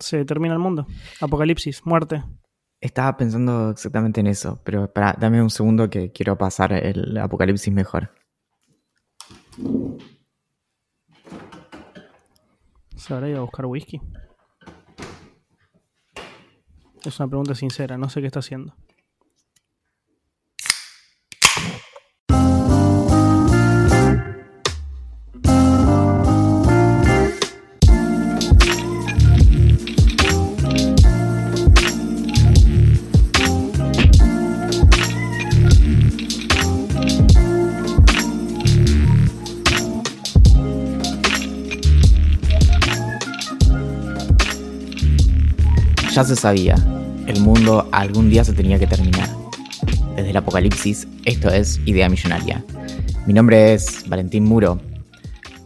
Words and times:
se 0.00 0.24
termina 0.24 0.54
el 0.54 0.60
mundo. 0.60 0.86
Apocalipsis, 1.20 1.84
muerte. 1.84 2.22
Estaba 2.80 3.16
pensando 3.16 3.70
exactamente 3.70 4.20
en 4.20 4.28
eso, 4.28 4.60
pero 4.64 4.84
espera, 4.84 5.16
dame 5.18 5.42
un 5.42 5.50
segundo 5.50 5.90
que 5.90 6.12
quiero 6.12 6.38
pasar 6.38 6.72
el 6.72 7.16
apocalipsis 7.18 7.72
mejor. 7.72 8.12
¿Se 12.96 13.14
habrá 13.14 13.28
ido 13.28 13.38
a 13.38 13.42
buscar 13.42 13.66
whisky? 13.66 14.00
Es 17.04 17.18
una 17.18 17.28
pregunta 17.28 17.54
sincera, 17.54 17.96
no 17.96 18.08
sé 18.08 18.20
qué 18.20 18.26
está 18.26 18.40
haciendo. 18.40 18.74
Ya 46.18 46.24
se 46.24 46.34
sabía, 46.34 46.74
el 47.28 47.40
mundo 47.42 47.88
algún 47.92 48.28
día 48.28 48.42
se 48.42 48.52
tenía 48.52 48.76
que 48.76 48.88
terminar. 48.88 49.28
Desde 50.16 50.30
el 50.30 50.36
apocalipsis, 50.36 51.06
esto 51.24 51.48
es 51.48 51.80
Idea 51.86 52.08
Millonaria. 52.08 52.64
Mi 53.24 53.32
nombre 53.32 53.72
es 53.72 54.02
Valentín 54.08 54.42
Muro, 54.42 54.80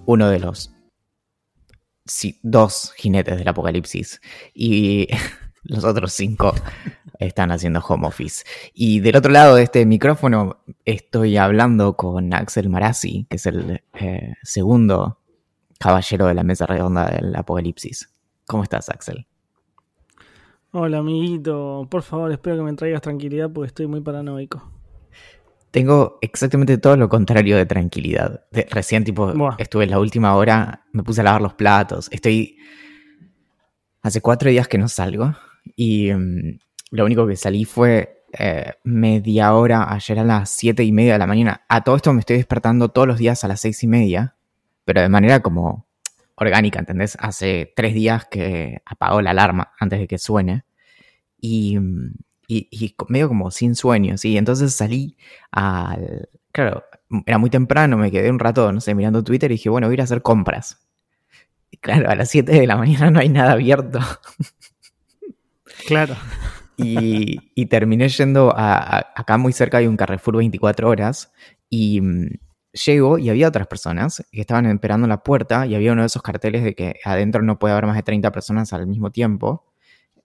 uno 0.05 0.28
de 0.28 0.41
los 0.41 0.70
sí, 2.05 2.39
dos 2.42 2.92
jinetes 2.98 3.39
del 3.39 3.48
apocalipsis. 3.48 4.20
Y 4.53 5.09
los 5.62 5.84
otros 5.84 6.12
cinco 6.12 6.55
están 7.19 7.50
haciendo 7.50 7.81
home 7.81 8.06
office. 8.06 8.44
Y 8.75 9.00
del 9.00 9.16
otro 9.16 9.33
lado 9.33 9.55
de 9.55 9.62
este 9.62 9.87
micrófono 9.87 10.62
estoy 10.84 11.39
hablando 11.39 11.97
con 11.97 12.34
Axel 12.34 12.69
Marazzi, 12.69 13.27
que 13.31 13.37
es 13.37 13.47
el 13.47 13.83
eh, 13.94 14.34
segundo 14.42 15.19
caballero 15.78 16.27
de 16.27 16.34
la 16.34 16.42
mesa 16.42 16.66
redonda 16.66 17.09
del 17.09 17.34
apocalipsis. 17.34 18.11
¿Cómo 18.44 18.64
estás, 18.64 18.91
Axel? 18.91 19.27
Hola, 20.73 20.98
amiguito. 20.98 21.87
Por 21.91 22.03
favor, 22.03 22.33
espero 22.33 22.56
que 22.56 22.62
me 22.62 22.73
traigas 22.75 23.03
tranquilidad 23.03 23.51
porque 23.53 23.69
estoy 23.69 23.87
muy 23.87 24.01
paranoico. 24.01 24.70
Tengo 25.70 26.19
exactamente 26.20 26.78
todo 26.78 26.97
lo 26.97 27.09
contrario 27.09 27.56
de 27.56 27.67
tranquilidad. 27.67 28.45
De- 28.51 28.67
recién, 28.70 29.05
tipo, 29.05 29.33
Buah. 29.33 29.56
estuve 29.59 29.84
en 29.84 29.91
la 29.91 29.98
última 29.98 30.34
hora, 30.34 30.84
me 30.93 31.03
puse 31.03 31.20
a 31.20 31.25
lavar 31.25 31.43
los 31.43 31.55
platos. 31.55 32.09
Estoy. 32.11 32.56
Hace 34.03 34.20
cuatro 34.20 34.50
días 34.50 34.67
que 34.69 34.78
no 34.78 34.89
salgo. 34.89 35.34
Y 35.77 36.11
mm, 36.12 36.59
lo 36.91 37.05
único 37.05 37.27
que 37.27 37.37
salí 37.37 37.65
fue 37.65 38.25
eh, 38.39 38.73
media 38.84 39.55
hora 39.55 39.93
ayer 39.93 40.19
a 40.19 40.25
las 40.25 40.50
siete 40.50 40.84
y 40.84 40.93
media 40.93 41.15
de 41.15 41.19
la 41.19 41.27
mañana. 41.27 41.62
A 41.69 41.84
todo 41.84 41.97
esto 41.97 42.12
me 42.15 42.21
estoy 42.21 42.37
despertando 42.37 42.89
todos 42.89 43.06
los 43.06 43.19
días 43.19 43.44
a 43.44 43.49
las 43.49 43.60
seis 43.60 43.83
y 43.83 43.87
media. 43.89 44.37
Pero 44.84 45.00
de 45.03 45.09
manera 45.10 45.41
como 45.41 45.87
orgánica, 46.42 46.78
¿entendés? 46.80 47.16
Hace 47.20 47.72
tres 47.75 47.94
días 47.94 48.26
que 48.30 48.82
apagó 48.84 49.20
la 49.22 49.30
alarma 49.30 49.72
antes 49.80 49.98
de 50.00 50.06
que 50.08 50.19
suene. 50.19 50.64
Y. 51.41 51.78
y, 52.48 52.69
y 52.70 52.94
medio 53.08 53.28
como 53.28 53.50
sin 53.50 53.75
sueño, 53.75 54.19
¿sí? 54.19 54.36
Entonces 54.36 54.75
salí 54.75 55.16
al... 55.50 56.28
Claro, 56.53 56.84
era 57.26 57.38
muy 57.38 57.48
temprano, 57.50 57.97
me 57.97 58.10
quedé 58.10 58.30
un 58.30 58.38
rato, 58.38 58.70
no 58.72 58.80
sé, 58.80 58.94
mirando 58.94 59.25
Twitter 59.25 59.50
y 59.50 59.54
dije, 59.54 59.70
bueno, 59.70 59.86
voy 59.86 59.94
a 59.94 59.97
ir 59.97 60.00
a 60.03 60.04
hacer 60.04 60.20
compras. 60.22 60.86
Y 61.70 61.78
claro, 61.78 62.10
a 62.10 62.14
las 62.14 62.28
7 62.30 62.53
de 62.53 62.66
la 62.66 62.76
mañana 62.82 63.10
no 63.10 63.20
hay 63.20 63.30
nada 63.30 63.53
abierto. 63.53 63.98
Claro. 65.86 66.14
Y, 66.76 67.38
y 67.54 67.66
terminé 67.66 68.09
yendo 68.09 68.53
a, 68.56 68.76
a- 68.98 69.12
Acá 69.16 69.36
muy 69.38 69.53
cerca 69.53 69.78
hay 69.78 69.86
un 69.86 69.97
Carrefour 69.97 70.36
24 70.36 70.88
horas 70.88 71.32
y 71.70 72.00
llego 72.72 73.19
y 73.19 73.31
había 73.31 73.49
otras 73.49 73.66
personas 73.66 74.25
que 74.31 74.41
estaban 74.41 74.66
esperando 74.66 75.05
en 75.05 75.10
la 75.10 75.22
puerta 75.22 75.66
y 75.66 75.75
había 75.75 75.93
uno 75.93 76.03
de 76.03 76.06
esos 76.06 76.22
carteles 76.22 76.65
de 76.65 76.75
que 76.75 76.97
adentro 77.05 77.43
no 77.43 77.59
puede 77.59 77.72
haber 77.72 77.87
más 77.87 77.97
de 77.97 78.03
30 78.03 78.33
personas 78.33 78.72
al 78.72 78.87
mismo 78.87 79.10
tiempo. 79.10 79.66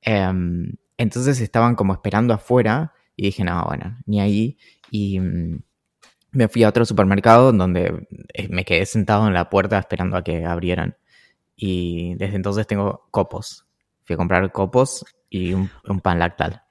Em, 0.02 0.74
entonces 0.98 1.40
estaban 1.42 1.76
como 1.76 1.94
esperando 1.94 2.34
afuera 2.34 2.94
y 3.16 3.24
dije, 3.26 3.44
no, 3.44 3.64
bueno, 3.66 3.98
ni 4.06 4.22
ahí. 4.22 4.58
Y 4.90 5.20
mm, 5.20 5.60
me 6.32 6.48
fui 6.48 6.64
a 6.64 6.70
otro 6.70 6.86
supermercado 6.86 7.52
donde 7.52 8.08
eh, 8.34 8.48
me 8.50 8.64
quedé 8.66 8.86
sentado 8.86 9.28
en 9.28 9.34
la 9.34 9.50
puerta 9.50 9.78
esperando 9.78 10.18
a 10.18 10.24
que 10.24 10.46
abrieran. 10.46 10.98
Y 11.56 12.16
desde 12.16 12.36
entonces 12.36 12.68
tengo 12.68 13.08
copos. 13.12 13.66
Fui 14.06 14.14
a 14.14 14.18
comprar 14.18 14.52
copos 14.52 15.06
y 15.30 15.54
un, 15.54 15.70
un 15.88 16.00
pan 16.00 16.20
lactal. 16.20 16.64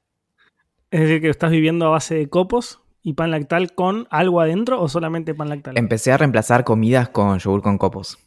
Es 0.90 1.00
decir, 1.00 1.20
que 1.20 1.28
estás 1.28 1.50
viviendo 1.50 1.86
a 1.86 1.90
base 1.90 2.14
de 2.14 2.28
copos 2.30 2.85
y 3.08 3.12
pan 3.12 3.30
lactal 3.30 3.72
con 3.72 4.08
algo 4.10 4.40
adentro 4.40 4.80
o 4.82 4.88
solamente 4.88 5.32
pan 5.32 5.48
lactal. 5.48 5.78
Empecé 5.78 6.10
a 6.10 6.16
reemplazar 6.16 6.64
comidas 6.64 7.08
con 7.08 7.38
yogur 7.38 7.62
con 7.62 7.78
copos. 7.78 8.18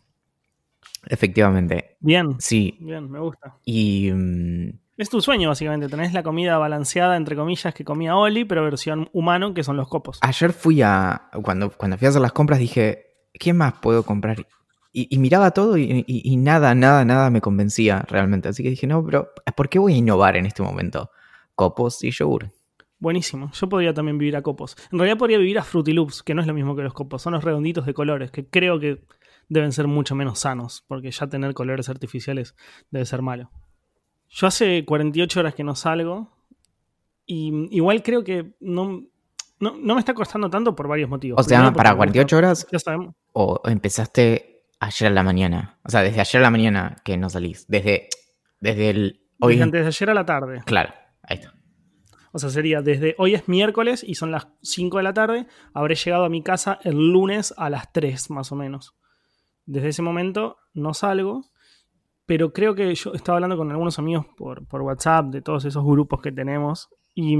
Efectivamente. 1.08 1.98
Bien, 2.00 2.36
Sí. 2.40 2.78
bien, 2.80 3.12
me 3.12 3.20
gusta. 3.20 3.56
Y 3.66 4.10
mm, 4.14 4.70
Es 4.98 5.10
tu 5.10 5.22
sueño, 5.22 5.50
básicamente. 5.50 5.88
Tenés 5.90 6.14
la 6.14 6.24
comida 6.24 6.58
balanceada, 6.58 7.18
entre 7.18 7.36
comillas, 7.36 7.74
que 7.74 7.84
comía 7.86 8.16
Oli, 8.16 8.46
pero 8.46 8.64
versión 8.64 9.10
humano, 9.14 9.54
que 9.54 9.64
son 9.64 9.78
los 9.78 9.88
copos. 9.88 10.20
ayer 10.22 10.54
fui 10.54 10.82
a. 10.82 11.30
Cuando, 11.44 11.72
cuando 11.72 11.98
fui 11.98 12.06
a 12.06 12.10
hacer 12.10 12.22
las 12.22 12.32
compras 12.34 12.60
dije, 12.60 13.06
¿qué 13.34 13.54
más 13.54 13.74
puedo 13.82 14.04
comprar? 14.04 14.46
Y, 14.92 15.08
y 15.14 15.20
miraba 15.20 15.52
todo 15.52 15.78
y, 15.78 16.04
y- 16.08 16.22
y 16.24 16.38
nada, 16.38 16.74
nada, 16.74 17.06
nada 17.06 17.30
me 17.30 17.42
convencía 17.42 18.04
realmente. 18.08 18.50
Así 18.50 18.64
que 18.64 18.70
dije, 18.72 18.88
no, 18.88 19.06
pero 19.06 19.30
¿por 19.56 19.70
qué 19.70 19.78
voy 19.80 19.94
a 19.94 19.98
innovar 19.98 20.36
en 20.36 20.46
este 20.46 20.64
momento? 20.64 21.12
Copos 21.56 22.04
y 22.04 22.12
yogur. 22.12 22.52
Buenísimo. 23.00 23.52
Yo 23.54 23.70
podría 23.70 23.94
también 23.94 24.18
vivir 24.18 24.36
a 24.36 24.42
copos. 24.42 24.76
En 24.92 25.00
realidad 25.00 25.18
podría 25.18 25.38
vivir 25.38 25.58
a 25.58 25.64
Fruity 25.64 25.94
Loops, 25.94 26.22
que 26.24 26.34
no 26.36 26.42
es 26.42 26.48
lo 26.48 26.54
mismo 26.54 26.76
que 26.76 26.82
los 26.84 26.94
copos. 26.94 27.22
Son 27.22 27.34
los 27.34 27.44
redonditos 27.44 27.86
de 27.86 27.94
colores, 27.94 28.30
que 28.32 28.46
creo 28.48 28.80
que 28.80 29.04
deben 29.48 29.72
ser 29.72 29.88
mucho 29.88 30.16
menos 30.16 30.40
sanos, 30.40 30.84
porque 30.88 31.10
ya 31.12 31.28
tener 31.28 31.54
colores 31.54 31.88
artificiales 31.90 32.56
debe 32.92 33.06
ser 33.06 33.22
malo. 33.22 33.52
Yo 34.30 34.48
hace 34.48 34.84
48 34.86 35.40
horas 35.40 35.56
que 35.56 35.64
no 35.64 35.76
salgo 35.76 36.36
y 37.26 37.52
igual 37.76 38.04
creo 38.04 38.24
que 38.24 38.54
no, 38.60 39.04
no, 39.60 39.76
no 39.78 39.94
me 39.96 40.00
está 40.00 40.14
costando 40.14 40.50
tanto 40.50 40.76
por 40.76 40.88
varios 40.88 41.10
motivos. 41.10 41.40
O 41.40 41.44
sea, 41.48 41.60
Primero, 41.60 41.76
para 41.78 41.92
me 41.92 41.98
48 41.98 42.36
gusta- 42.36 42.38
horas 42.38 42.68
Ya 42.72 42.80
sabemos. 42.80 43.16
o 43.34 43.62
empezaste 43.66 44.66
ayer 44.80 45.08
a 45.08 45.14
la 45.14 45.24
mañana. 45.24 45.80
O 45.84 45.90
sea, 45.90 46.02
desde 46.02 46.20
ayer 46.22 46.40
a 46.42 46.44
la 46.44 46.52
mañana 46.52 46.98
que 47.04 47.18
no 47.18 47.30
salís. 47.30 47.66
Desde, 47.68 48.10
desde 48.60 48.90
el. 48.90 49.22
Hoy. 49.40 49.54
Desde 49.54 49.64
antes 49.64 49.81
de 49.81 49.88
ayer 49.88 50.10
a 50.10 50.14
la 50.14 50.26
tarde. 50.26 50.62
Claro, 50.66 50.94
ahí 51.24 51.38
está. 51.38 51.54
O 52.32 52.40
sea, 52.40 52.50
sería 52.50 52.82
desde 52.82 53.16
hoy 53.18 53.34
es 53.34 53.48
miércoles 53.48 54.04
y 54.08 54.16
son 54.16 54.32
las 54.32 54.48
5 54.62 54.98
de 54.98 55.04
la 55.04 55.14
tarde. 55.14 55.48
Habré 55.74 55.96
llegado 55.96 56.26
a 56.26 56.30
mi 56.30 56.44
casa 56.44 56.80
el 56.84 57.12
lunes 57.12 57.54
a 57.58 57.70
las 57.70 57.92
3 57.92 58.30
más 58.30 58.52
o 58.52 58.56
menos. 58.56 58.96
Desde 59.66 59.90
ese 59.90 60.02
momento 60.02 60.58
no 60.74 60.94
salgo, 60.94 61.46
pero 62.26 62.54
creo 62.54 62.76
que 62.76 62.94
yo 62.94 63.14
estaba 63.14 63.38
hablando 63.38 63.58
con 63.58 63.72
algunos 63.72 64.00
amigos 64.00 64.26
por, 64.38 64.68
por 64.68 64.81
WhatsApp 64.81 65.28
de 65.28 65.42
todos 65.42 65.66
esos 65.66 65.84
grupos 65.84 66.22
que 66.22 66.31
tenemos 66.31 66.90
y 67.16 67.38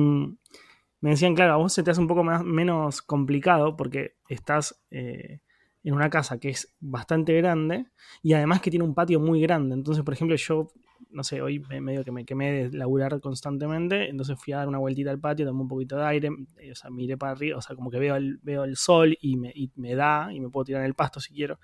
me 1.01 1.12
decían, 1.12 1.35
claro, 1.35 1.53
a 1.53 1.57
vos 1.57 1.74
se 1.74 1.83
te 1.83 1.92
hace 1.92 2.01
un 2.01 2.07
poco 2.07 2.24
más, 2.24 2.44
menos 2.44 3.01
complicado 3.01 3.77
porque 3.77 4.15
estás 4.27 4.83
eh, 4.92 5.39
en 5.83 5.94
una 5.94 6.09
casa 6.09 6.39
que 6.39 6.50
es 6.50 6.75
bastante 6.80 7.33
grande 7.38 7.85
y 8.21 8.33
además 8.33 8.62
que 8.62 8.69
tiene 8.69 8.85
un 8.85 8.94
patio 8.94 9.19
muy 9.19 9.42
grande. 9.42 9.75
Entonces, 9.75 10.03
por 10.03 10.13
ejemplo, 10.13 10.35
yo 10.35 10.71
no 11.11 11.23
sé, 11.23 11.41
hoy 11.41 11.59
me- 11.59 11.81
medio 11.81 12.03
que 12.03 12.11
me 12.11 12.25
quemé 12.25 12.69
de 12.69 12.77
laburar 12.77 13.19
constantemente, 13.21 14.09
entonces 14.09 14.38
fui 14.39 14.53
a 14.53 14.57
dar 14.57 14.67
una 14.67 14.77
vueltita 14.79 15.11
al 15.11 15.19
patio, 15.19 15.45
tomé 15.45 15.61
un 15.61 15.67
poquito 15.67 15.97
de 15.97 16.06
aire, 16.06 16.29
eh, 16.59 16.71
o 16.71 16.75
sea, 16.75 16.89
miré 16.91 17.17
para 17.17 17.31
arriba, 17.33 17.57
o 17.57 17.61
sea, 17.61 17.75
como 17.75 17.89
que 17.91 18.00
veo 18.00 18.15
el, 18.15 18.38
veo 18.44 18.63
el 18.63 18.75
sol 18.77 19.17
y 19.21 19.38
me, 19.38 19.51
y 19.56 19.71
me 19.75 19.95
da 19.95 20.31
y 20.33 20.39
me 20.39 20.50
puedo 20.50 20.65
tirar 20.65 20.81
en 20.81 20.88
el 20.88 20.95
pasto 20.95 21.19
si 21.19 21.33
quiero. 21.33 21.59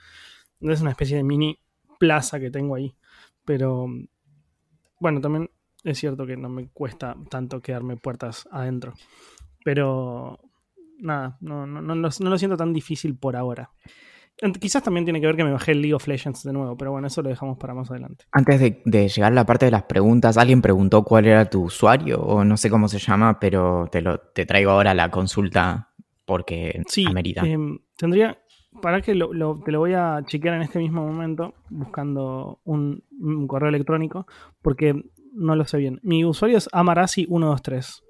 Entonces 0.60 0.80
es 0.80 0.82
una 0.82 0.92
especie 0.92 1.18
de 1.18 1.24
mini 1.24 1.60
plaza 2.00 2.40
que 2.40 2.52
tengo 2.52 2.76
ahí. 2.76 2.96
Pero 3.46 3.88
bueno, 5.00 5.22
también 5.22 5.50
es 5.84 6.00
cierto 6.00 6.26
que 6.26 6.38
no 6.38 6.50
me 6.50 6.68
cuesta 6.70 7.16
tanto 7.30 7.62
quedarme 7.62 7.98
puertas 7.98 8.48
adentro. 8.52 8.94
Pero 9.64 10.40
nada, 11.00 11.38
no, 11.42 11.68
no, 11.68 11.82
no, 11.82 11.96
no 11.96 12.10
lo 12.32 12.38
siento 12.38 12.58
tan 12.58 12.74
difícil 12.74 13.18
por 13.18 13.36
ahora. 13.36 13.72
Quizás 14.60 14.84
también 14.84 15.06
tiene 15.06 15.22
que 15.22 15.28
ver 15.28 15.38
que 15.38 15.46
me 15.46 15.52
bajé 15.52 15.72
el 15.72 15.82
League 15.82 15.94
of 15.94 16.08
Legends 16.08 16.44
de 16.44 16.52
nuevo, 16.52 16.76
pero 16.76 16.92
bueno, 16.92 17.08
eso 17.08 17.22
lo 17.22 17.30
dejamos 17.30 17.58
para 17.58 17.74
más 17.74 17.90
adelante. 17.90 18.26
Antes 18.34 18.60
de, 18.60 19.08
llegar 19.08 19.32
a 19.32 19.36
la 19.36 19.46
parte 19.46 19.66
de 19.66 19.72
las 19.72 19.84
preguntas, 19.84 20.38
¿alguien 20.38 20.62
preguntó 20.62 21.04
cuál 21.04 21.26
era 21.26 21.50
tu 21.50 21.64
usuario? 21.64 22.20
O 22.20 22.44
no 22.44 22.58
sé 22.58 22.70
cómo 22.70 22.90
se 22.90 23.00
llama, 23.00 23.40
pero 23.40 23.88
te, 23.90 24.02
lo, 24.02 24.20
te 24.20 24.46
traigo 24.46 24.72
ahora 24.72 24.94
la 24.94 25.10
consulta 25.10 25.92
porque 26.26 26.82
sí, 26.88 27.06
amerita. 27.08 27.46
Em, 27.46 27.80
tendría, 27.96 28.38
para 28.82 29.02
que 29.02 29.16
lo, 29.16 29.30
te 29.64 29.72
lo 29.72 29.80
voy 29.80 29.94
a 29.94 30.22
chequear 30.26 30.56
en 30.56 30.64
este 30.64 30.80
mismo 30.80 31.06
momento, 31.06 31.54
buscando 31.70 32.60
un, 32.66 33.04
correo 33.48 33.70
electrónico, 33.70 34.28
porque 34.62 35.02
no 35.34 35.56
lo 35.56 35.64
sé 35.66 35.78
bien. 35.78 36.00
Mi 36.04 36.26
usuario 36.26 36.58
es 36.58 36.70
Amarasi123, 36.72 38.04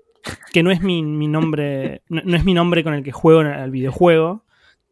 que 0.52 0.64
no 0.64 0.72
es 0.72 0.82
mi, 0.82 1.04
nombre, 1.28 2.02
no, 2.10 2.36
es 2.36 2.44
mi 2.44 2.56
nombre 2.56 2.84
con 2.84 2.96
el 2.96 3.04
que 3.04 3.12
juego 3.12 3.42
en 3.42 3.48
el 3.48 3.70
videojuego 3.70 4.45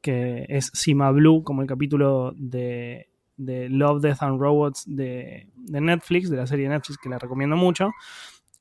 que 0.03 0.45
es 0.49 0.69
Sima 0.73 1.09
Blue, 1.11 1.43
como 1.43 1.61
el 1.61 1.67
capítulo 1.67 2.33
de, 2.35 3.07
Love, 3.37 4.01
Death 4.01 4.21
and 4.21 4.39
Robots 4.39 4.83
de, 4.85 5.47
Netflix, 5.55 6.29
de 6.29 6.37
la 6.37 6.45
serie 6.45 6.67
de 6.67 6.75
Netflix, 6.75 6.99
que 7.01 7.09
la 7.09 7.17
recomiendo 7.17 7.55
mucho. 7.55 7.89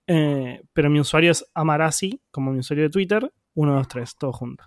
Eh, 0.06 0.62
pero 0.72 0.88
mi 0.88 1.00
usuario 1.00 1.32
es 1.32 1.44
Amarasi, 1.52 2.20
como 2.30 2.52
mi 2.52 2.60
usuario 2.60 2.84
de 2.84 2.90
Twitter, 2.90 3.32
123, 3.54 4.16
todo 4.16 4.32
junto. 4.32 4.64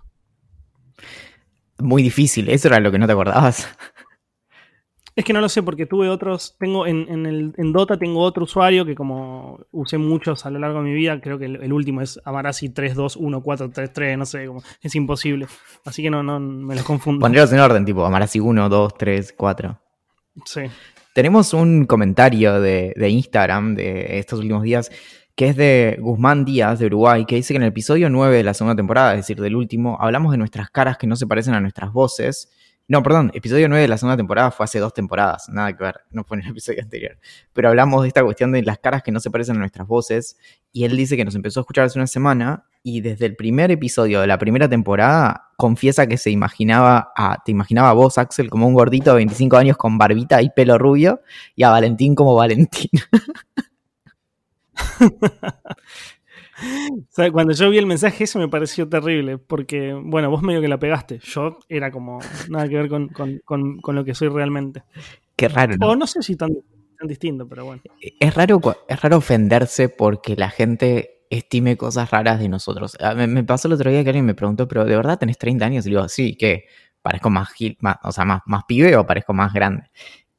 Muy 1.78 2.02
difícil, 2.02 2.50
eso 2.50 2.68
era 2.68 2.78
lo 2.78 2.92
que 2.92 2.98
no 2.98 3.06
te 3.06 3.12
acordabas. 3.12 3.68
Es 5.16 5.24
que 5.24 5.32
no 5.32 5.40
lo 5.40 5.48
sé 5.48 5.62
porque 5.62 5.86
tuve 5.86 6.10
otros, 6.10 6.56
tengo 6.58 6.86
en, 6.86 7.24
el, 7.24 7.54
en 7.56 7.72
Dota 7.72 7.98
tengo 7.98 8.20
otro 8.20 8.44
usuario 8.44 8.84
que 8.84 8.94
como 8.94 9.58
usé 9.72 9.96
muchos 9.96 10.44
a 10.44 10.50
lo 10.50 10.58
largo 10.58 10.80
de 10.80 10.90
mi 10.90 10.94
vida, 10.94 11.18
creo 11.22 11.38
que 11.38 11.46
el, 11.46 11.72
último 11.72 12.02
es 12.02 12.20
Amarasi 12.22 12.68
321433, 12.68 14.18
no 14.18 14.26
sé, 14.26 14.46
como, 14.46 14.62
es 14.82 14.94
imposible. 14.94 15.46
Así 15.86 16.02
que 16.02 16.10
no, 16.10 16.22
no 16.22 16.38
me 16.38 16.74
los 16.74 16.84
confundo. 16.84 17.22
Pondríamos 17.22 17.50
en 17.50 17.60
orden, 17.60 17.86
tipo 17.86 18.04
Amarasi 18.04 18.40
1, 18.40 18.68
2, 18.68 18.94
3, 18.98 19.34
4. 19.34 19.80
Sí. 20.44 20.60
Tenemos 21.14 21.54
un 21.54 21.86
comentario 21.86 22.60
de, 22.60 22.92
de 22.94 23.08
Instagram 23.08 23.74
de 23.74 24.18
estos 24.18 24.40
últimos 24.40 24.64
días 24.64 24.90
que 25.34 25.48
es 25.48 25.56
de 25.56 25.98
Guzmán 26.00 26.44
Díaz 26.44 26.78
de 26.78 26.86
Uruguay, 26.86 27.24
que 27.24 27.36
dice 27.36 27.54
que 27.54 27.56
en 27.56 27.62
el 27.62 27.68
episodio 27.68 28.10
9 28.10 28.36
de 28.36 28.42
la 28.42 28.54
segunda 28.54 28.76
temporada, 28.76 29.12
es 29.12 29.20
decir, 29.20 29.40
del 29.40 29.54
último, 29.54 29.96
hablamos 30.00 30.32
de 30.32 30.38
nuestras 30.38 30.70
caras 30.70 30.98
que 30.98 31.06
no 31.06 31.16
se 31.16 31.26
parecen 31.26 31.54
a 31.54 31.60
nuestras 31.60 31.92
voces 31.92 32.50
no, 32.88 33.02
perdón, 33.02 33.32
episodio 33.34 33.68
9 33.68 33.82
de 33.82 33.88
la 33.88 33.98
segunda 33.98 34.16
temporada 34.16 34.52
fue 34.52 34.64
hace 34.64 34.78
dos 34.78 34.94
temporadas, 34.94 35.48
nada 35.48 35.76
que 35.76 35.82
ver, 35.82 36.02
no 36.10 36.22
fue 36.22 36.36
en 36.36 36.44
el 36.44 36.50
episodio 36.52 36.82
anterior. 36.82 37.18
Pero 37.52 37.68
hablamos 37.68 38.02
de 38.02 38.08
esta 38.08 38.22
cuestión 38.22 38.52
de 38.52 38.62
las 38.62 38.78
caras 38.78 39.02
que 39.02 39.10
no 39.10 39.18
se 39.18 39.30
parecen 39.30 39.56
a 39.56 39.58
nuestras 39.58 39.88
voces, 39.88 40.36
y 40.72 40.84
él 40.84 40.96
dice 40.96 41.16
que 41.16 41.24
nos 41.24 41.34
empezó 41.34 41.60
a 41.60 41.62
escuchar 41.62 41.86
hace 41.86 41.98
una 41.98 42.06
semana, 42.06 42.64
y 42.84 43.00
desde 43.00 43.26
el 43.26 43.34
primer 43.34 43.72
episodio 43.72 44.20
de 44.20 44.28
la 44.28 44.38
primera 44.38 44.68
temporada 44.68 45.48
confiesa 45.56 46.06
que 46.06 46.16
se 46.16 46.30
imaginaba 46.30 47.12
a, 47.16 47.42
te 47.44 47.50
imaginaba 47.50 47.90
a 47.90 47.94
vos, 47.94 48.18
Axel, 48.18 48.50
como 48.50 48.68
un 48.68 48.74
gordito 48.74 49.10
de 49.10 49.16
25 49.16 49.56
años 49.56 49.76
con 49.76 49.98
barbita 49.98 50.40
y 50.42 50.50
pelo 50.50 50.78
rubio, 50.78 51.22
y 51.56 51.64
a 51.64 51.70
Valentín 51.70 52.14
como 52.14 52.36
Valentín. 52.36 52.90
cuando 57.32 57.52
yo 57.52 57.70
vi 57.70 57.78
el 57.78 57.86
mensaje 57.86 58.24
eso 58.24 58.38
me 58.38 58.48
pareció 58.48 58.88
terrible, 58.88 59.38
porque, 59.38 59.92
bueno, 59.94 60.30
vos 60.30 60.42
medio 60.42 60.60
que 60.60 60.68
la 60.68 60.78
pegaste. 60.78 61.18
Yo 61.18 61.58
era 61.68 61.90
como 61.90 62.20
nada 62.48 62.68
que 62.68 62.76
ver 62.76 62.88
con, 62.88 63.80
lo 63.86 64.04
que 64.04 64.14
soy 64.14 64.28
realmente. 64.28 64.82
Qué 65.36 65.48
raro. 65.48 65.76
¿no? 65.76 65.90
O 65.90 65.96
no 65.96 66.06
sé 66.06 66.22
si 66.22 66.36
tan, 66.36 66.50
tan 66.98 67.08
distinto, 67.08 67.48
pero 67.48 67.64
bueno. 67.64 67.82
Es 68.00 68.34
raro, 68.34 68.60
es 68.88 69.00
raro 69.00 69.16
ofenderse 69.18 69.88
porque 69.88 70.36
la 70.36 70.50
gente 70.50 71.16
estime 71.30 71.76
cosas 71.76 72.10
raras 72.10 72.38
de 72.38 72.48
nosotros. 72.48 72.96
Ah, 73.00 73.14
me, 73.14 73.44
pasó 73.44 73.68
el 73.68 73.74
otro 73.74 73.90
día 73.90 74.02
que 74.02 74.10
alguien 74.10 74.26
me 74.26 74.34
preguntó, 74.34 74.68
pero 74.68 74.84
¿de 74.84 74.96
verdad 74.96 75.18
tenés 75.18 75.38
30 75.38 75.64
años? 75.64 75.86
Y 75.86 75.90
le 75.90 75.96
digo, 75.96 76.08
sí, 76.08 76.36
¿qué? 76.36 76.64
¿Parezco 77.02 77.30
más, 77.30 77.50
más 77.80 77.96
o 78.02 78.12
sea, 78.12 78.24
más, 78.24 78.42
más 78.46 78.64
pibe 78.64 78.96
o 78.96 79.06
parezco 79.06 79.32
más 79.32 79.52
grande? 79.52 79.90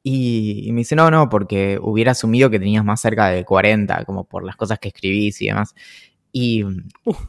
Y, 0.02 0.70
me 0.72 0.78
dice, 0.78 0.96
no, 0.96 1.10
no, 1.10 1.28
porque 1.28 1.78
hubiera 1.80 2.12
asumido 2.12 2.50
que 2.50 2.58
tenías 2.58 2.84
más 2.84 3.00
cerca 3.00 3.28
de 3.28 3.44
40, 3.44 4.04
como 4.04 4.24
por 4.24 4.44
las 4.44 4.56
cosas 4.56 4.78
que 4.78 4.88
escribís 4.88 5.42
y 5.42 5.46
demás. 5.46 5.74
Y. 6.32 6.64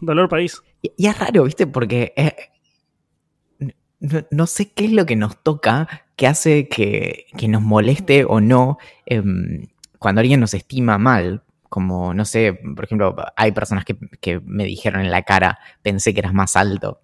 dolor 0.01 0.29
país. 0.29 0.61
Y, 0.81 0.91
y, 0.97 1.07
es 1.07 1.17
raro, 1.17 1.43
¿viste? 1.43 1.67
Porque. 1.67 2.13
Eh, 2.15 2.35
no, 4.31 4.47
sé 4.47 4.71
qué 4.71 4.85
es 4.85 4.91
lo 4.91 5.05
que 5.05 5.15
nos 5.15 5.43
toca 5.43 6.05
que 6.15 6.27
hace 6.27 6.69
que, 6.69 7.25
nos 7.47 7.61
moleste 7.61 8.23
o 8.25 8.39
no 8.39 8.77
em, 9.05 9.67
cuando 9.97 10.21
alguien 10.21 10.39
nos 10.39 10.53
estima 10.53 10.97
mal. 10.97 11.43
Como, 11.67 12.15
no 12.15 12.25
sé, 12.25 12.59
por 12.75 12.85
ejemplo, 12.85 13.15
hay 13.35 13.51
personas 13.51 13.85
que, 13.85 13.95
que 14.21 14.39
me 14.39 14.63
dijeron 14.63 15.01
en 15.01 15.11
la 15.11 15.21
cara, 15.21 15.59
pensé 15.83 16.13
que 16.13 16.21
eras 16.21 16.33
más 16.33 16.55
alto. 16.55 17.01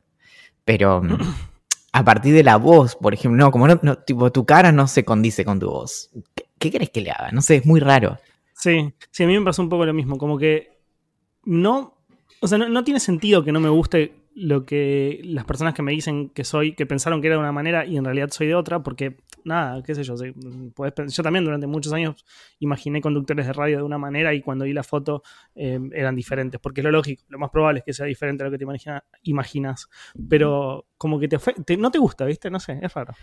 Pero. 0.63 1.01
a 1.95 2.03
partir 2.03 2.33
de 2.33 2.43
la 2.43 2.57
voz, 2.57 2.97
por 2.97 3.13
ejemplo, 3.13 3.41
no, 3.41 3.51
como 3.51 3.69
no, 3.69 3.97
tipo, 3.99 4.29
tu 4.29 4.45
cara 4.45 4.73
no 4.73 4.85
se 4.85 5.05
condice 5.05 5.45
con 5.45 5.61
tu 5.61 5.69
voz. 5.69 6.09
¿Qué, 6.35 6.45
¿Qué, 6.59 6.69
querés 6.69 6.89
que 6.89 6.99
le 6.99 7.11
haga? 7.11 7.31
No 7.31 7.41
sé, 7.41 7.55
es 7.55 7.65
muy 7.65 7.79
raro. 7.79 8.17
Sí, 8.53 8.93
sí, 9.11 9.23
a 9.23 9.27
mí 9.27 9.39
me 9.39 9.45
pasó 9.45 9.61
un 9.61 9.69
poco 9.69 9.85
lo 9.85 9.93
mismo, 9.93 10.17
como 10.17 10.37
que 10.37 10.77
no, 11.45 11.97
o 12.41 12.47
sea, 12.49 12.57
no, 12.57 12.83
tiene 12.83 12.99
sentido 12.99 13.45
que 13.45 13.53
no 13.53 13.61
me 13.61 13.69
guste 13.69 14.13
lo 14.35 14.65
que 14.65 15.21
las 15.23 15.45
personas 15.45 15.73
que 15.73 15.83
me 15.83 15.93
dicen 15.93 16.31
que 16.31 16.43
soy, 16.43 16.75
que 16.75 16.85
pensaron 16.85 17.21
que 17.21 17.27
era 17.27 17.37
de 17.37 17.43
una 17.43 17.53
manera 17.53 17.85
y 17.85 17.95
en 17.95 18.03
realidad 18.03 18.29
soy 18.29 18.47
de 18.47 18.55
otra, 18.55 18.83
porque 18.83 19.15
nada, 19.45 19.81
qué 19.83 19.95
sé 19.95 20.03
yo, 20.03 20.15
yo 20.15 21.23
también 21.23 21.45
durante 21.45 21.67
muchos 21.67 21.93
años 21.93 22.25
imaginé 22.59 22.99
conductores 22.99 23.45
de 23.45 23.53
radio 23.53 23.77
de 23.77 23.83
una 23.83 23.97
manera 23.97 24.33
y 24.33 24.41
cuando 24.41 24.65
vi 24.65 24.73
la 24.73 24.83
foto 24.83 25.23
eh, 25.55 25.79
eran 25.93 26.15
diferentes, 26.15 26.59
porque 26.59 26.81
es 26.81 26.85
lo 26.85 26.91
lógico, 26.91 27.23
lo 27.29 27.39
más 27.39 27.51
probable 27.51 27.79
es 27.79 27.85
que 27.85 27.93
sea 27.93 28.05
diferente 28.05 28.43
a 28.43 28.47
lo 28.47 28.51
que 28.51 28.57
te 28.57 28.65
imaginas, 29.23 29.87
pero 30.27 30.87
como 30.97 31.19
que 31.19 31.27
te, 31.27 31.77
no 31.77 31.91
te 31.91 31.99
gusta, 31.99 32.25
¿viste? 32.25 32.49
No 32.49 32.59
sé, 32.59 32.79
es 32.81 32.93
raro. 32.93 33.13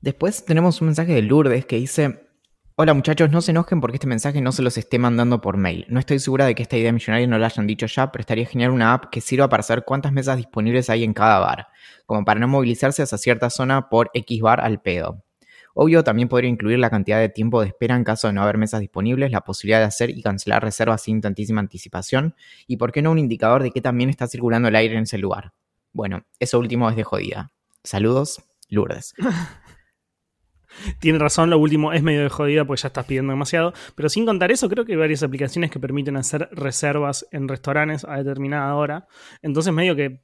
Después 0.00 0.44
tenemos 0.44 0.80
un 0.80 0.88
mensaje 0.88 1.14
de 1.14 1.22
Lourdes 1.22 1.64
que 1.64 1.76
dice, 1.76 2.26
Hola 2.74 2.94
muchachos, 2.94 3.30
no 3.30 3.42
se 3.42 3.50
enojen 3.50 3.82
porque 3.82 3.96
este 3.96 4.06
mensaje 4.06 4.40
no 4.40 4.50
se 4.50 4.62
los 4.62 4.78
esté 4.78 4.98
mandando 4.98 5.42
por 5.42 5.58
mail. 5.58 5.84
No 5.90 6.00
estoy 6.00 6.18
segura 6.18 6.46
de 6.46 6.54
que 6.54 6.62
esta 6.62 6.78
idea 6.78 6.90
millonaria 6.90 7.26
no 7.26 7.38
la 7.38 7.46
hayan 7.46 7.66
dicho 7.66 7.84
ya, 7.84 8.10
pero 8.10 8.22
estaría 8.22 8.46
genial 8.46 8.70
una 8.70 8.94
app 8.94 9.10
que 9.10 9.20
sirva 9.20 9.50
para 9.50 9.62
saber 9.62 9.84
cuántas 9.84 10.10
mesas 10.10 10.38
disponibles 10.38 10.88
hay 10.88 11.04
en 11.04 11.12
cada 11.12 11.38
bar, 11.38 11.68
como 12.06 12.24
para 12.24 12.40
no 12.40 12.48
movilizarse 12.48 13.02
hacia 13.02 13.18
cierta 13.18 13.50
zona 13.50 13.90
por 13.90 14.10
X 14.14 14.40
bar 14.40 14.60
al 14.62 14.80
pedo. 14.80 15.22
Obvio, 15.74 16.04
también 16.04 16.28
podría 16.28 16.50
incluir 16.50 16.78
la 16.78 16.90
cantidad 16.90 17.18
de 17.18 17.28
tiempo 17.28 17.60
de 17.60 17.68
espera 17.68 17.96
en 17.96 18.04
caso 18.04 18.26
de 18.26 18.34
no 18.34 18.42
haber 18.42 18.58
mesas 18.58 18.80
disponibles, 18.80 19.30
la 19.30 19.42
posibilidad 19.42 19.78
de 19.80 19.86
hacer 19.86 20.10
y 20.10 20.22
cancelar 20.22 20.62
reservas 20.62 21.02
sin 21.02 21.20
tantísima 21.20 21.60
anticipación, 21.60 22.34
y 22.66 22.76
por 22.76 22.92
qué 22.92 23.02
no 23.02 23.10
un 23.10 23.18
indicador 23.18 23.62
de 23.62 23.70
que 23.70 23.80
también 23.80 24.10
está 24.10 24.26
circulando 24.26 24.68
el 24.68 24.76
aire 24.76 24.96
en 24.96 25.04
ese 25.04 25.18
lugar. 25.18 25.52
Bueno, 25.92 26.24
eso 26.38 26.58
último 26.58 26.88
es 26.88 26.96
de 26.96 27.04
jodida. 27.04 27.52
Saludos, 27.84 28.42
Lourdes. 28.68 29.14
Tiene 31.00 31.18
razón, 31.18 31.50
lo 31.50 31.58
último 31.58 31.92
es 31.92 32.02
medio 32.02 32.22
de 32.22 32.28
jodida 32.28 32.64
porque 32.64 32.82
ya 32.82 32.88
estás 32.88 33.04
pidiendo 33.04 33.32
demasiado. 33.32 33.74
Pero 33.94 34.08
sin 34.08 34.24
contar 34.24 34.50
eso, 34.50 34.68
creo 34.68 34.84
que 34.84 34.92
hay 34.92 34.98
varias 34.98 35.22
aplicaciones 35.22 35.70
que 35.70 35.78
permiten 35.78 36.16
hacer 36.16 36.48
reservas 36.52 37.26
en 37.30 37.48
restaurantes 37.48 38.04
a 38.04 38.16
determinada 38.16 38.74
hora. 38.74 39.06
Entonces, 39.42 39.72
medio 39.72 39.94
que, 39.96 40.22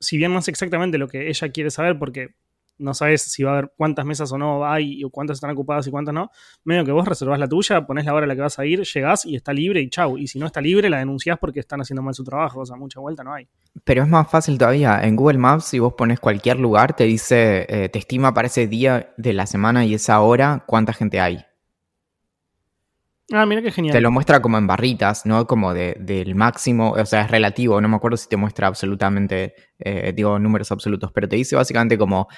si 0.00 0.16
bien 0.16 0.32
no 0.32 0.38
es 0.38 0.48
exactamente 0.48 0.98
lo 0.98 1.08
que 1.08 1.28
ella 1.28 1.50
quiere 1.50 1.70
saber, 1.70 1.98
porque 1.98 2.34
no 2.78 2.94
sabes 2.94 3.22
si 3.22 3.42
va 3.42 3.50
a 3.50 3.58
haber 3.58 3.72
cuántas 3.76 4.04
mesas 4.04 4.30
o 4.32 4.38
no 4.38 4.66
hay, 4.66 5.02
o 5.04 5.10
cuántas 5.10 5.36
están 5.36 5.50
ocupadas 5.50 5.86
y 5.86 5.90
cuántas 5.90 6.14
no. 6.14 6.30
Medio 6.64 6.84
que 6.84 6.92
vos 6.92 7.06
reservás 7.06 7.38
la 7.38 7.48
tuya, 7.48 7.86
pones 7.86 8.04
la 8.04 8.14
hora 8.14 8.24
a 8.24 8.26
la 8.26 8.34
que 8.34 8.42
vas 8.42 8.58
a 8.58 8.66
ir, 8.66 8.82
llegás 8.82 9.24
y 9.24 9.36
está 9.36 9.52
libre 9.52 9.80
y 9.80 9.88
chau. 9.88 10.18
Y 10.18 10.26
si 10.26 10.38
no 10.38 10.46
está 10.46 10.60
libre, 10.60 10.90
la 10.90 10.98
denunciás 10.98 11.38
porque 11.38 11.60
están 11.60 11.80
haciendo 11.80 12.02
mal 12.02 12.14
su 12.14 12.24
trabajo. 12.24 12.60
O 12.60 12.66
sea, 12.66 12.76
mucha 12.76 13.00
vuelta 13.00 13.22
no 13.24 13.34
hay. 13.34 13.48
Pero 13.84 14.02
es 14.02 14.08
más 14.08 14.30
fácil 14.30 14.58
todavía. 14.58 15.00
En 15.02 15.16
Google 15.16 15.38
Maps, 15.38 15.66
si 15.66 15.78
vos 15.78 15.94
pones 15.94 16.20
cualquier 16.20 16.58
lugar, 16.58 16.96
te 16.96 17.04
dice, 17.04 17.66
eh, 17.68 17.88
te 17.88 17.98
estima 17.98 18.34
para 18.34 18.46
ese 18.46 18.66
día 18.66 19.12
de 19.16 19.32
la 19.32 19.46
semana 19.46 19.84
y 19.84 19.94
esa 19.94 20.20
hora 20.20 20.64
cuánta 20.66 20.92
gente 20.92 21.20
hay. 21.20 21.44
Ah, 23.32 23.46
mira 23.46 23.62
qué 23.62 23.70
genial. 23.70 23.94
Te 23.94 24.00
lo 24.02 24.10
muestra 24.10 24.42
como 24.42 24.58
en 24.58 24.66
barritas, 24.66 25.24
¿no? 25.24 25.46
Como 25.46 25.72
de, 25.72 25.96
del 25.98 26.34
máximo, 26.34 26.90
o 26.90 27.06
sea, 27.06 27.22
es 27.22 27.30
relativo, 27.30 27.80
no 27.80 27.88
me 27.88 27.96
acuerdo 27.96 28.18
si 28.18 28.28
te 28.28 28.36
muestra 28.36 28.66
absolutamente, 28.66 29.54
eh, 29.78 30.12
digo, 30.14 30.38
números 30.38 30.70
absolutos, 30.70 31.10
pero 31.10 31.26
te 31.26 31.36
dice 31.36 31.56
básicamente 31.56 31.96
como 31.96 32.28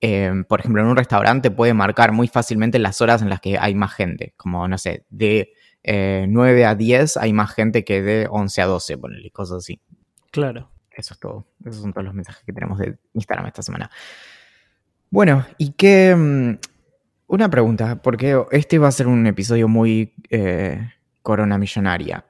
Em, 0.00 0.44
por 0.44 0.60
ejemplo, 0.60 0.82
en 0.82 0.88
un 0.88 0.96
restaurante 0.96 1.50
puede 1.50 1.74
marcar 1.74 2.12
muy 2.12 2.28
fácilmente 2.28 2.78
las 2.78 3.00
horas 3.00 3.22
en 3.22 3.28
las 3.28 3.40
que 3.40 3.58
hay 3.58 3.74
más 3.74 3.92
gente. 3.92 4.34
Como, 4.36 4.66
no 4.68 4.78
sé, 4.78 5.04
de 5.10 5.52
9 5.84 6.60
eh, 6.60 6.66
a 6.66 6.74
10 6.74 7.16
hay 7.16 7.32
más 7.32 7.52
gente 7.52 7.84
que 7.84 8.02
de 8.02 8.26
11 8.30 8.62
a 8.62 8.66
12, 8.66 8.98
ponerle 8.98 9.30
cosas 9.30 9.58
así. 9.58 9.80
Claro. 10.30 10.70
Eso 10.90 11.14
es 11.14 11.20
todo. 11.20 11.46
Esos 11.64 11.82
son 11.82 11.92
todos 11.92 12.04
los 12.04 12.14
mensajes 12.14 12.42
que 12.44 12.52
tenemos 12.52 12.78
de 12.78 12.98
Instagram 13.14 13.46
esta 13.46 13.62
semana. 13.62 13.90
Bueno, 15.10 15.46
y 15.56 15.70
qué... 15.72 16.14
Mm, 16.14 16.58
una 17.28 17.50
pregunta, 17.50 18.00
porque 18.02 18.42
este 18.50 18.78
va 18.78 18.88
a 18.88 18.92
ser 18.92 19.06
un 19.06 19.26
episodio 19.26 19.68
muy 19.68 20.14
eh, 20.30 20.90
corona 21.22 21.58
millonaria. 21.58 22.24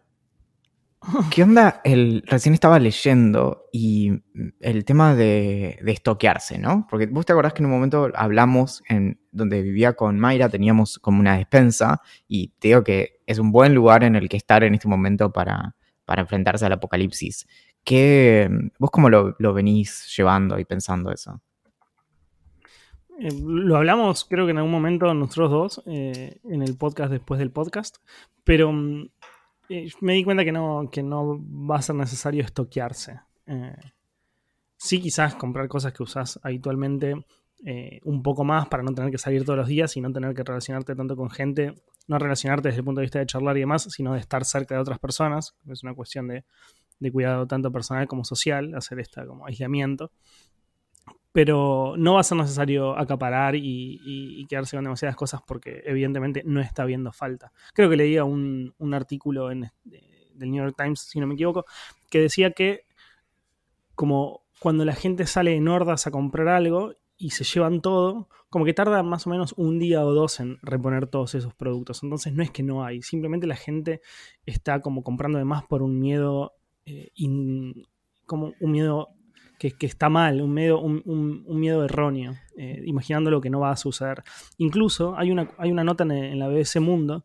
¿Qué 1.31 1.43
onda? 1.43 1.81
El, 1.85 2.23
recién 2.27 2.55
estaba 2.55 2.79
leyendo 2.79 3.67
y 3.73 4.13
el 4.61 4.85
tema 4.85 5.15
de, 5.15 5.79
estoquearse, 5.87 6.59
¿no? 6.59 6.87
Porque 6.91 7.07
vos 7.07 7.25
te 7.25 7.33
acordás 7.33 7.53
que 7.53 7.63
en 7.63 7.67
un 7.67 7.73
momento 7.73 8.11
hablamos 8.15 8.83
en 8.89 9.21
donde 9.31 9.63
vivía 9.63 9.95
con 9.95 10.19
Mayra, 10.19 10.49
teníamos 10.49 10.99
como 10.99 11.21
una 11.21 11.37
despensa 11.37 12.03
y 12.27 12.49
te 12.59 12.69
digo 12.69 12.85
que 12.85 13.21
es 13.27 13.39
un 13.39 13.53
buen 13.53 13.75
lugar 13.75 14.05
en 14.05 14.17
el 14.17 14.29
que 14.29 14.37
estar 14.37 14.65
en 14.65 14.75
este 14.75 14.89
momento 14.89 15.33
para, 15.33 15.77
para 16.05 16.23
enfrentarse 16.23 16.67
al 16.67 16.73
apocalipsis. 16.73 17.47
¿Qué, 17.85 18.51
¿Vos 18.79 18.91
cómo 18.91 19.09
lo, 19.09 19.55
venís 19.55 20.13
llevando 20.17 20.59
y 20.59 20.65
pensando 20.65 21.13
eso? 21.13 21.41
Eh, 23.21 23.31
lo 23.45 23.77
hablamos, 23.77 24.25
creo 24.25 24.47
que 24.47 24.51
en 24.51 24.59
algún 24.59 24.73
momento 24.73 25.13
nosotros 25.15 25.51
dos, 25.51 25.83
eh, 25.87 26.41
en 26.45 26.63
el 26.63 26.77
podcast 26.77 27.11
después 27.11 27.39
del 27.39 27.51
podcast, 27.51 27.97
pero 28.45 28.73
mm, 28.73 29.09
eh, 29.69 29.91
me 30.01 30.15
di 30.15 30.25
cuenta 30.25 30.45
que 30.45 30.53
no, 30.53 30.89
que 30.91 31.03
no 31.03 31.39
va 31.41 31.77
a 31.77 31.83
ser 31.83 31.97
necesario 31.97 32.43
estoquearse. 32.43 33.21
sí, 34.77 35.01
quizás 35.01 35.35
comprar 35.35 35.69
cosas 35.69 35.93
que 35.93 36.03
usas 36.03 36.39
habitualmente 36.43 37.15
un 38.05 38.23
poco 38.23 38.45
más 38.45 38.69
para 38.69 38.85
no 38.85 38.95
tener 38.95 39.11
que 39.11 39.19
salir 39.19 39.45
todos 39.45 39.59
los 39.59 39.67
días 39.67 39.97
y 39.97 40.01
no 40.01 40.13
tener 40.13 40.33
que 40.33 40.45
relacionarte 40.45 40.95
tanto 40.95 41.17
con 41.17 41.29
gente, 41.29 41.75
no 42.07 42.19
relacionarte 42.19 42.69
desde 42.69 42.79
el 42.81 42.85
punto 42.85 43.01
de 43.01 43.07
vista 43.07 43.19
de 43.19 43.27
charlar 43.27 43.57
y 43.57 43.61
demás, 43.61 43.89
sino 43.91 44.15
de 44.15 44.21
estar 44.21 44.45
cerca 44.45 44.77
de 44.77 44.81
otras 44.81 45.01
personas. 45.01 45.57
Es 45.67 45.83
una 45.83 45.93
cuestión 45.93 46.29
de, 46.29 46.45
de 47.01 47.11
cuidado 47.11 47.47
tanto 47.47 47.73
personal 47.73 48.07
como 48.07 48.25
social, 48.25 48.75
hacer 48.77 49.01
este 49.01 49.27
como 49.27 49.45
aislamiento 49.45 50.13
pero 51.33 51.95
no 51.97 52.15
va 52.15 52.21
a 52.21 52.25
ser 52.25 52.39
necesario 52.39 52.99
acaparar 52.99 53.55
y, 53.55 54.47
quedarse 54.49 54.77
con 54.77 54.85
demasiadas 54.85 55.17
cosas 55.17 55.43
porque 55.47 55.83
evidentemente 55.85 56.43
no 56.45 56.61
está 56.61 56.83
habiendo 56.83 57.13
falta. 57.13 57.53
Creo 57.75 57.91
que 57.91 57.97
leía 57.97 58.25
un, 58.25 58.75
artículo 58.93 59.51
en, 59.51 59.71
del 59.85 60.51
New 60.51 60.65
York 60.65 60.75
Times, 60.77 61.01
si 61.01 61.21
no 61.21 61.27
me 61.27 61.35
equivoco, 61.35 61.67
que 62.11 62.21
decía 62.21 62.53
que 62.53 62.87
como 63.95 64.43
cuando 64.61 64.85
la 64.85 64.95
gente 64.95 65.27
sale 65.27 65.55
en 65.55 65.69
hordas 65.69 66.07
a 66.07 66.11
comprar 66.11 66.49
algo 66.49 66.95
y 67.17 67.31
se 67.31 67.45
llevan 67.45 67.81
todo, 67.81 68.29
como 68.49 68.65
que 68.65 68.73
tarda 68.73 69.03
más 69.03 69.27
o 69.27 69.31
menos 69.31 69.53
un 69.57 69.79
día 69.79 70.05
o 70.05 70.15
dos 70.15 70.41
en 70.41 70.59
reponer 70.63 71.09
todos 71.09 71.35
esos 71.35 71.55
productos. 71.55 72.03
Entonces 72.03 72.33
no 72.33 72.43
es 72.43 72.51
que 72.51 72.63
no 72.63 72.85
hay, 72.85 73.03
simplemente 73.03 73.47
la 73.47 73.57
gente 73.57 74.01
está 74.47 74.81
como 74.81 75.03
comprando 75.03 75.39
de 75.39 75.45
más 75.45 75.65
por 75.65 75.83
un 75.83 75.99
miedo, 75.99 76.55
eh, 76.87 77.11
como 78.25 78.55
un 78.61 78.71
miedo 78.71 79.09
que, 79.59 79.75
está 79.81 80.09
mal, 80.09 80.41
un 80.41 80.55
miedo, 80.55 80.81
un, 80.81 81.45
miedo 81.59 81.85
erróneo, 81.85 82.37
eh, 82.57 82.83
imaginando 82.87 83.31
lo 83.31 83.41
que 83.41 83.51
no 83.51 83.61
va 83.61 83.73
a 83.73 83.77
suceder. 83.77 84.23
Incluso 84.57 85.17
hay 85.19 85.31
una, 85.31 85.51
hay 85.59 85.71
una 85.73 85.85
nota 85.85 86.05
en, 86.05 86.39
la 86.39 86.49
BBC 86.49 86.81
Mundo 86.81 87.25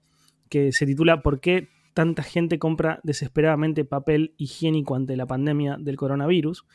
que 0.50 0.72
se 0.72 0.86
titula 0.86 1.22
¿Por 1.22 1.40
qué 1.40 1.70
tanta 1.94 2.24
gente 2.24 2.58
compra 2.58 3.00
desesperadamente 3.04 3.86
papel 3.86 4.34
higiénico 4.38 4.96
ante 4.96 5.16
la 5.16 5.28
pandemia 5.28 5.78
del 5.80 5.96
coronavirus? 5.96 6.66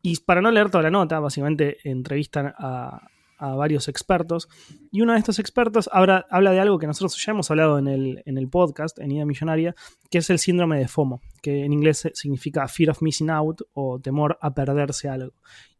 Y 0.00 0.18
para 0.20 0.40
no 0.40 0.50
leer 0.50 0.70
toda 0.70 0.82
la 0.82 0.90
nota, 0.90 1.20
básicamente 1.20 1.76
entrevistan 1.84 2.54
a, 2.58 3.08
a 3.38 3.54
varios 3.54 3.88
expertos. 3.88 4.48
Y 4.90 5.02
uno 5.02 5.12
de 5.12 5.18
estos 5.18 5.38
expertos 5.38 5.88
habla, 5.92 6.26
habla 6.30 6.52
de 6.52 6.60
algo 6.60 6.78
que 6.78 6.86
nosotros 6.86 7.22
ya 7.24 7.32
hemos 7.32 7.50
hablado 7.50 7.78
en 7.78 7.88
el, 7.88 8.22
en 8.26 8.38
el 8.38 8.48
podcast, 8.48 8.98
en 8.98 9.12
Ida 9.12 9.24
Millonaria, 9.24 9.74
que 10.10 10.18
es 10.18 10.30
el 10.30 10.38
síndrome 10.38 10.78
de 10.78 10.88
FOMO, 10.88 11.20
que 11.42 11.64
en 11.64 11.72
inglés 11.72 12.08
significa 12.14 12.68
Fear 12.68 12.90
of 12.90 13.02
Missing 13.02 13.30
Out 13.30 13.62
o 13.72 14.00
temor 14.00 14.38
a 14.40 14.54
perderse 14.54 15.08
algo. 15.08 15.32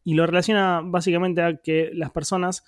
Y 0.03 0.13
lo 0.13 0.25
relaciona 0.27 0.81
básicamente 0.83 1.41
a 1.41 1.57
que 1.57 1.91
las 1.93 2.11
personas 2.11 2.63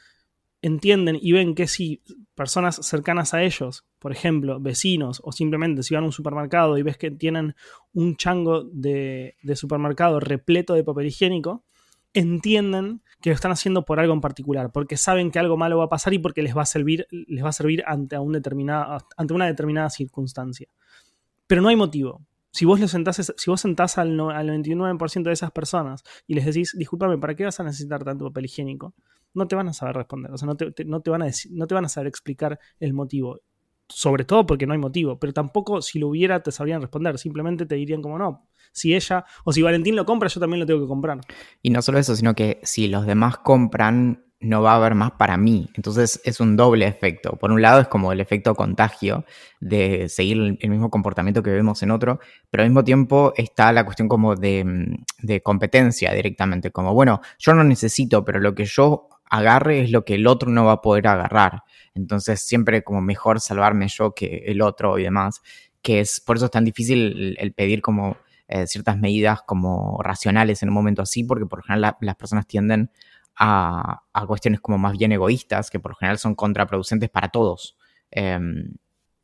entienden 0.62 1.18
y 1.22 1.32
ven 1.32 1.56
que 1.56 1.68
si 1.68 2.02
personas 2.36 2.80
cercanas 2.82 3.34
a 3.34 3.44
ellos, 3.44 3.86
por 4.00 4.12
ejemplo, 4.12 4.60
vecinos 4.60 5.22
o 5.24 5.32
simplemente 5.32 5.84
si 5.84 5.94
van 5.94 6.04
a 6.04 6.08
un 6.08 6.12
supermercado 6.12 6.78
y 6.78 6.84
ves 6.84 6.98
que 6.98 7.12
tienen 7.12 7.56
un 7.94 8.16
chango 8.16 8.64
de, 8.64 9.36
de 9.42 9.56
supermercado 9.56 10.20
repleto 10.20 10.74
de 10.74 10.84
papel 10.84 11.08
higiénico, 11.08 11.64
entienden 12.18 13.02
que 13.22 13.30
lo 13.30 13.36
están 13.36 13.52
haciendo 13.52 13.86
por 13.86 14.00
algo 14.00 14.14
en 14.14 14.22
particular, 14.22 14.72
porque 14.72 14.98
saben 14.98 15.32
que 15.32 15.40
algo 15.40 15.58
malo 15.58 15.78
va 15.78 15.86
a 15.86 15.90
pasar 15.90 16.14
y 16.14 16.20
porque 16.20 16.42
les 16.42 16.56
va 16.56 16.62
a 16.62 16.66
servir, 16.66 17.08
les 17.12 17.44
va 17.44 17.50
a 17.50 17.54
servir 17.54 17.84
ante, 17.86 18.16
ante 18.16 19.34
una 19.34 19.46
determinada 19.46 19.90
circunstancia. 19.90 20.68
Pero 21.48 21.62
no 21.62 21.70
hay 21.70 21.76
motivo. 21.76 22.26
Si 22.52 22.66
vos, 22.66 22.80
lo 22.80 22.88
sentás, 22.88 23.34
si 23.36 23.50
vos 23.50 23.62
sentás 23.62 23.98
al, 23.98 24.20
al 24.20 24.50
99% 24.50 25.24
de 25.24 25.32
esas 25.32 25.52
personas 25.52 26.04
y 26.26 26.34
les 26.34 26.46
decís, 26.46 26.74
discúlpame, 26.78 27.18
¿para 27.18 27.36
qué 27.36 27.44
vas 27.44 27.60
a 27.60 27.64
necesitar 27.64 28.04
tanto 28.04 28.26
papel 28.26 28.46
higiénico? 28.46 28.96
No 29.34 29.48
te 29.48 29.56
van 29.56 29.68
a 29.68 29.74
saber 29.74 29.96
responder, 29.96 30.32
o 30.32 30.38
sea, 30.38 30.48
no 30.48 30.56
te, 30.56 30.74
no 30.86 31.02
te 31.02 31.12
van, 31.12 31.22
a 31.22 31.30
no 31.52 31.68
te 31.68 31.76
van 31.76 31.86
a 31.86 31.90
saber 31.90 32.08
explicar 32.08 32.60
el 32.80 32.94
motivo 32.94 33.40
sobre 33.90 34.26
todo 34.26 34.46
porque 34.46 34.66
no 34.66 34.74
hay 34.74 34.80
motivo, 34.80 35.20
pero 35.20 35.34
tampoco 35.34 35.82
si 35.82 36.00
lo 36.00 36.10
hubiera 36.10 36.42
te 36.44 36.52
sabrían 36.52 36.82
responder, 36.82 37.18
simplemente 37.18 37.66
te 37.66 37.76
dirían 37.76 38.02
como 38.02 38.18
no, 38.18 38.48
si 38.72 38.96
ella 38.96 39.26
o 39.44 39.54
si 39.54 39.62
Valentín 39.62 39.96
lo 39.96 40.06
compra, 40.06 40.30
yo 40.30 40.40
también 40.40 40.60
lo 40.60 40.66
tengo 40.66 40.82
que 40.82 40.88
comprar. 40.88 41.20
Y 41.62 41.70
no 41.70 41.82
solo 41.82 42.00
eso, 42.00 42.16
sino 42.16 42.36
que 42.36 42.60
si 42.64 42.88
los 42.88 43.06
demás 43.06 43.38
compran, 43.38 44.24
no 44.40 44.62
va 44.62 44.74
a 44.74 44.76
haber 44.76 44.94
más 44.94 45.12
para 45.12 45.38
mí. 45.38 45.70
Entonces 45.74 46.22
es 46.24 46.40
un 46.40 46.56
doble 46.56 46.86
efecto. 46.86 47.32
Por 47.38 47.52
un 47.52 47.62
lado 47.62 47.82
es 47.82 47.88
como 47.88 48.12
el 48.12 48.20
efecto 48.20 48.54
contagio 48.56 49.26
de 49.60 50.10
seguir 50.10 50.58
el 50.60 50.70
mismo 50.70 50.92
comportamiento 50.92 51.42
que 51.42 51.50
vemos 51.50 51.82
en 51.82 51.92
otro, 51.92 52.20
pero 52.52 52.64
al 52.64 52.70
mismo 52.70 52.84
tiempo 52.84 53.34
está 53.36 53.72
la 53.72 53.84
cuestión 53.84 54.08
como 54.08 54.36
de, 54.36 54.96
de 55.20 55.42
competencia 55.42 56.14
directamente, 56.14 56.72
como 56.72 56.94
bueno, 56.94 57.22
yo 57.40 57.54
no 57.54 57.64
necesito, 57.64 58.24
pero 58.24 58.40
lo 58.40 58.54
que 58.54 58.66
yo 58.66 59.10
agarre 59.30 59.82
es 59.82 59.92
lo 59.92 60.06
que 60.06 60.16
el 60.16 60.28
otro 60.28 60.52
no 60.52 60.66
va 60.66 60.74
a 60.74 60.82
poder 60.82 61.08
agarrar. 61.08 61.64
Entonces 61.98 62.42
siempre 62.42 62.84
como 62.84 63.02
mejor 63.02 63.40
salvarme 63.40 63.88
yo 63.90 64.14
que 64.14 64.44
el 64.46 64.62
otro 64.62 64.98
y 64.98 65.04
demás, 65.04 65.42
que 65.82 66.00
es 66.00 66.20
por 66.20 66.38
eso 66.38 66.46
es 66.46 66.52
tan 66.52 66.66
difícil 66.66 67.36
el, 67.38 67.54
pedir 67.54 67.82
como 67.82 68.18
eh, 68.48 68.68
ciertas 68.68 68.98
medidas 68.98 69.42
como 69.42 70.00
racionales 70.02 70.64
en 70.64 70.70
un 70.70 70.76
momento 70.76 71.02
así, 71.02 71.24
porque 71.24 71.46
por 71.46 71.60
lo 71.60 71.64
general 71.64 71.96
las 72.02 72.16
personas 72.16 72.48
tienden 72.48 72.92
a, 73.38 74.04
cuestiones 74.28 74.62
como 74.62 74.78
más 74.78 74.98
bien 74.98 75.12
egoístas, 75.12 75.70
que 75.70 75.80
por 75.80 75.92
lo 75.92 75.96
general 75.96 76.18
son 76.18 76.36
contraproducentes 76.36 77.10
para 77.10 77.30
todos. 77.30 77.78
Em, 78.12 78.76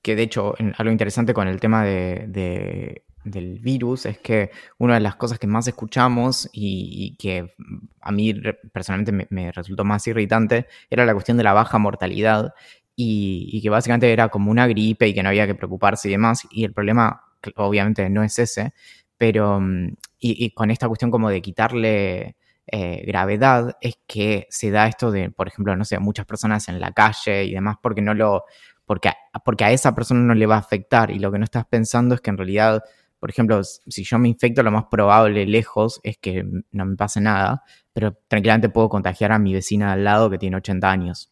que 0.01 0.15
de 0.15 0.23
hecho, 0.23 0.53
algo 0.77 0.91
interesante 0.91 1.33
con 1.33 1.47
el 1.47 1.59
tema 1.59 1.83
de 1.83 3.03
del 3.23 3.59
virus 3.59 4.05
es 4.05 4.17
que 4.19 4.51
una 4.77 4.95
de 4.95 4.99
las 4.99 5.15
cosas 5.15 5.39
que 5.39 5.47
más 5.47 5.67
escuchamos 5.67 6.49
y, 6.51 7.15
que 7.17 7.53
a 8.01 8.11
mí 8.11 8.33
personalmente 8.71 9.27
me, 9.29 9.51
resultó 9.51 9.83
más 9.85 10.05
irritante 10.07 10.67
era 10.89 11.05
la 11.05 11.13
cuestión 11.13 11.37
de 11.37 11.43
la 11.43 11.53
baja 11.53 11.77
mortalidad 11.77 12.53
y, 12.95 13.61
que 13.61 13.69
básicamente 13.69 14.11
era 14.11 14.29
como 14.29 14.51
una 14.51 14.67
gripe 14.67 15.07
y 15.07 15.13
que 15.13 15.23
no 15.23 15.29
había 15.29 15.47
que 15.47 15.55
preocuparse 15.55 16.07
y 16.07 16.11
demás. 16.11 16.47
Y 16.51 16.63
el 16.65 16.73
problema 16.73 17.23
obviamente 17.55 18.09
no 18.09 18.23
es 18.23 18.37
ese, 18.39 18.73
pero 19.17 19.59
mm, 19.59 19.95
y, 20.19 20.51
con 20.51 20.71
esta 20.71 20.87
cuestión 20.87 21.11
como 21.11 21.29
de 21.29 21.41
quitarle 21.41 22.35
eh, 22.67 23.03
gravedad 23.05 23.77
es 23.81 23.97
que 24.07 24.47
se 24.49 24.71
da 24.71 24.87
esto 24.87 25.11
de, 25.11 25.29
por 25.31 25.47
ejemplo, 25.47 25.75
no 25.75 25.85
sé, 25.85 25.99
muchas 25.99 26.25
personas 26.25 26.69
en 26.69 26.79
la 26.79 26.91
calle 26.91 27.45
y 27.45 27.53
demás 27.53 27.77
porque 27.81 28.01
no 28.01 28.13
lo... 28.13 28.43
Porque, 28.85 29.11
porque 29.45 29.63
a 29.63 29.71
esa 29.71 29.95
persona 29.95 30.19
no 30.19 30.33
le 30.33 30.45
va 30.45 30.55
a 30.55 30.59
afectar 30.59 31.09
y 31.09 31.17
lo 31.17 31.31
que 31.31 31.37
no 31.39 31.45
estás 31.45 31.65
pensando 31.65 32.15
es 32.15 32.21
que 32.21 32.31
en 32.31 32.37
realidad 32.37 32.83
por 33.23 33.29
ejemplo, 33.29 33.63
si 33.63 34.03
yo 34.03 34.19
me 34.19 34.27
infecto, 34.27 34.63
lo 34.63 34.71
más 34.71 34.87
probable 34.91 35.45
lejos 35.45 36.01
es 36.03 36.17
que 36.17 36.43
no 36.73 36.85
me 36.85 36.97
pase 36.97 37.21
nada, 37.21 37.63
pero 37.93 38.17
tranquilamente 38.27 38.67
puedo 38.67 38.89
contagiar 38.89 39.31
a 39.31 39.39
mi 39.39 39.53
vecina 39.53 39.93
al 39.93 40.03
lado 40.03 40.29
que 40.29 40.37
tiene 40.37 40.57
80 40.57 40.91
años. 40.91 41.31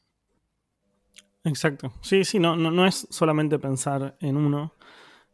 Exacto. 1.43 1.91
Sí, 1.99 2.23
sí, 2.23 2.39
no, 2.39 2.55
no, 2.55 2.71
no 2.71 2.87
es 2.87 3.07
solamente 3.09 3.59
pensar 3.59 4.15
en 4.21 4.37
uno, 4.37 4.73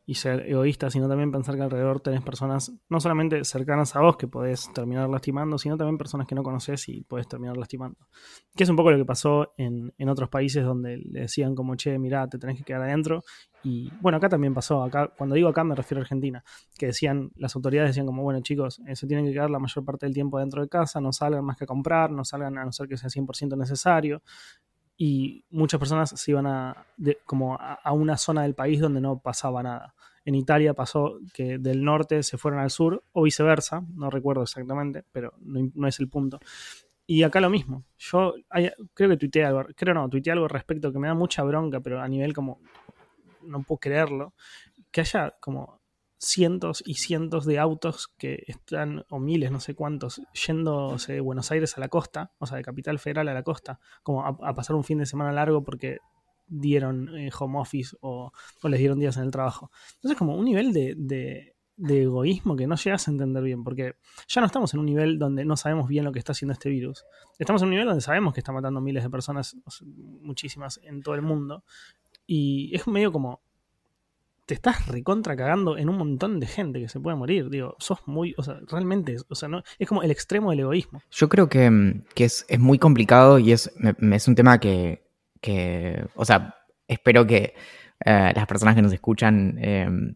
y 0.09 0.15
ser 0.15 0.49
egoísta, 0.49 0.89
sino 0.89 1.09
también 1.09 1.33
pensar 1.33 1.57
que 1.57 1.63
alrededor 1.63 1.99
tenés 1.99 2.21
personas 2.21 2.71
no 2.87 3.01
solamente 3.01 3.43
cercanas 3.43 3.93
a 3.93 3.99
vos 3.99 4.15
que 4.15 4.25
podés 4.25 4.71
terminar 4.73 5.09
lastimando, 5.09 5.57
sino 5.57 5.75
también 5.75 5.97
personas 5.97 6.25
que 6.25 6.33
no 6.33 6.43
conoces 6.43 6.87
y 6.87 7.03
podés 7.03 7.27
terminar 7.27 7.57
lastimando. 7.57 8.07
Que 8.55 8.63
es 8.63 8.69
un 8.69 8.77
poco 8.77 8.89
lo 8.89 8.97
que 8.97 9.03
pasó 9.03 9.53
en, 9.57 9.91
otros 10.07 10.29
países 10.29 10.63
donde 10.63 10.95
le 10.97 11.21
decían 11.21 11.55
como, 11.55 11.75
che, 11.75 11.99
mirá, 11.99 12.25
te 12.29 12.39
tenés 12.39 12.57
que 12.57 12.63
quedar 12.63 12.83
adentro. 12.83 13.25
Y 13.69 13.91
bueno, 13.99 14.17
acá 14.17 14.29
también 14.29 14.53
pasó, 14.53 14.81
acá, 14.81 15.11
cuando 15.17 15.35
digo 15.35 15.49
acá 15.49 15.61
me 15.65 15.75
refiero 15.75 15.99
a 15.99 16.03
Argentina, 16.03 16.41
que 16.77 16.85
decían, 16.85 17.31
las 17.35 17.53
autoridades 17.53 17.89
decían 17.89 18.05
como, 18.05 18.23
bueno 18.23 18.39
chicos, 18.39 18.79
eh, 18.87 18.95
se 18.95 19.07
tienen 19.07 19.25
que 19.25 19.33
quedar 19.33 19.49
la 19.49 19.59
mayor 19.59 19.83
parte 19.83 20.05
del 20.05 20.13
tiempo 20.15 20.39
dentro 20.39 20.61
de 20.61 20.69
casa, 20.69 21.01
no 21.01 21.11
salgan 21.11 21.43
más 21.43 21.57
que 21.57 21.65
a 21.65 21.67
comprar, 21.67 22.09
no 22.09 22.23
salgan 22.23 22.57
a 22.57 22.63
no 22.63 22.71
ser 22.71 22.87
que 22.87 22.95
sea 22.95 23.09
100% 23.09 23.57
necesario 23.57 24.21
y 24.95 25.43
muchas 25.49 25.81
personas 25.81 26.11
se 26.11 26.31
iban 26.31 26.47
a, 26.47 26.85
como 27.25 27.57
a, 27.59 27.91
una 27.91 28.15
zona 28.15 28.43
del 28.43 28.55
país 28.55 28.79
donde 28.79 29.01
no 29.01 29.19
pasaba 29.19 29.61
nada. 29.61 29.93
En 30.23 30.35
Italia 30.35 30.73
pasó 30.73 31.19
que 31.33 31.57
del 31.57 31.83
norte 31.83 32.23
se 32.23 32.37
fueron 32.37 32.61
al 32.61 32.69
sur 32.69 33.03
o 33.11 33.23
viceversa, 33.23 33.83
no 33.95 34.09
recuerdo 34.09 34.43
exactamente, 34.43 35.03
pero 35.11 35.33
no, 35.41 35.89
es 35.89 35.99
el 35.99 36.07
punto. 36.07 36.39
Y 37.05 37.23
acá 37.23 37.41
lo 37.41 37.49
mismo. 37.49 37.83
Yo 37.97 38.33
creo 38.93 39.09
que 39.09 39.17
tuiteé 39.17 39.43
algo, 39.43 39.65
creo 39.75 39.93
no, 39.93 40.07
tuiteé 40.07 40.31
algo 40.31 40.47
respecto 40.47 40.93
que 40.93 40.99
me 40.99 41.07
da 41.09 41.13
mucha 41.13 41.43
bronca, 41.43 41.81
pero 41.81 42.01
a 42.01 42.07
nivel 42.07 42.33
como 42.33 42.61
no 43.47 43.63
puedo 43.63 43.79
creerlo, 43.79 44.33
que 44.91 45.01
haya 45.01 45.35
como 45.39 45.79
cientos 46.19 46.83
y 46.85 46.95
cientos 46.95 47.45
de 47.45 47.59
autos 47.59 48.07
que 48.17 48.43
están, 48.47 49.05
o 49.09 49.19
miles, 49.19 49.51
no 49.51 49.59
sé 49.59 49.75
cuántos, 49.75 50.21
yéndose 50.33 51.13
de 51.13 51.21
Buenos 51.21 51.51
Aires 51.51 51.77
a 51.77 51.79
la 51.79 51.89
costa, 51.89 52.31
o 52.39 52.45
sea, 52.45 52.57
de 52.57 52.63
Capital 52.63 52.99
Federal 52.99 53.27
a 53.27 53.33
la 53.33 53.43
costa, 53.43 53.79
como 54.03 54.25
a, 54.25 54.55
pasar 54.55 54.75
un 54.75 54.83
fin 54.83 54.97
de 54.97 55.05
semana 55.05 55.31
largo 55.31 55.63
porque 55.63 55.99
dieron 56.47 57.15
eh, 57.17 57.29
home 57.37 57.59
office 57.59 57.95
o, 58.01 58.31
les 58.63 58.79
dieron 58.79 58.99
días 58.99 59.17
en 59.17 59.23
el 59.23 59.31
trabajo. 59.31 59.71
Entonces, 59.95 60.17
como 60.17 60.35
un 60.35 60.45
nivel 60.45 60.73
de, 60.73 60.95
de, 60.97 61.53
egoísmo 62.01 62.55
que 62.55 62.65
no 62.65 62.75
llegas 62.75 63.07
a 63.07 63.11
entender 63.11 63.43
bien, 63.43 63.63
porque 63.63 63.95
ya 64.27 64.41
no 64.41 64.47
estamos 64.47 64.73
en 64.73 64.79
un 64.79 64.87
nivel 64.87 65.19
donde 65.19 65.45
no 65.45 65.55
sabemos 65.55 65.87
bien 65.87 66.05
lo 66.05 66.11
que 66.11 66.19
está 66.19 66.31
haciendo 66.31 66.53
este 66.53 66.69
virus. 66.69 67.05
Estamos 67.37 67.61
en 67.61 67.67
un 67.67 67.71
nivel 67.71 67.85
donde 67.85 68.01
sabemos 68.01 68.33
que 68.33 68.39
está 68.39 68.51
matando 68.51 68.81
miles 68.81 69.03
de 69.03 69.09
personas, 69.11 69.55
muchísimas 70.21 70.79
en 70.83 71.03
todo 71.03 71.13
el 71.13 71.21
mundo, 71.21 71.63
y 72.27 72.75
es 72.75 72.85
medio 72.87 73.11
como 73.11 73.41
te 74.45 74.53
estás 74.53 74.87
recontra 74.87 75.35
cagando 75.35 75.77
en 75.77 75.89
un 75.89 75.97
montón 75.97 76.39
de 76.39 76.47
gente 76.47 76.79
que 76.79 76.87
se 76.87 77.01
puede 77.01 77.17
morir. 77.17 77.49
Digo, 77.49 77.75
sos 77.79 77.99
muy, 78.05 78.33
o 78.37 78.43
sea, 78.43 78.59
realmente, 78.67 79.17
o 79.27 79.35
sea, 79.35 79.49
no, 79.49 79.61
es 79.77 79.87
como 79.87 80.03
el 80.03 80.11
extremo 80.11 80.51
del 80.51 80.61
egoísmo. 80.61 81.01
Yo 81.11 81.27
creo 81.27 81.49
que, 81.49 81.69
mm, 81.69 82.03
es, 82.15 82.45
muy 82.57 82.79
complicado 82.79 83.39
y 83.39 83.51
es, 83.51 83.69
es 84.11 84.27
un 84.27 84.35
tema 84.35 84.59
que, 84.59 85.03
o 86.15 86.23
sea, 86.23 86.55
espero 86.87 87.27
que 87.27 87.55
eh, 88.05 88.31
las 88.33 88.47
personas 88.47 88.75
que 88.75 88.81
nos 88.81 88.93
escuchan 88.93 89.57
em, 89.61 90.15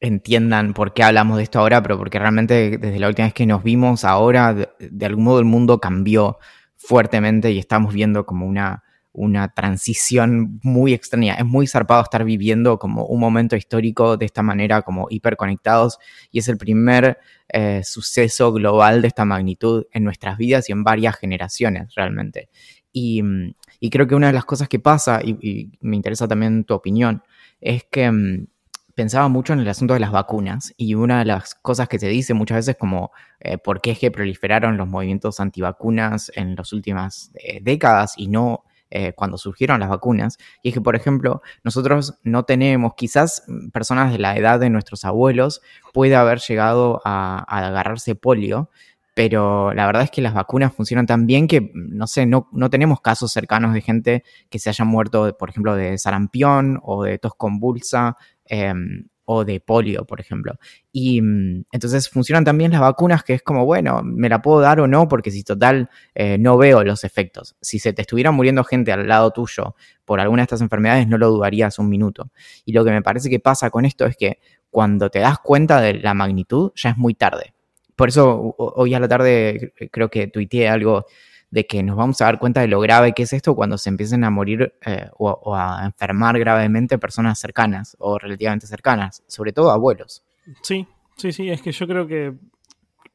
entiendan 0.00 0.74
por 0.74 0.92
qué 0.92 1.04
hablamos 1.04 1.36
de 1.36 1.44
esto 1.44 1.60
ahora, 1.60 1.80
pero 1.80 1.96
porque 1.96 2.18
realmente 2.18 2.76
desde 2.76 2.98
la 2.98 3.06
última 3.06 3.26
vez 3.26 3.34
que 3.34 3.46
nos 3.46 3.62
vimos 3.62 4.04
ahora, 4.04 4.52
de 4.52 5.06
algún 5.06 5.24
modo 5.24 5.38
el 5.38 5.44
mundo 5.44 5.78
cambió 5.78 6.38
fuertemente 6.76 7.52
y 7.52 7.58
estamos 7.58 7.94
viendo 7.94 8.26
como 8.26 8.46
una 8.46 8.82
una 9.12 9.48
transición 9.48 10.60
muy 10.62 10.92
extraña. 10.94 11.34
Es 11.34 11.44
muy 11.44 11.66
zarpado 11.66 12.02
estar 12.02 12.24
viviendo 12.24 12.78
como 12.78 13.04
un 13.06 13.20
momento 13.20 13.56
histórico 13.56 14.16
de 14.16 14.26
esta 14.26 14.42
manera, 14.42 14.82
como 14.82 15.08
hiperconectados, 15.10 15.98
y 16.30 16.38
es 16.38 16.48
el 16.48 16.58
primer 16.58 17.18
eh, 17.48 17.82
suceso 17.84 18.52
global 18.52 19.02
de 19.02 19.08
esta 19.08 19.24
magnitud 19.24 19.86
en 19.92 20.04
nuestras 20.04 20.38
vidas 20.38 20.68
y 20.68 20.72
en 20.72 20.84
varias 20.84 21.16
generaciones 21.16 21.94
realmente. 21.94 22.48
Y, 22.92 23.22
mm, 23.22 23.54
creo 23.90 24.06
que 24.06 24.14
una 24.14 24.28
de 24.28 24.32
las 24.32 24.44
cosas 24.44 24.68
que 24.68 24.78
pasa, 24.78 25.20
y, 25.24 25.70
me 25.80 25.96
interesa 25.96 26.28
también 26.28 26.64
tu 26.64 26.74
opinión, 26.74 27.22
es 27.60 27.84
que 27.84 28.10
mm, 28.10 28.46
pensaba 28.94 29.28
mucho 29.28 29.52
en 29.52 29.60
el 29.60 29.68
asunto 29.68 29.94
de 29.94 30.00
las 30.00 30.10
vacunas 30.10 30.74
y 30.76 30.94
una 30.94 31.20
de 31.20 31.24
las 31.24 31.54
cosas 31.54 31.88
que 31.88 31.98
se 32.00 32.08
dice 32.08 32.34
muchas 32.34 32.56
veces 32.58 32.76
como 32.76 33.12
eh, 33.40 33.56
por 33.56 33.80
qué 33.80 33.92
es 33.92 33.98
que 34.00 34.10
proliferaron 34.10 34.76
los 34.76 34.88
movimientos 34.88 35.38
antivacunas 35.40 36.32
en 36.34 36.56
las 36.56 36.72
últimas 36.72 37.30
eh, 37.34 37.60
décadas 37.62 38.14
y 38.16 38.26
no 38.26 38.64
eh, 38.90 39.12
cuando 39.12 39.36
surgieron 39.36 39.80
las 39.80 39.88
vacunas. 39.88 40.38
Y 40.62 40.68
es 40.68 40.74
que, 40.74 40.80
por 40.80 40.96
ejemplo, 40.96 41.42
nosotros 41.62 42.18
no 42.22 42.44
tenemos, 42.44 42.94
quizás 42.96 43.44
personas 43.72 44.12
de 44.12 44.18
la 44.18 44.36
edad 44.36 44.60
de 44.60 44.70
nuestros 44.70 45.04
abuelos 45.04 45.60
puede 45.92 46.16
haber 46.16 46.38
llegado 46.38 47.02
a, 47.04 47.44
agarrarse 47.48 48.14
polio, 48.14 48.70
pero 49.14 49.74
la 49.74 49.84
verdad 49.86 50.04
es 50.04 50.10
que 50.10 50.22
las 50.22 50.32
vacunas 50.32 50.72
funcionan 50.72 51.06
tan 51.06 51.26
bien 51.26 51.48
que, 51.48 51.70
no 51.74 52.06
sé, 52.06 52.24
no, 52.24 52.48
no, 52.52 52.70
tenemos 52.70 53.00
casos 53.00 53.32
cercanos 53.32 53.74
de 53.74 53.80
gente 53.80 54.24
que 54.48 54.58
se 54.58 54.70
haya 54.70 54.84
muerto, 54.84 55.36
por 55.36 55.50
ejemplo, 55.50 55.74
de 55.74 55.98
sarampión 55.98 56.80
o 56.82 57.02
de 57.02 57.18
tos 57.18 57.34
convulsa. 57.36 58.16
Em, 58.44 59.08
o 59.30 59.44
de 59.44 59.60
polio, 59.60 60.06
por 60.06 60.20
ejemplo. 60.20 60.54
Y 60.90 61.20
mm, 61.20 61.64
entonces 61.70 62.08
funcionan 62.08 62.44
también 62.44 62.72
las 62.72 62.80
vacunas, 62.80 63.22
que 63.22 63.34
es 63.34 63.42
como, 63.42 63.66
bueno, 63.66 64.00
me 64.02 64.30
la 64.30 64.40
puedo 64.40 64.60
dar 64.60 64.80
o 64.80 64.86
no, 64.86 65.06
porque 65.06 65.30
si 65.30 65.44
total 65.44 65.90
eh, 66.14 66.38
no 66.38 66.56
veo 66.56 66.82
los 66.82 67.04
efectos. 67.04 67.54
Si 67.60 67.78
se 67.78 67.92
te 67.92 68.00
estuviera 68.00 68.30
muriendo 68.30 68.64
gente 68.64 68.90
al 68.90 69.06
lado 69.06 69.30
tuyo 69.30 69.74
por 70.06 70.18
alguna 70.18 70.40
de 70.40 70.44
estas 70.44 70.62
enfermedades, 70.62 71.06
no 71.08 71.18
lo 71.18 71.28
dudarías 71.28 71.78
un 71.78 71.90
minuto. 71.90 72.30
Y 72.64 72.72
lo 72.72 72.86
que 72.86 72.90
me 72.90 73.02
parece 73.02 73.28
que 73.28 73.38
pasa 73.38 73.68
con 73.68 73.84
esto 73.84 74.06
es 74.06 74.16
que 74.16 74.38
cuando 74.70 75.10
te 75.10 75.18
das 75.18 75.38
cuenta 75.40 75.82
de 75.82 75.92
la 75.92 76.14
magnitud, 76.14 76.72
ya 76.74 76.90
es 76.90 76.96
muy 76.96 77.12
tarde. 77.12 77.52
Por 77.96 78.08
eso 78.08 78.54
hoy 78.56 78.94
a 78.94 79.00
la 79.00 79.08
tarde 79.08 79.74
creo 79.90 80.08
que 80.08 80.28
tuiteé 80.28 80.70
algo 80.70 81.04
de 81.50 81.66
que 81.66 81.82
nos 81.82 81.96
vamos 81.96 82.20
a 82.20 82.26
dar 82.26 82.38
cuenta 82.38 82.60
de 82.60 82.68
lo 82.68 82.80
grave 82.80 83.12
que 83.12 83.22
es 83.22 83.32
esto 83.32 83.54
cuando 83.54 83.78
se 83.78 83.88
empiecen 83.88 84.24
a 84.24 84.30
morir 84.30 84.74
eh, 84.84 85.08
o, 85.18 85.54
a 85.54 85.84
enfermar 85.84 86.38
gravemente 86.38 86.98
personas 86.98 87.38
cercanas 87.38 87.96
o 87.98 88.18
relativamente 88.18 88.66
cercanas, 88.66 89.22
sobre 89.26 89.52
todo 89.52 89.70
abuelos. 89.70 90.24
Sí, 90.62 90.86
sí, 91.16 91.32
sí, 91.32 91.48
es 91.48 91.62
que 91.62 91.72
yo 91.72 91.86
creo 91.86 92.06
que 92.06 92.34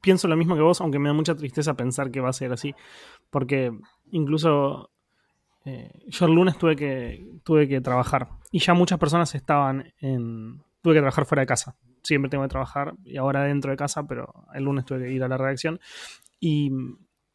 pienso 0.01 0.27
lo 0.27 0.35
mismo 0.35 0.55
que 0.55 0.61
vos, 0.61 0.81
aunque 0.81 0.99
me 0.99 1.09
da 1.09 1.13
mucha 1.13 1.35
tristeza 1.35 1.75
pensar 1.75 2.11
que 2.11 2.19
va 2.19 2.29
a 2.29 2.33
ser 2.33 2.51
así, 2.51 2.73
porque 3.29 3.71
incluso 4.11 4.89
eh, 5.65 5.91
yo 6.07 6.25
el 6.25 6.33
lunes 6.33 6.57
tuve 6.57 6.75
que, 6.75 7.25
tuve 7.43 7.67
que 7.67 7.81
trabajar 7.81 8.29
y 8.51 8.59
ya 8.59 8.73
muchas 8.73 8.99
personas 8.99 9.33
estaban 9.35 9.93
en... 9.99 10.61
Tuve 10.81 10.95
que 10.95 10.99
trabajar 10.99 11.25
fuera 11.25 11.41
de 11.41 11.47
casa. 11.47 11.77
Siempre 12.03 12.29
tengo 12.29 12.43
que 12.43 12.49
trabajar 12.49 12.93
y 13.05 13.15
ahora 13.15 13.43
dentro 13.43 13.71
de 13.71 13.77
casa, 13.77 14.05
pero 14.05 14.45
el 14.53 14.65
lunes 14.65 14.83
tuve 14.83 14.99
que 14.99 15.11
ir 15.11 15.23
a 15.23 15.29
la 15.29 15.37
redacción. 15.37 15.79
Y 16.41 16.69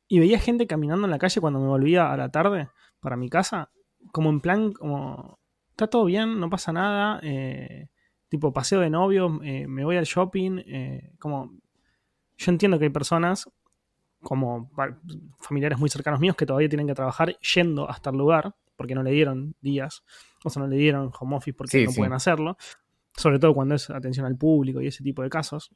y 0.09 0.19
veía 0.19 0.39
gente 0.39 0.67
caminando 0.67 1.07
en 1.07 1.11
la 1.11 1.19
calle 1.19 1.41
cuando 1.41 1.61
me 1.61 1.67
volvía 1.67 2.11
a 2.11 2.17
la 2.17 2.31
tarde 2.31 2.69
para 3.01 3.17
mi 3.17 3.29
casa, 3.29 3.71
como 4.11 4.31
en 4.31 4.41
plan, 4.41 4.73
como, 4.73 5.39
está 5.71 5.87
todo 5.87 6.07
bien, 6.07 6.41
no 6.41 6.49
pasa 6.49 6.73
nada, 6.73 7.21
eh, 7.23 7.89
tipo 8.29 8.53
paseo 8.53 8.81
de 8.81 8.91
novio, 8.91 9.41
eh, 9.43 9.67
me 9.69 9.85
voy 9.85 9.97
al 9.97 10.05
shopping, 10.05 10.63
eh, 10.67 11.13
como, 11.19 11.53
yo 12.37 12.53
entiendo 12.53 12.79
que 12.79 12.87
hay 12.87 12.91
personas, 12.91 13.51
como 14.21 14.71
familiares 15.39 15.79
muy 15.79 15.91
cercanos 15.91 16.21
míos, 16.21 16.35
que 16.35 16.47
todavía 16.47 16.69
tienen 16.69 16.87
que 16.87 16.95
trabajar 16.95 17.39
yendo 17.39 17.89
hasta 17.89 18.11
el 18.11 18.17
lugar, 18.17 18.55
porque 18.77 18.95
no 18.95 19.03
le 19.03 19.11
dieron 19.11 19.55
días, 19.61 20.05
o 20.43 20.51
sea, 20.51 20.63
no 20.63 20.69
le 20.69 20.77
dieron 20.77 21.13
home 21.19 21.37
office 21.37 21.55
porque 21.55 21.85
no 21.85 21.93
pueden 21.93 22.15
hacerlo, 22.15 22.57
sobre 23.15 23.39
todo 23.39 23.55
cuando 23.55 23.75
es 23.75 23.91
atención 23.91 24.25
al 24.25 24.37
público 24.37 24.81
y 24.81 24.87
ese 24.87 25.05
tipo 25.05 25.23
de 25.23 25.29
casos 25.29 25.71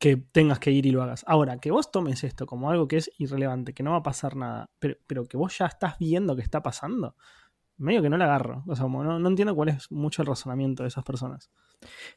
que 0.00 0.16
tengas 0.16 0.58
que 0.58 0.70
ir 0.70 0.86
y 0.86 0.90
lo 0.90 1.02
hagas. 1.02 1.24
Ahora, 1.28 1.58
que 1.58 1.70
vos 1.70 1.92
tomes 1.92 2.24
esto 2.24 2.46
como 2.46 2.70
algo 2.70 2.88
que 2.88 2.96
es 2.96 3.10
irrelevante, 3.18 3.74
que 3.74 3.82
no 3.82 3.92
va 3.92 3.98
a 3.98 4.02
pasar 4.02 4.34
nada, 4.34 4.70
pero, 4.78 4.96
pero 5.06 5.26
que 5.26 5.36
vos 5.36 5.56
ya 5.56 5.66
estás 5.66 5.98
viendo 5.98 6.34
que 6.34 6.42
está 6.42 6.62
pasando, 6.62 7.14
medio 7.76 8.00
que 8.00 8.08
no 8.08 8.16
le 8.16 8.24
agarro. 8.24 8.64
O 8.66 8.74
sea, 8.74 8.86
no, 8.86 9.28
entiendo 9.28 9.54
cuál 9.54 9.68
es 9.68 9.92
mucho 9.92 10.22
el 10.22 10.28
razonamiento 10.28 10.84
de 10.84 10.88
esas 10.88 11.04
personas. 11.04 11.50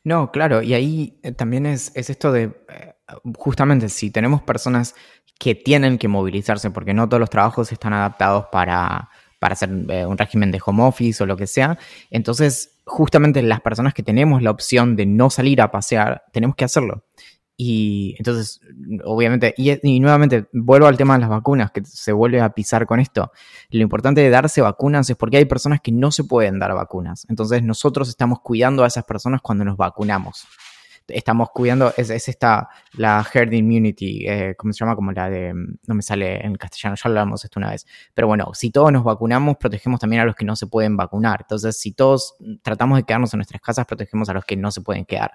No, 0.05 0.31
claro, 0.31 0.61
y 0.61 0.73
ahí 0.73 1.19
eh, 1.23 1.33
también 1.33 1.65
es, 1.65 1.91
esto 1.95 2.31
de, 2.31 2.43
eh, 2.69 2.93
justamente, 3.37 3.89
si 3.89 4.11
tenemos 4.11 4.41
personas 4.41 4.95
que 5.37 5.53
tienen 5.53 5.97
que 5.97 6.07
movilizarse, 6.07 6.71
porque 6.71 6.93
no 6.93 7.09
todos 7.09 7.19
los 7.19 7.29
trabajos 7.29 7.69
están 7.73 7.91
adaptados 7.91 8.45
para, 8.49 9.09
para 9.39 9.53
hacer 9.53 9.69
eh, 9.89 10.05
un 10.05 10.17
régimen 10.17 10.51
de 10.51 10.61
home 10.65 10.83
office 10.83 11.21
o 11.21 11.25
lo 11.25 11.35
que 11.35 11.47
sea, 11.47 11.77
entonces 12.09 12.81
justamente 12.85 13.41
las 13.41 13.61
personas 13.61 13.93
que 13.93 14.03
tenemos 14.03 14.41
la 14.41 14.51
opción 14.51 14.95
de 14.95 15.05
no 15.05 15.29
salir 15.29 15.61
a 15.61 15.71
pasear, 15.71 16.23
tenemos 16.31 16.55
que 16.55 16.65
hacerlo. 16.65 17.03
Y 17.55 18.15
entonces, 18.17 18.61
obviamente, 19.05 19.53
y, 19.57 19.99
nuevamente 19.99 20.47
vuelvo 20.53 20.87
al 20.87 20.97
tema 20.97 21.13
de 21.13 21.21
las 21.21 21.29
vacunas, 21.29 21.71
que 21.71 21.85
se 21.85 22.11
vuelve 22.11 22.41
a 22.41 22.49
pisar 22.49 22.85
con 22.87 22.99
esto. 22.99 23.31
Lo 23.69 23.81
importante 23.81 24.21
de 24.21 24.29
darse 24.29 24.61
vacunas 24.61 25.09
es 25.09 25.15
porque 25.15 25.37
hay 25.37 25.45
personas 25.45 25.79
que 25.81 25.91
no 25.91 26.11
se 26.11 26.23
pueden 26.23 26.59
dar 26.59 26.73
vacunas. 26.73 27.25
Entonces 27.29 27.61
nosotros 27.61 28.09
estamos 28.09 28.39
cuidando 28.41 28.83
a 28.83 28.87
esas 28.87 29.03
personas 29.03 29.41
cuando 29.41 29.63
nos 29.65 29.77
vacunamos. 29.77 30.47
Estamos 31.07 31.49
cuidando, 31.51 31.93
es, 31.97 32.09
esta, 32.09 32.69
la 32.93 33.25
herd 33.31 33.51
immunity, 33.51 34.25
eh, 34.25 34.55
¿cómo 34.57 34.71
se 34.71 34.79
llama? 34.79 34.95
Como 34.95 35.11
la 35.11 35.29
de, 35.29 35.53
no 35.53 35.95
me 35.95 36.01
sale 36.01 36.43
en 36.43 36.55
castellano, 36.55 36.95
ya 36.95 37.09
hablamos 37.09 37.43
esto 37.43 37.59
una 37.59 37.71
vez. 37.71 37.85
Pero 38.13 38.27
bueno, 38.27 38.51
si 38.53 38.71
todos 38.71 38.91
nos 38.91 39.03
vacunamos, 39.03 39.57
protegemos 39.57 39.99
también 39.99 40.21
a 40.21 40.25
los 40.25 40.35
que 40.35 40.45
no 40.45 40.55
se 40.55 40.65
pueden 40.65 40.95
vacunar. 40.95 41.41
Entonces, 41.41 41.77
si 41.77 41.91
todos 41.91 42.35
tratamos 42.61 42.97
de 42.97 43.03
quedarnos 43.03 43.33
en 43.33 43.39
nuestras 43.39 43.61
casas, 43.61 43.85
protegemos 43.85 44.29
a 44.29 44.33
los 44.33 44.45
que 44.45 44.55
no 44.55 44.71
se 44.71 44.79
pueden 44.79 45.03
quedar. 45.03 45.31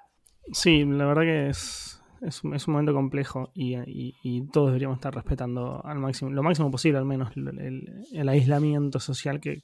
Sí, 0.53 0.85
la 0.87 1.05
verdad 1.05 1.23
que 1.23 1.49
es, 1.51 1.98
es, 2.23 2.43
un 2.43 2.73
momento 2.73 2.93
complejo 2.93 3.51
y, 3.55 4.43
todos 4.53 4.69
deberíamos 4.69 4.99
estar 4.99 5.15
respetando 5.15 5.85
al 5.85 5.99
máximo, 5.99 6.31
lo 6.31 6.43
máximo 6.43 6.71
posible 6.71 6.99
al 6.99 7.05
menos 7.05 7.31
el, 7.37 8.29
aislamiento 8.29 9.01
social 9.01 9.41
que, 9.41 9.63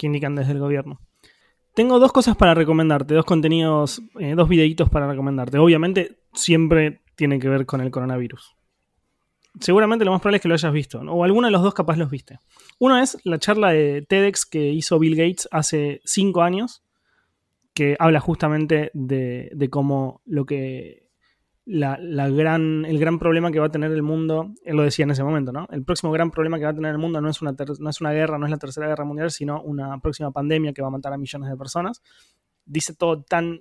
indican 0.00 0.34
desde 0.34 0.52
el 0.52 0.58
gobierno. 0.58 1.00
Tengo 1.74 1.98
dos 1.98 2.12
cosas 2.12 2.36
para 2.36 2.54
recomendarte, 2.54 3.14
dos 3.14 3.24
contenidos, 3.24 4.02
eh, 4.20 4.34
dos 4.36 4.48
videitos 4.48 4.90
para 4.90 5.08
recomendarte. 5.08 5.58
Obviamente 5.58 6.18
siempre 6.32 7.00
tiene 7.16 7.40
que 7.40 7.48
ver 7.48 7.66
con 7.66 7.80
el 7.80 7.90
coronavirus. 7.90 8.54
Seguramente 9.60 10.04
lo 10.04 10.12
más 10.12 10.20
probable 10.20 10.36
es 10.36 10.42
que 10.42 10.48
lo 10.48 10.54
hayas 10.54 10.72
visto, 10.72 11.00
o 11.00 11.24
alguno 11.24 11.46
de 11.46 11.52
los 11.52 11.62
dos 11.62 11.74
capaz 11.74 11.96
los 11.96 12.10
viste. 12.10 12.38
Uno 12.78 12.98
es 12.98 13.18
la 13.24 13.38
charla 13.38 13.70
de 13.70 14.02
TEDx 14.02 14.46
que 14.46 14.70
hizo 14.70 14.98
Bill 14.98 15.16
Gates 15.16 15.48
hace 15.50 16.00
cinco 16.04 16.42
años, 16.42 16.82
que 17.72 17.96
habla 17.98 18.20
justamente 18.20 18.90
de, 18.94 19.50
de 19.52 19.70
cómo 19.70 20.22
lo 20.26 20.44
que 20.44 21.03
la, 21.66 22.28
gran, 22.28 22.84
el 22.84 22.98
gran 22.98 23.18
problema 23.18 23.50
que 23.50 23.58
va 23.58 23.66
a 23.66 23.70
tener 23.70 23.90
el 23.90 24.02
mundo, 24.02 24.52
él 24.64 24.76
lo 24.76 24.82
decía 24.82 25.04
en 25.04 25.12
ese 25.12 25.24
momento, 25.24 25.50
¿no? 25.50 25.66
El 25.70 25.82
próximo 25.84 26.12
gran 26.12 26.30
problema 26.30 26.58
que 26.58 26.64
va 26.64 26.70
a 26.70 26.74
tener 26.74 26.92
el 26.92 26.98
mundo 26.98 27.20
no 27.20 27.30
es 27.30 27.40
una, 27.40 27.54
no 27.78 27.90
es 27.90 28.00
una 28.00 28.12
guerra, 28.12 28.38
no 28.38 28.44
es 28.46 28.50
la 28.50 28.58
tercera 28.58 28.86
guerra 28.86 29.04
mundial, 29.04 29.30
sino 29.30 29.62
una 29.62 29.98
próxima 30.00 30.30
pandemia 30.30 30.72
que 30.72 30.82
va 30.82 30.88
a 30.88 30.90
matar 30.90 31.14
a 31.14 31.18
millones 31.18 31.48
de 31.48 31.56
personas. 31.56 32.02
Dice 32.66 32.94
todo 32.94 33.22
tan, 33.22 33.60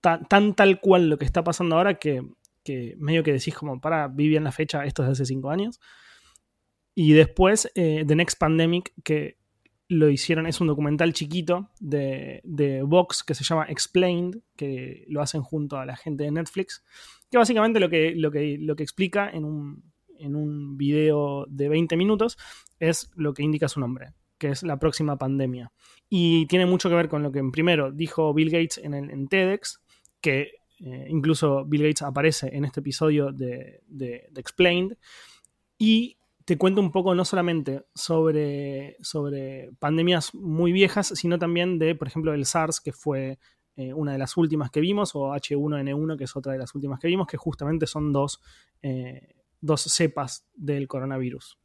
tan, 0.00 0.54
tal 0.54 0.80
cual 0.80 1.08
lo 1.08 1.16
que 1.16 1.24
está 1.24 1.44
pasando 1.44 1.76
ahora 1.76 1.94
que, 1.94 2.22
medio 2.98 3.22
que 3.22 3.32
decís 3.32 3.54
como, 3.54 3.80
para, 3.80 4.08
vi 4.08 4.34
en 4.36 4.44
la 4.44 4.52
fecha, 4.52 4.84
esto 4.84 5.02
es 5.02 5.08
de 5.08 5.12
hace 5.12 5.26
cinco 5.26 5.50
años. 5.50 5.80
Y 6.96 7.12
después, 7.12 7.70
eh, 7.74 8.04
The 8.06 8.16
Next 8.16 8.38
Pandemic, 8.38 8.92
que 9.04 9.38
lo 9.94 10.10
hicieron, 10.10 10.46
es 10.46 10.60
un 10.60 10.66
documental 10.66 11.12
chiquito 11.12 11.70
de, 11.80 12.40
de, 12.44 12.82
Vox 12.82 13.22
que 13.22 13.34
se 13.34 13.44
llama 13.44 13.66
Explained, 13.68 14.40
que 14.56 15.04
lo 15.08 15.22
hacen 15.22 15.42
junto 15.42 15.76
a 15.76 15.86
la 15.86 15.96
gente 15.96 16.24
de 16.24 16.30
Netflix, 16.30 16.84
que 17.30 17.38
básicamente 17.38 17.80
lo 17.80 17.88
que, 17.88 18.14
lo 18.14 18.30
que, 18.30 18.58
lo 18.60 18.76
que 18.76 18.82
explica 18.82 19.30
en 19.30 19.44
un, 19.44 19.92
en 20.18 20.36
un 20.36 20.76
video 20.76 21.46
de 21.48 21.68
20 21.68 21.96
minutos 21.96 22.36
es 22.80 23.10
lo 23.14 23.32
que 23.34 23.42
indica 23.42 23.68
su 23.68 23.80
nombre, 23.80 24.12
que 24.38 24.48
es 24.48 24.62
la 24.62 24.78
próxima 24.78 25.16
pandemia. 25.16 25.72
Y 26.08 26.46
tiene 26.46 26.66
mucho 26.66 26.88
que 26.88 26.96
ver 26.96 27.08
con 27.08 27.22
lo 27.22 27.30
que 27.30 27.42
primero 27.52 27.92
dijo 27.92 28.34
Bill 28.34 28.50
Gates 28.50 28.78
en, 28.78 28.94
el, 28.94 29.10
en 29.10 29.28
TEDx, 29.28 29.80
que 30.20 30.50
eh, 30.80 31.06
incluso 31.08 31.64
Bill 31.64 31.82
Gates 31.82 32.02
aparece 32.02 32.50
en 32.52 32.64
este 32.64 32.80
episodio 32.80 33.32
de, 33.32 33.80
de, 33.86 34.26
de 34.30 34.40
Explained, 34.40 34.96
y 35.78 36.16
te 36.44 36.58
cuento 36.58 36.80
un 36.80 36.92
poco 36.92 37.14
no 37.14 37.24
solamente 37.24 37.84
sobre, 37.94 38.96
sobre 39.00 39.70
pandemias 39.78 40.34
muy 40.34 40.72
viejas, 40.72 41.12
sino 41.14 41.38
también 41.38 41.78
de, 41.78 41.94
por 41.94 42.08
ejemplo, 42.08 42.34
el 42.34 42.44
SARS, 42.44 42.80
que 42.80 42.92
fue 42.92 43.38
eh, 43.76 43.94
una 43.94 44.12
de 44.12 44.18
las 44.18 44.36
últimas 44.36 44.70
que 44.70 44.80
vimos, 44.80 45.14
o 45.14 45.32
H1N1, 45.32 46.18
que 46.18 46.24
es 46.24 46.36
otra 46.36 46.52
de 46.52 46.58
las 46.58 46.74
últimas 46.74 47.00
que 47.00 47.08
vimos, 47.08 47.26
que 47.26 47.38
justamente 47.38 47.86
son 47.86 48.12
dos, 48.12 48.42
eh, 48.82 49.36
dos 49.60 49.82
cepas 49.82 50.46
del 50.54 50.86
coronavirus. 50.86 51.58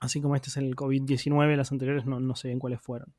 Así 0.00 0.22
como 0.22 0.36
este 0.36 0.48
es 0.48 0.56
el 0.56 0.74
COVID-19, 0.74 1.56
las 1.56 1.72
anteriores 1.72 2.06
no, 2.06 2.18
no 2.18 2.34
sé 2.34 2.50
en 2.50 2.58
cuáles 2.58 2.80
fueron. 2.80 3.14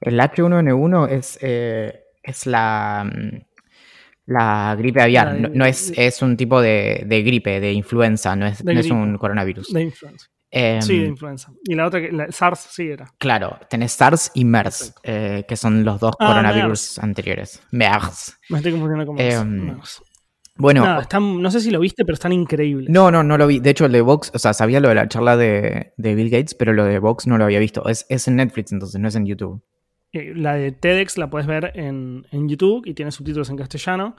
El 0.00 0.18
H1N1 0.18 1.10
es, 1.10 1.38
eh, 1.42 2.06
es 2.22 2.46
la, 2.46 3.04
mm, 3.04 3.53
la 4.26 4.74
gripe 4.76 5.02
aviar. 5.02 5.50
no, 5.52 5.64
es, 5.64 5.92
es 5.96 6.22
un 6.22 6.36
tipo 6.36 6.60
de, 6.60 7.04
gripe, 7.08 7.60
de 7.60 7.72
influenza, 7.72 8.34
no 8.36 8.46
es, 8.46 8.64
no 8.64 8.72
es 8.72 8.90
un 8.90 9.18
coronavirus. 9.18 9.72
De 9.72 9.82
influenza. 9.82 10.26
Em, 10.50 10.80
sí, 10.82 11.00
de 11.00 11.06
influenza. 11.06 11.50
Y 11.64 11.74
la 11.74 11.86
otra, 11.86 12.00
la 12.12 12.30
SARS, 12.30 12.68
sí 12.70 12.88
era. 12.88 13.12
Claro, 13.18 13.58
tenés 13.68 13.92
SARS 13.92 14.30
y 14.34 14.44
MERS, 14.44 14.94
eh, 15.02 15.44
que 15.48 15.56
son 15.56 15.84
los 15.84 15.98
dos 15.98 16.14
ah, 16.20 16.28
coronavirus 16.28 17.00
anteriores. 17.00 17.60
MERS. 17.72 18.38
Me 18.50 18.58
estoy 18.58 18.72
confundiendo 18.72 19.06
con 19.06 19.20
em, 19.20 19.66
MERS. 19.66 20.00
Bueno, 20.56 20.84
no 21.20 21.50
sé 21.50 21.60
si 21.60 21.72
lo 21.72 21.80
viste, 21.80 22.04
pero 22.04 22.14
están 22.14 22.32
increíbles. 22.32 22.88
No, 22.88 23.10
no, 23.10 23.24
no 23.24 23.36
lo 23.36 23.48
vi. 23.48 23.58
De 23.58 23.70
hecho, 23.70 23.86
el 23.86 23.92
de 23.92 24.00
Vox, 24.00 24.30
o 24.32 24.38
sea, 24.38 24.54
sabía 24.54 24.78
lo 24.78 24.88
de 24.88 24.94
la 24.94 25.08
charla 25.08 25.36
de, 25.36 25.92
Bill 25.96 26.30
Gates, 26.30 26.54
pero 26.54 26.72
lo 26.72 26.84
de 26.84 27.00
Vox 27.00 27.26
no 27.26 27.36
lo 27.36 27.44
había 27.44 27.58
visto. 27.58 27.88
Es, 27.88 28.06
es 28.08 28.28
en 28.28 28.36
Netflix, 28.36 28.70
entonces, 28.70 29.00
no 29.00 29.08
es 29.08 29.16
en 29.16 29.26
YouTube. 29.26 29.60
Eh, 30.14 30.32
la 30.36 30.54
de 30.54 30.70
TEDx 30.70 31.18
la 31.18 31.28
puedes 31.28 31.48
ver 31.48 31.72
en, 31.74 32.24
YouTube 32.48 32.86
y 32.86 32.94
tiene 32.94 33.10
subtítulos 33.10 33.50
en 33.50 33.56
castellano. 33.56 34.16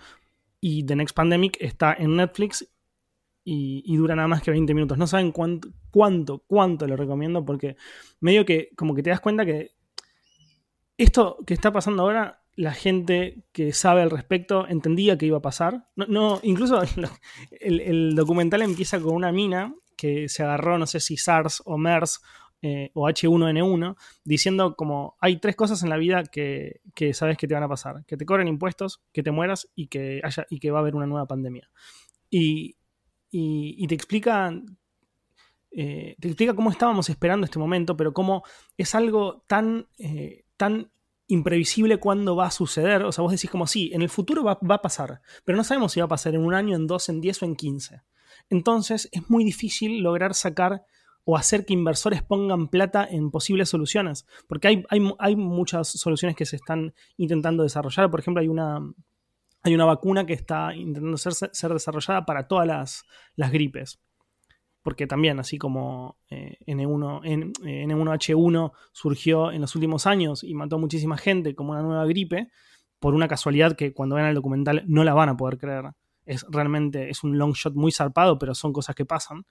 Y 0.59 0.83
The 0.83 0.95
Next 0.95 1.15
Pandemic 1.15 1.57
está 1.61 1.93
en 1.93 2.17
Netflix 2.17 2.67
y, 3.45 3.95
dura 3.95 4.15
nada 4.15 4.27
más 4.27 4.41
que 4.41 4.51
20 4.51 4.73
minutos. 4.73 4.97
No 4.97 5.07
saben 5.07 5.31
cuánto, 5.31 5.69
cuánto, 5.91 6.39
cuánto 6.39 6.85
lo 6.85 6.97
recomiendo 6.97 7.45
porque 7.45 7.77
medio 8.19 8.45
que 8.45 8.71
como 8.75 8.93
que 8.93 9.03
te 9.03 9.11
das 9.11 9.21
cuenta 9.21 9.45
que 9.45 9.71
esto 10.97 11.37
que 11.45 11.53
está 11.53 11.71
pasando 11.71 12.03
ahora, 12.03 12.41
la 12.55 12.73
gente 12.73 13.43
que 13.53 13.71
sabe 13.71 14.01
al 14.01 14.11
respecto 14.11 14.67
entendía 14.67 15.17
que 15.17 15.27
iba 15.27 15.37
a 15.37 15.41
pasar. 15.41 15.87
No, 15.95 16.41
incluso 16.43 16.81
el, 17.61 17.79
el 17.79 18.15
documental 18.15 18.63
empieza 18.63 18.99
con 18.99 19.15
una 19.15 19.31
mina 19.31 19.73
que 19.95 20.27
se 20.27 20.43
agarró, 20.43 20.77
no 20.77 20.87
sé 20.87 20.99
si 20.99 21.15
SARS 21.15 21.61
o 21.65 21.77
MERS 21.77 22.21
eh, 22.67 22.89
o 22.95 23.07
H1N1, 23.07 23.95
diciendo 24.23 24.75
como 24.75 25.15
hay 25.19 25.37
tres 25.37 25.55
cosas 25.55 25.83
en 25.83 25.89
la 25.89 25.97
vida 25.97 26.23
que, 26.23 26.81
sabes 27.13 27.37
que 27.37 27.47
te 27.47 27.53
van 27.53 27.61
a 27.61 27.69
pasar, 27.69 28.03
que 28.07 28.17
te 28.17 28.25
cobren 28.25 28.47
impuestos, 28.47 29.03
que 29.13 29.21
te 29.21 29.29
mueras 29.29 29.69
y 29.75 29.85
que, 29.85 30.19
haya, 30.23 30.47
y 30.49 30.57
que 30.57 30.71
va 30.71 30.79
a 30.79 30.81
haber 30.81 30.95
una 30.95 31.05
nueva 31.05 31.27
pandemia. 31.27 31.69
Y, 32.27 32.75
te 33.31 33.93
explica... 33.93 34.51
Eh, 35.69 36.15
te 36.19 36.27
explica 36.27 36.55
cómo 36.55 36.71
estábamos 36.71 37.07
esperando 37.07 37.45
este 37.45 37.59
momento, 37.59 37.95
pero 37.95 38.13
cómo 38.13 38.41
es 38.77 38.95
algo 38.95 39.43
tan, 39.45 39.87
eh, 39.99 40.45
tan 40.57 40.89
imprevisible 41.27 41.99
cuándo 41.99 42.35
va 42.35 42.47
a 42.47 42.51
suceder. 42.51 43.03
O 43.03 43.11
sea, 43.11 43.21
vos 43.21 43.31
decís 43.31 43.51
como, 43.51 43.67
sí, 43.67 43.91
en 43.93 44.01
el 44.01 44.09
futuro 44.09 44.43
va, 44.43 44.57
va, 44.67 44.75
a 44.75 44.81
pasar, 44.81 45.21
pero 45.43 45.55
no 45.55 45.63
sabemos 45.63 45.91
si 45.91 45.99
va 45.99 46.07
a 46.07 46.09
pasar 46.09 46.33
en 46.33 46.41
un 46.41 46.55
año, 46.55 46.75
en 46.75 46.87
dos, 46.87 47.09
en 47.09 47.21
diez 47.21 47.43
o 47.43 47.45
en 47.45 47.55
quince. 47.55 48.01
Entonces 48.49 49.07
es 49.11 49.29
muy 49.29 49.43
difícil 49.43 50.01
lograr 50.01 50.33
sacar 50.33 50.83
o 51.25 51.35
hacer 51.35 51.65
que 51.65 51.73
inversores 51.73 52.23
pongan 52.23 52.67
plata 52.67 53.05
en 53.09 53.31
posibles 53.31 53.67
soluciones. 53.67 54.25
Porque 54.47 54.67
hay, 54.67 54.83
hay, 54.89 55.35
muchas 55.35 55.89
soluciones 55.89 56.37
que 56.37 56.45
se 56.45 56.55
están 56.55 56.93
intentando 57.17 57.63
desarrollar. 57.63 58.09
Por 58.11 58.19
ejemplo, 58.19 58.41
hay 58.41 58.47
una, 58.47 58.79
hay 59.63 59.73
una 59.73 59.85
vacuna 59.85 60.25
que 60.25 60.33
está 60.33 60.73
intentando 60.75 61.17
ser, 61.17 61.33
ser 61.33 61.73
desarrollada 61.73 62.25
para 62.25 62.47
todas 62.47 62.67
las, 62.67 63.03
las, 63.35 63.51
gripes. 63.51 63.99
Porque 64.83 65.07
también, 65.07 65.39
así 65.39 65.57
como 65.57 66.19
eh, 66.29 66.59
N1, 66.67 67.23
N1H1 67.59 68.71
surgió 68.91 69.51
en 69.51 69.61
los 69.61 69.73
últimos 69.73 70.05
años 70.05 70.43
y 70.43 70.53
mató 70.53 70.75
a 70.75 70.79
muchísima 70.79 71.17
gente 71.17 71.55
como 71.55 71.71
una 71.71 71.81
nueva 71.81 72.05
gripe, 72.05 72.49
por 72.99 73.15
una 73.15 73.27
casualidad 73.27 73.75
que 73.75 73.93
cuando 73.93 74.15
vean 74.15 74.27
el 74.27 74.35
documental 74.35 74.83
no 74.85 75.03
la 75.03 75.15
van 75.15 75.29
a 75.29 75.37
poder 75.37 75.57
creer. 75.57 75.85
Es 76.25 76.45
realmente, 76.49 77.09
es 77.09 77.23
un 77.23 77.37
long 77.37 77.53
shot 77.53 77.73
muy 77.73 77.91
zarpado, 77.91 78.37
pero 78.37 78.53
son 78.53 78.73
cosas 78.73 78.95
que 78.95 79.05
pasan. 79.05 79.45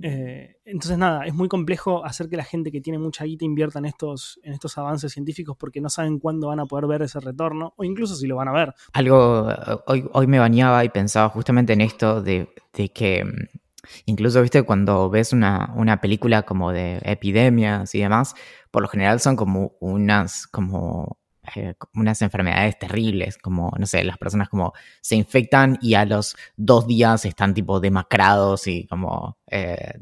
Eh, 0.00 0.56
entonces, 0.64 0.96
nada, 0.96 1.26
es 1.26 1.34
muy 1.34 1.48
complejo 1.48 2.04
hacer 2.04 2.28
que 2.28 2.36
la 2.36 2.44
gente 2.44 2.72
que 2.72 2.80
tiene 2.80 2.98
mucha 2.98 3.24
guita 3.24 3.44
invierta 3.44 3.78
en 3.78 3.84
estos, 3.84 4.40
en 4.42 4.54
estos 4.54 4.78
avances 4.78 5.12
científicos 5.12 5.56
porque 5.58 5.80
no 5.80 5.90
saben 5.90 6.18
cuándo 6.18 6.48
van 6.48 6.60
a 6.60 6.66
poder 6.66 6.86
ver 6.86 7.02
ese 7.02 7.20
retorno 7.20 7.74
o 7.76 7.84
incluso 7.84 8.14
si 8.14 8.26
lo 8.26 8.36
van 8.36 8.48
a 8.48 8.52
ver. 8.52 8.74
Algo, 8.92 9.48
hoy, 9.86 10.08
hoy 10.12 10.26
me 10.26 10.38
bañaba 10.38 10.84
y 10.84 10.88
pensaba 10.88 11.28
justamente 11.28 11.74
en 11.74 11.82
esto 11.82 12.22
de, 12.22 12.48
que 12.94 13.24
mm, 13.24 13.58
incluso, 14.06 14.40
viste, 14.40 14.62
cuando 14.62 15.10
ves 15.10 15.32
una, 15.32 15.72
una 15.76 16.00
película 16.00 16.42
como 16.42 16.72
de 16.72 17.00
epidemias 17.04 17.94
y 17.94 18.00
demás, 18.00 18.34
por 18.70 18.82
lo 18.82 18.88
general 18.88 19.20
son 19.20 19.36
como 19.36 19.76
unas, 19.80 20.46
como 20.46 21.18
eh, 21.56 21.74
unas 21.94 22.22
enfermedades 22.22 22.78
terribles, 22.78 23.36
como, 23.36 23.72
no 23.76 23.86
sé, 23.86 24.04
las 24.04 24.16
personas 24.16 24.48
como 24.48 24.72
se 25.00 25.16
infectan 25.16 25.76
y 25.82 25.94
a 25.94 26.04
los 26.04 26.36
dos 26.56 26.86
días 26.86 27.24
están 27.24 27.52
tipo 27.52 27.80
demacrados 27.80 28.68
y 28.68 28.86
como 28.86 29.38
eh, 29.48 29.94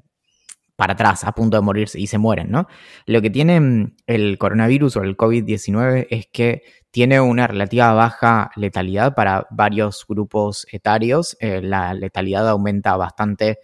para 0.77 0.93
atrás, 0.95 1.25
a 1.25 1.33
punto 1.33 1.57
de 1.57 1.63
morirse 1.63 1.99
y 1.99 2.07
se 2.07 2.19
mueren, 2.19 2.51
¿no? 2.51 2.67
Lo 3.07 3.23
que 3.23 3.31
tiene 3.31 3.59
mm, 3.59 3.97
el 4.07 4.39
coronavirus 4.39 4.97
o 4.99 5.03
el 5.03 5.17
COVID-19 5.17 6.09
es 6.11 6.27
que 6.27 6.63
tiene 6.91 7.21
una 7.21 7.47
relativa 7.47 7.93
baja 7.95 8.51
letalidad 8.57 9.15
para 9.15 9.47
varios 9.51 10.05
grupos 10.07 10.67
etarios. 10.73 11.37
Eh, 11.41 11.63
la 11.63 11.95
letalidad 11.95 12.49
aumenta 12.49 12.97
bastante 12.97 13.61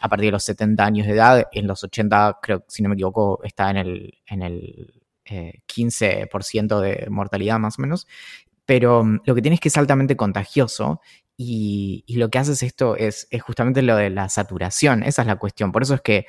a 0.00 0.08
partir 0.08 0.26
de 0.26 0.32
los 0.32 0.44
70 0.44 0.84
años 0.84 1.06
de 1.06 1.12
edad. 1.14 1.48
En 1.52 1.66
los 1.66 1.84
80, 1.84 2.38
creo, 2.42 2.64
si 2.68 2.82
no 2.82 2.88
me 2.88 2.94
equivoco, 2.94 3.40
está 3.44 3.70
en 3.70 3.76
el, 3.76 4.14
en 4.26 4.42
el 4.42 5.01
15% 5.66 6.84
eh, 6.84 7.04
de 7.04 7.10
mortalidad 7.10 7.58
más 7.58 7.78
o 7.78 7.82
menos. 7.82 8.06
Pero 8.66 9.04
mm, 9.04 9.20
lo 9.24 9.34
que 9.34 9.42
tiene 9.42 9.54
es 9.54 9.60
que 9.60 9.68
es 9.68 9.76
altamente 9.76 10.16
contagioso 10.16 11.00
y, 11.36 12.04
lo 12.16 12.30
que 12.30 12.38
hace 12.38 12.66
esto 12.66 12.96
es, 12.96 13.28
justamente 13.40 13.82
lo 13.82 13.96
de 13.96 14.10
la 14.10 14.28
saturación. 14.28 15.02
Esa 15.02 15.22
es 15.22 15.28
la 15.28 15.36
cuestión. 15.36 15.72
Por 15.72 15.82
eso 15.82 15.94
es 15.94 16.00
que 16.00 16.26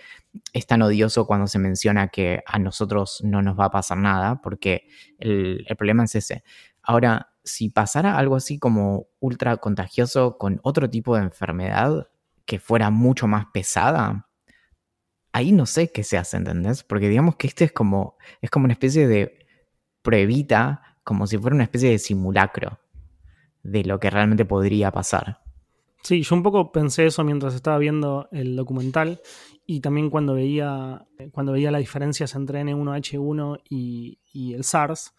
es 0.53 0.65
tan 0.65 0.81
odioso 0.81 1.27
cuando 1.27 1.47
se 1.47 1.59
menciona 1.59 2.07
que 2.07 2.41
a 2.45 2.57
nosotros 2.59 3.21
no 3.23 3.41
nos 3.41 3.59
va 3.59 3.65
a 3.65 3.71
pasar 3.71 3.97
nada, 3.97 4.41
porque 4.41 4.87
el, 5.19 5.65
el 5.67 5.75
problema 5.75 6.05
es 6.05 6.15
ese. 6.15 6.43
Ahora, 6.81 7.33
si 7.43 7.69
pasara 7.69 8.17
algo 8.17 8.35
así 8.35 8.57
como 8.57 9.07
ultra 9.19 9.57
contagioso 9.57 10.37
con 10.37 10.59
otro 10.63 10.89
tipo 10.89 11.15
de 11.15 11.23
enfermedad 11.23 12.07
que 12.45 12.59
fuera 12.59 12.89
mucho 12.89 13.27
más 13.27 13.45
pesada, 13.53 14.27
ahí 15.33 15.51
no 15.51 15.65
sé 15.65 15.91
qué 15.91 16.03
se 16.03 16.17
hace, 16.17 16.37
¿entendés? 16.37 16.83
Porque 16.83 17.09
digamos 17.09 17.35
que 17.35 17.47
este 17.47 17.65
es 17.65 17.71
como, 17.73 18.17
es 18.41 18.49
como 18.49 18.65
una 18.65 18.73
especie 18.73 19.07
de 19.07 19.45
pruebita, 20.01 20.97
como 21.03 21.27
si 21.27 21.37
fuera 21.37 21.55
una 21.55 21.65
especie 21.65 21.89
de 21.89 21.99
simulacro 21.99 22.79
de 23.63 23.83
lo 23.83 23.99
que 23.99 24.09
realmente 24.09 24.45
podría 24.45 24.91
pasar. 24.91 25.41
Sí, 26.03 26.21
yo 26.21 26.35
un 26.35 26.43
poco 26.43 26.71
pensé 26.71 27.05
eso 27.05 27.23
mientras 27.23 27.55
estaba 27.55 27.77
viendo 27.77 28.27
el 28.31 28.55
documental 28.55 29.21
y 29.65 29.79
también 29.79 30.09
cuando 30.09 30.33
veía, 30.33 31.05
cuando 31.31 31.53
veía 31.53 31.71
las 31.71 31.79
diferencias 31.79 32.35
entre 32.35 32.61
N1H1 32.61 33.61
y, 33.69 34.19
y 34.31 34.53
el 34.53 34.63
SARS. 34.63 35.13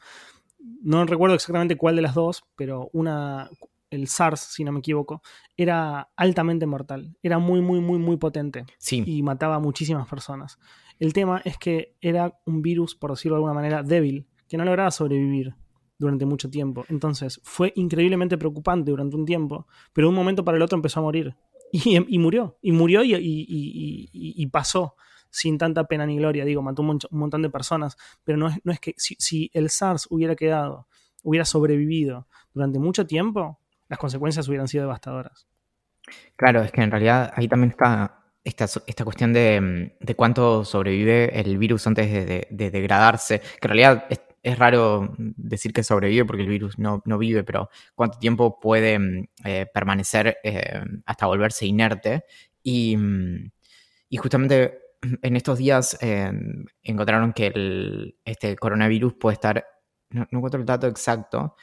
No 0.83 1.05
recuerdo 1.07 1.35
exactamente 1.35 1.77
cuál 1.77 1.97
de 1.97 2.03
las 2.03 2.15
dos, 2.15 2.45
pero 2.55 2.91
una, 2.93 3.51
el 3.95 4.09
SARS, 4.09 4.41
si 4.41 4.65
no 4.65 4.73
me 4.73 4.81
equivoco, 4.81 5.23
era 5.57 6.11
altamente 6.17 6.67
mortal. 6.67 7.17
Era 7.23 7.39
muy, 7.39 7.61
muy, 7.61 7.81
muy, 7.81 7.99
muy 7.99 8.17
potente. 8.17 8.65
Sí. 8.79 9.03
Y 9.07 9.23
mataba 9.23 9.57
a 9.57 9.61
muchísimas 9.61 10.09
personas. 10.09 10.59
El 10.99 11.13
tema 11.13 11.41
es 11.45 11.59
que 11.59 11.97
era 12.01 12.39
un 12.47 12.63
virus, 12.63 12.95
por 12.95 13.11
decirlo 13.11 13.37
de 13.37 13.39
alguna 13.39 13.55
manera, 13.55 13.83
débil, 13.83 14.27
que 14.49 14.57
no 14.57 14.65
lograba 14.65 14.91
sobrevivir 14.91 15.55
durante 15.99 16.27
mucho 16.27 16.51
tiempo. 16.51 16.85
Entonces 16.89 17.41
fue 17.43 17.73
increíblemente 17.77 18.39
preocupante 18.39 18.91
durante 18.91 19.17
un 19.17 19.25
tiempo, 19.25 19.67
pero 19.93 20.07
de 20.07 20.11
un 20.11 20.17
momento 20.17 20.45
para 20.45 20.57
el 20.57 20.63
otro 20.63 20.77
empezó 20.77 21.01
a 21.01 21.05
morir. 21.05 21.37
Y, 21.73 22.19
murió, 22.21 22.57
y 22.63 22.71
murió 22.71 23.03
y, 23.03 24.47
pasó 24.53 24.95
sin 25.29 25.59
tanta 25.59 25.85
pena 25.89 26.07
ni 26.07 26.19
gloria. 26.19 26.45
Digo, 26.45 26.63
mató 26.63 26.83
un, 26.83 27.01
montón 27.11 27.43
de 27.43 27.51
personas, 27.51 27.97
pero 28.23 28.39
no 28.39 28.47
es, 28.47 28.61
no 28.63 28.71
es 28.71 28.79
que 28.79 28.95
si, 28.97 29.17
si 29.19 29.51
el 29.55 29.71
SARS 29.71 30.07
hubiera 30.09 30.37
quedado, 30.37 30.87
hubiera 31.25 31.45
sobrevivido 31.45 32.29
durante 32.53 32.79
mucho 32.79 33.09
tiempo, 33.09 33.59
las 33.89 33.99
consecuencias 33.99 34.49
hubieran 34.49 34.69
sido 34.69 34.85
devastadoras. 34.85 35.47
Claro, 36.37 36.63
es 36.63 36.73
que 36.73 36.83
en 36.83 36.91
realidad 36.91 37.33
ahí 37.35 37.49
también 37.49 37.71
está 37.71 38.25
esta, 38.45 38.67
esta 38.87 39.05
cuestión 39.05 39.33
de, 39.33 39.97
cuánto 40.17 40.65
sobrevive 40.65 41.41
el 41.41 41.57
virus 41.57 41.87
antes 41.87 42.11
de, 42.51 42.71
degradarse, 42.71 43.41
que 43.41 43.67
en 43.67 43.69
realidad 43.69 44.07
es, 44.43 44.59
raro 44.59 45.15
decir 45.19 45.73
que 45.73 45.83
sobrevive 45.83 46.27
porque 46.27 46.43
el 46.43 46.49
virus 46.51 46.79
no, 46.79 47.01
vive, 47.19 47.45
pero 47.45 47.71
cuánto 47.95 48.19
tiempo 48.19 48.61
puede 48.61 49.31
eh, 49.43 49.67
permanecer 49.73 50.37
eh, 50.45 50.83
hasta 51.07 51.27
volverse 51.27 51.65
inerte. 51.65 52.25
Y, 52.63 52.97
justamente 54.19 54.79
en 55.23 55.37
estos 55.37 55.59
días 55.59 55.99
eh, 56.01 56.31
encontraron 56.83 57.33
que 57.33 57.49
el, 57.49 58.17
este 58.25 58.55
coronavirus 58.57 59.15
puede 59.15 59.35
estar, 59.35 59.65
no, 60.11 60.27
no 60.31 60.39
encuentro 60.39 60.61
el 60.61 60.67
dato 60.67 60.87
exacto, 60.87 61.57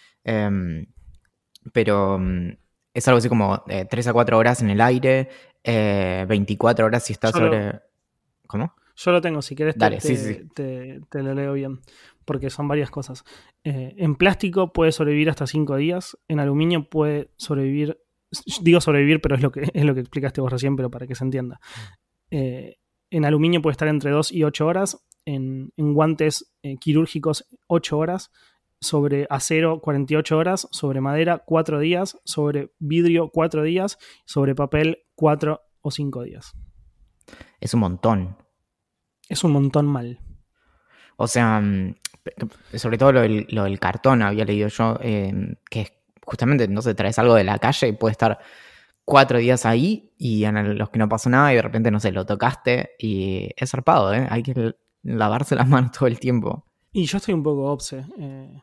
pero 1.74 2.18
mm, 2.20 2.50
es 2.94 3.08
algo 3.08 3.18
así 3.20 3.30
como 3.30 3.64
3 3.66 4.06
eh, 4.06 4.10
a 4.10 4.14
4 4.14 4.38
horas 4.38 4.62
en 4.62 4.70
el 4.70 4.82
aire, 4.82 5.30
24 5.64 6.84
eh, 6.84 6.88
horas 6.88 7.04
si 7.04 7.14
está 7.14 7.32
sobre... 7.32 7.80
¿Cómo? 8.48 8.74
Yo 8.96 9.12
lo 9.12 9.22
tengo, 9.22 9.42
si 9.42 9.56
querés 9.56 9.76
te, 9.76 9.80
Dale, 9.80 9.98
te, 9.98 10.02
sí, 10.02 10.16
sí. 10.18 10.50
te- 10.54 11.02
te 11.10 11.24
lo 11.24 11.34
leo 11.34 11.54
bien, 11.54 11.80
porque 12.26 12.50
son 12.50 12.68
varias 12.68 12.92
cosas. 12.92 13.24
Eh, 13.64 13.96
en 13.98 14.16
plástico 14.16 14.74
puede 14.74 14.92
sobrevivir 14.92 15.30
hasta 15.30 15.48
5 15.48 15.78
días, 15.78 16.18
en 16.28 16.40
aluminio 16.40 16.90
puede 16.90 17.32
sobrevivir, 17.38 18.00
digo 18.62 18.82
sobrevivir, 18.82 19.22
pero 19.22 19.36
es 19.36 19.42
lo 19.42 19.52
que, 19.52 19.62
es 19.74 19.86
lo 19.86 19.94
que 19.94 20.02
explicaste 20.02 20.42
vos 20.42 20.52
recién, 20.52 20.76
pero 20.76 20.92
para 20.92 21.08
que 21.08 21.16
se 21.16 21.24
entienda. 21.24 21.60
Eh, 22.30 22.78
en 23.10 23.26
aluminio 23.26 23.62
puede 23.62 23.72
estar 23.74 23.88
entre 23.88 24.12
2 24.12 24.32
y 24.32 24.44
8 24.44 24.66
horas, 24.68 25.04
en, 25.26 25.72
en 25.78 25.94
guantes 25.94 26.52
eh, 26.64 26.78
quirúrgicos 26.78 27.48
8 27.68 27.98
horas, 27.98 28.32
sobre 28.82 29.28
acero 29.30 29.80
48 29.80 30.38
horas, 30.38 30.68
sobre 30.72 31.02
madera 31.02 31.44
4 31.46 31.80
días, 31.80 32.18
sobre 32.26 32.74
vidrio 32.80 33.30
4 33.30 33.64
días, 33.64 34.00
sobre 34.26 34.56
papel 34.56 35.04
4 35.16 35.62
o 35.82 35.92
5 35.92 36.24
días. 36.24 36.54
Es 37.60 37.74
un 37.74 37.82
montón. 37.82 38.38
Es 39.30 39.44
un 39.44 39.52
montón 39.52 39.86
mal. 39.86 40.20
O 41.16 41.28
sea, 41.28 41.62
mm, 41.62 41.96
sobre 42.74 42.98
todo 42.98 43.12
lo 43.14 43.22
del, 43.22 43.46
lo 43.50 43.66
del 43.66 43.80
cartón, 43.80 44.24
había 44.24 44.46
leído 44.46 44.68
yo, 44.68 44.98
eh, 45.02 45.56
que 45.70 45.82
es 45.82 45.94
justamente, 46.26 46.68
no 46.68 46.82
sé, 46.82 46.96
traes 46.96 47.20
algo 47.20 47.36
de 47.36 47.44
la 47.44 47.60
calle 47.60 47.88
y 47.90 47.92
puede 47.94 48.14
estar 48.14 48.40
cuatro 49.06 49.38
días 49.38 49.66
ahí 49.66 50.14
y 50.18 50.44
en 50.46 50.78
los 50.78 50.90
que 50.90 51.00
no 51.00 51.08
pasó 51.10 51.30
nada 51.30 51.54
y 51.54 51.56
de 51.58 51.62
repente, 51.62 51.92
no 51.92 52.00
sé, 52.00 52.12
lo 52.12 52.26
tocaste 52.26 52.92
y 52.98 53.50
es 53.56 53.70
zarpado, 53.70 54.14
¿eh? 54.14 54.28
Hay 54.30 54.42
que 54.42 54.74
lavarse 55.04 55.56
las 55.56 55.68
manos 55.68 55.92
todo 55.92 56.08
el 56.08 56.20
tiempo. 56.20 56.66
Y 56.92 57.06
yo 57.06 57.18
estoy 57.18 57.34
un 57.34 57.44
poco 57.44 57.72
obse. 57.72 58.06
eh, 58.18 58.62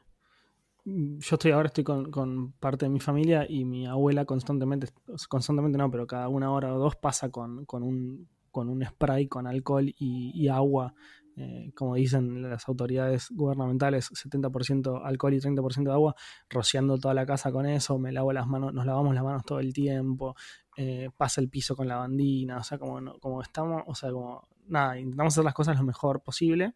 yo 0.84 1.34
estoy 1.34 1.50
ahora 1.50 1.66
estoy 1.66 1.84
con, 1.84 2.52
parte 2.52 2.86
de 2.86 2.90
mi 2.90 3.00
familia 3.00 3.46
y 3.48 3.64
mi 3.64 3.86
abuela 3.86 4.24
constantemente, 4.24 4.88
constantemente 5.28 5.78
no, 5.78 5.90
pero 5.90 6.06
cada 6.06 6.28
una 6.28 6.50
hora 6.50 6.74
o 6.74 6.78
dos 6.78 6.96
pasa 6.96 7.30
con, 7.30 7.64
con 7.66 7.82
un, 7.82 8.28
con 8.50 8.68
un 8.68 8.84
spray 8.84 9.28
con 9.28 9.46
alcohol 9.46 9.92
y, 9.98 10.48
agua. 10.48 10.94
eh, 11.36 11.70
como 11.74 11.94
dicen 11.94 12.42
las 12.42 12.68
autoridades 12.68 13.28
gubernamentales, 13.30 14.10
70% 14.10 15.02
alcohol 15.04 15.34
y 15.34 15.40
30% 15.40 15.84
de 15.84 15.92
agua, 15.92 16.14
rociando 16.48 16.98
toda 16.98 17.14
la 17.14 17.26
casa 17.26 17.52
con 17.52 17.66
eso, 17.66 17.98
me 17.98 18.10
lavo 18.10 18.32
las 18.32 18.46
manos, 18.46 18.72
nos 18.72 18.86
lavamos 18.86 19.14
las 19.14 19.24
manos 19.24 19.44
todo 19.44 19.60
el 19.60 19.72
tiempo, 19.72 20.34
eh, 20.76 21.10
pasa 21.16 21.40
el 21.40 21.48
piso 21.48 21.76
con 21.76 21.86
lavandina, 21.86 22.58
o 22.58 22.62
sea, 22.64 22.78
como, 22.78 23.18
como 23.20 23.42
estamos, 23.42 23.82
o 23.86 23.94
sea, 23.94 24.10
como, 24.10 24.48
nada, 24.66 24.98
intentamos 24.98 25.34
hacer 25.34 25.44
las 25.44 25.54
cosas 25.54 25.76
lo 25.76 25.84
mejor 25.84 26.22
posible. 26.22 26.74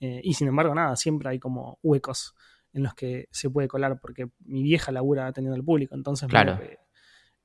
Eh, 0.00 0.20
y 0.22 0.34
sin 0.34 0.48
embargo, 0.48 0.74
nada, 0.74 0.94
siempre 0.96 1.28
hay 1.28 1.38
como 1.38 1.78
huecos 1.82 2.34
en 2.72 2.82
los 2.82 2.94
que 2.94 3.28
se 3.30 3.50
puede 3.50 3.68
colar, 3.68 3.98
porque 4.00 4.28
mi 4.40 4.62
vieja 4.62 4.92
labura 4.92 5.26
atendiendo 5.26 5.56
al 5.56 5.64
público, 5.64 5.94
entonces 5.94 6.28
Claro. 6.28 6.58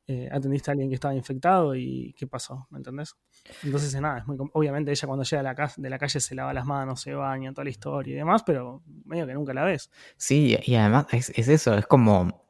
eh, 0.06 0.30
atendiste 0.32 0.70
a 0.70 0.74
alguien 0.74 0.90
que 0.90 0.96
estaba 0.96 1.16
infectado 1.16 1.76
y 1.76 2.14
¿qué 2.18 2.28
pasó? 2.28 2.68
¿Me 2.72 2.78
entendés? 2.78 3.16
Entonces, 3.64 4.00
nada, 4.02 4.20
es 4.20 4.28
muy 4.28 4.38
obviamente 4.54 4.92
ella 4.92 5.08
cuando 5.08 5.24
llega 5.24 5.40
a 5.40 5.44
la 5.44 5.56
casa, 5.56 5.82
de 5.82 5.90
la 5.90 5.98
calle 5.98 6.20
se 6.20 6.36
lava 6.36 6.54
las 6.54 6.66
manos, 6.66 7.00
se 7.02 7.14
baña, 7.14 7.54
toda 7.54 7.64
la 7.64 7.70
historia 7.70 8.14
y 8.14 8.18
demás, 8.18 8.44
pero 8.44 8.84
medio 9.06 9.26
que 9.26 9.34
nunca 9.34 9.54
la 9.54 9.64
ves. 9.64 9.90
Sí, 10.18 10.58
y 10.66 10.76
además 10.76 11.08
es, 11.14 11.32
es 11.36 11.48
eso, 11.48 11.78
es 11.78 11.86
como, 11.88 12.44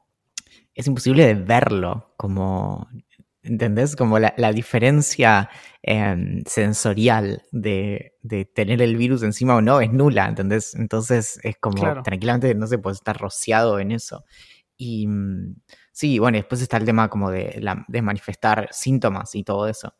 es 0.74 0.88
imposible 0.88 1.28
de 1.28 1.36
verlo, 1.36 2.14
como, 2.18 2.88
¿entendés? 3.44 3.96
Como 3.96 4.20
la, 4.20 4.34
la 4.38 4.52
diferencia 4.54 5.50
em, 5.82 6.44
sensorial 6.46 7.44
de, 7.52 8.14
de 8.22 8.46
tener 8.46 8.82
el 8.82 8.96
virus 8.98 9.24
encima 9.24 9.56
o 9.56 9.62
no 9.62 9.82
es 9.82 9.92
nula, 9.92 10.28
¿entendés? 10.28 10.76
Entonces 10.76 11.40
es 11.44 11.58
como, 11.58 11.80
Claro. 11.82 12.04
tranquilamente, 12.04 12.56
no 12.56 12.68
sé, 12.68 12.78
puedes 12.80 12.98
estar 13.00 13.18
rociado 13.18 13.80
en 13.80 13.92
eso. 13.92 14.24
Y 14.78 15.08
mm, 15.08 15.56
sí, 15.92 16.20
bueno, 16.20 16.38
después 16.38 16.62
está 16.62 16.78
el 16.78 16.86
tema 16.86 17.10
como 17.10 17.30
de, 17.32 17.58
la- 17.62 17.86
de 17.88 18.02
manifestar 18.02 18.70
síntomas 18.72 19.36
y 19.36 19.44
todo 19.44 19.68
eso. 19.68 19.94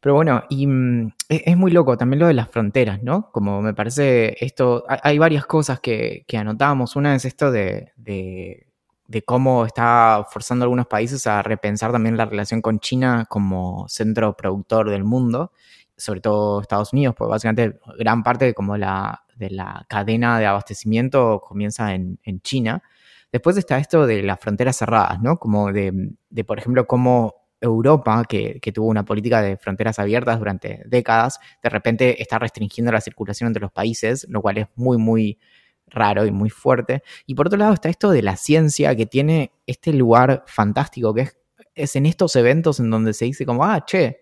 Pero 0.00 0.14
bueno, 0.14 0.42
y 0.50 0.66
mm, 0.66 1.12
es, 1.28 1.42
es 1.46 1.56
muy 1.56 1.70
loco 1.70 1.96
también 1.96 2.20
lo 2.20 2.26
de 2.26 2.34
las 2.34 2.48
fronteras, 2.50 3.02
¿no? 3.02 3.30
Como 3.30 3.62
me 3.62 3.74
parece 3.74 4.36
esto, 4.44 4.84
hay, 4.88 4.98
hay 5.02 5.18
varias 5.18 5.46
cosas 5.46 5.80
que, 5.80 6.24
que 6.26 6.36
anotamos. 6.36 6.96
Una 6.96 7.14
es 7.14 7.24
esto 7.24 7.52
de, 7.52 7.92
de, 7.96 8.66
de 9.12 9.22
cómo 9.22 9.66
está 9.66 10.26
forzando 10.30 10.62
a 10.62 10.64
algunos 10.64 10.86
países 10.86 11.26
a 11.26 11.42
repensar 11.42 11.92
también 11.92 12.16
la 12.16 12.24
relación 12.24 12.62
con 12.62 12.80
China 12.80 13.26
como 13.28 13.86
centro 13.86 14.34
productor 14.34 14.88
del 14.88 15.04
mundo, 15.04 15.52
sobre 15.98 16.22
todo 16.22 16.62
Estados 16.62 16.94
Unidos, 16.94 17.14
porque 17.14 17.30
básicamente 17.30 17.78
gran 17.98 18.22
parte 18.22 18.46
de, 18.46 18.54
como 18.54 18.78
la, 18.78 19.24
de 19.36 19.50
la 19.50 19.84
cadena 19.86 20.38
de 20.38 20.46
abastecimiento 20.46 21.42
comienza 21.46 21.94
en, 21.94 22.20
en 22.22 22.40
China. 22.40 22.82
Después 23.30 23.58
está 23.58 23.76
esto 23.76 24.06
de 24.06 24.22
las 24.22 24.40
fronteras 24.40 24.76
cerradas, 24.76 25.20
¿no? 25.20 25.38
Como 25.38 25.70
de, 25.72 25.92
de 26.30 26.44
por 26.44 26.58
ejemplo, 26.58 26.86
cómo 26.86 27.34
Europa, 27.60 28.24
que, 28.26 28.60
que, 28.60 28.72
tuvo 28.72 28.86
una 28.86 29.04
política 29.04 29.42
de 29.42 29.58
fronteras 29.58 29.98
abiertas 29.98 30.38
durante 30.38 30.82
décadas, 30.86 31.38
de 31.62 31.68
repente 31.68 32.22
está 32.22 32.38
restringiendo 32.38 32.90
la 32.90 33.02
circulación 33.02 33.48
entre 33.48 33.60
los 33.60 33.72
países, 33.72 34.26
lo 34.30 34.40
cual 34.40 34.56
es 34.56 34.66
muy, 34.74 34.96
muy 34.96 35.38
raro 35.86 36.26
y 36.26 36.30
muy 36.30 36.50
fuerte. 36.50 37.02
Y 37.26 37.34
por 37.34 37.46
otro 37.46 37.58
lado 37.58 37.72
está 37.72 37.88
esto 37.88 38.10
de 38.10 38.22
la 38.22 38.36
ciencia, 38.36 38.94
que 38.96 39.06
tiene 39.06 39.52
este 39.66 39.92
lugar 39.92 40.44
fantástico, 40.46 41.14
que 41.14 41.22
es, 41.22 41.38
es 41.74 41.96
en 41.96 42.06
estos 42.06 42.36
eventos 42.36 42.80
en 42.80 42.90
donde 42.90 43.14
se 43.14 43.26
dice 43.26 43.46
como, 43.46 43.64
ah, 43.64 43.84
che, 43.84 44.18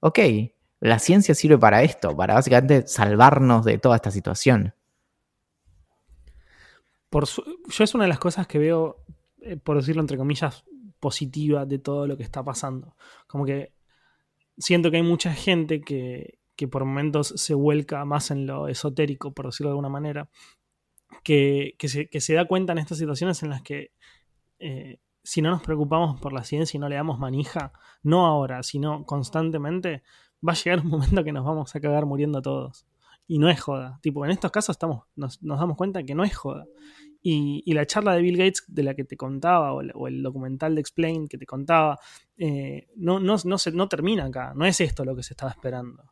ok, 0.00 0.18
la 0.80 0.98
ciencia 0.98 1.34
sirve 1.34 1.58
para 1.58 1.82
esto, 1.82 2.16
para 2.16 2.34
básicamente 2.34 2.86
salvarnos 2.86 3.64
de 3.64 3.78
toda 3.78 3.96
esta 3.96 4.10
situación. 4.10 4.74
Por 7.10 7.26
yo 7.26 7.84
es 7.84 7.94
una 7.94 8.04
de 8.04 8.08
las 8.08 8.18
cosas 8.18 8.46
que 8.46 8.58
veo, 8.58 9.04
eh, 9.40 9.56
por 9.56 9.76
decirlo 9.76 10.02
entre 10.02 10.18
comillas, 10.18 10.64
positiva 11.00 11.64
de 11.64 11.78
todo 11.78 12.06
lo 12.06 12.16
que 12.16 12.22
está 12.22 12.44
pasando. 12.44 12.94
Como 13.26 13.44
que 13.44 13.72
siento 14.58 14.90
que 14.90 14.98
hay 14.98 15.02
mucha 15.02 15.32
gente 15.32 15.80
que, 15.80 16.38
que 16.54 16.68
por 16.68 16.84
momentos 16.84 17.32
se 17.36 17.54
vuelca 17.54 18.04
más 18.04 18.30
en 18.30 18.46
lo 18.46 18.68
esotérico, 18.68 19.32
por 19.32 19.46
decirlo 19.46 19.70
de 19.70 19.72
alguna 19.72 19.88
manera, 19.88 20.28
que, 21.22 21.74
que, 21.78 21.88
se, 21.88 22.08
que 22.08 22.20
se, 22.20 22.34
da 22.34 22.46
cuenta 22.46 22.72
en 22.72 22.78
estas 22.78 22.98
situaciones 22.98 23.42
en 23.42 23.50
las 23.50 23.62
que 23.62 23.92
eh, 24.58 24.98
si 25.28 25.42
no 25.42 25.50
nos 25.50 25.62
preocupamos 25.62 26.18
por 26.20 26.32
la 26.32 26.42
ciencia 26.42 26.78
y 26.78 26.80
no 26.80 26.88
le 26.88 26.96
damos 26.96 27.18
manija, 27.18 27.72
no 28.02 28.24
ahora, 28.24 28.62
sino 28.62 29.04
constantemente, 29.04 30.02
va 30.46 30.52
a 30.52 30.56
llegar 30.56 30.80
un 30.80 30.88
momento 30.88 31.22
que 31.22 31.32
nos 31.32 31.44
vamos 31.44 31.76
a 31.76 31.80
cagar 31.80 32.06
muriendo 32.06 32.40
todos. 32.40 32.86
Y 33.26 33.38
no 33.38 33.50
es 33.50 33.60
joda. 33.60 33.98
Tipo, 34.00 34.24
en 34.24 34.30
estos 34.30 34.50
casos 34.50 34.74
estamos, 34.74 35.04
nos, 35.16 35.42
nos 35.42 35.60
damos 35.60 35.76
cuenta 35.76 36.02
que 36.02 36.14
no 36.14 36.24
es 36.24 36.34
joda. 36.34 36.64
Y, 37.20 37.62
y, 37.66 37.74
la 37.74 37.84
charla 37.84 38.14
de 38.14 38.22
Bill 38.22 38.38
Gates 38.38 38.64
de 38.68 38.82
la 38.82 38.94
que 38.94 39.04
te 39.04 39.18
contaba, 39.18 39.74
o, 39.74 40.06
el 40.08 40.22
documental 40.22 40.74
de 40.74 40.80
Explain 40.80 41.28
que 41.28 41.36
te 41.36 41.44
contaba, 41.44 41.98
eh, 42.38 42.88
no, 42.96 43.20
no, 43.20 43.36
no, 43.44 43.58
se, 43.58 43.70
no 43.72 43.86
termina 43.86 44.24
acá. 44.24 44.54
No 44.56 44.64
es 44.64 44.80
esto 44.80 45.04
lo 45.04 45.14
que 45.14 45.22
se 45.22 45.34
estaba 45.34 45.50
esperando. 45.50 46.04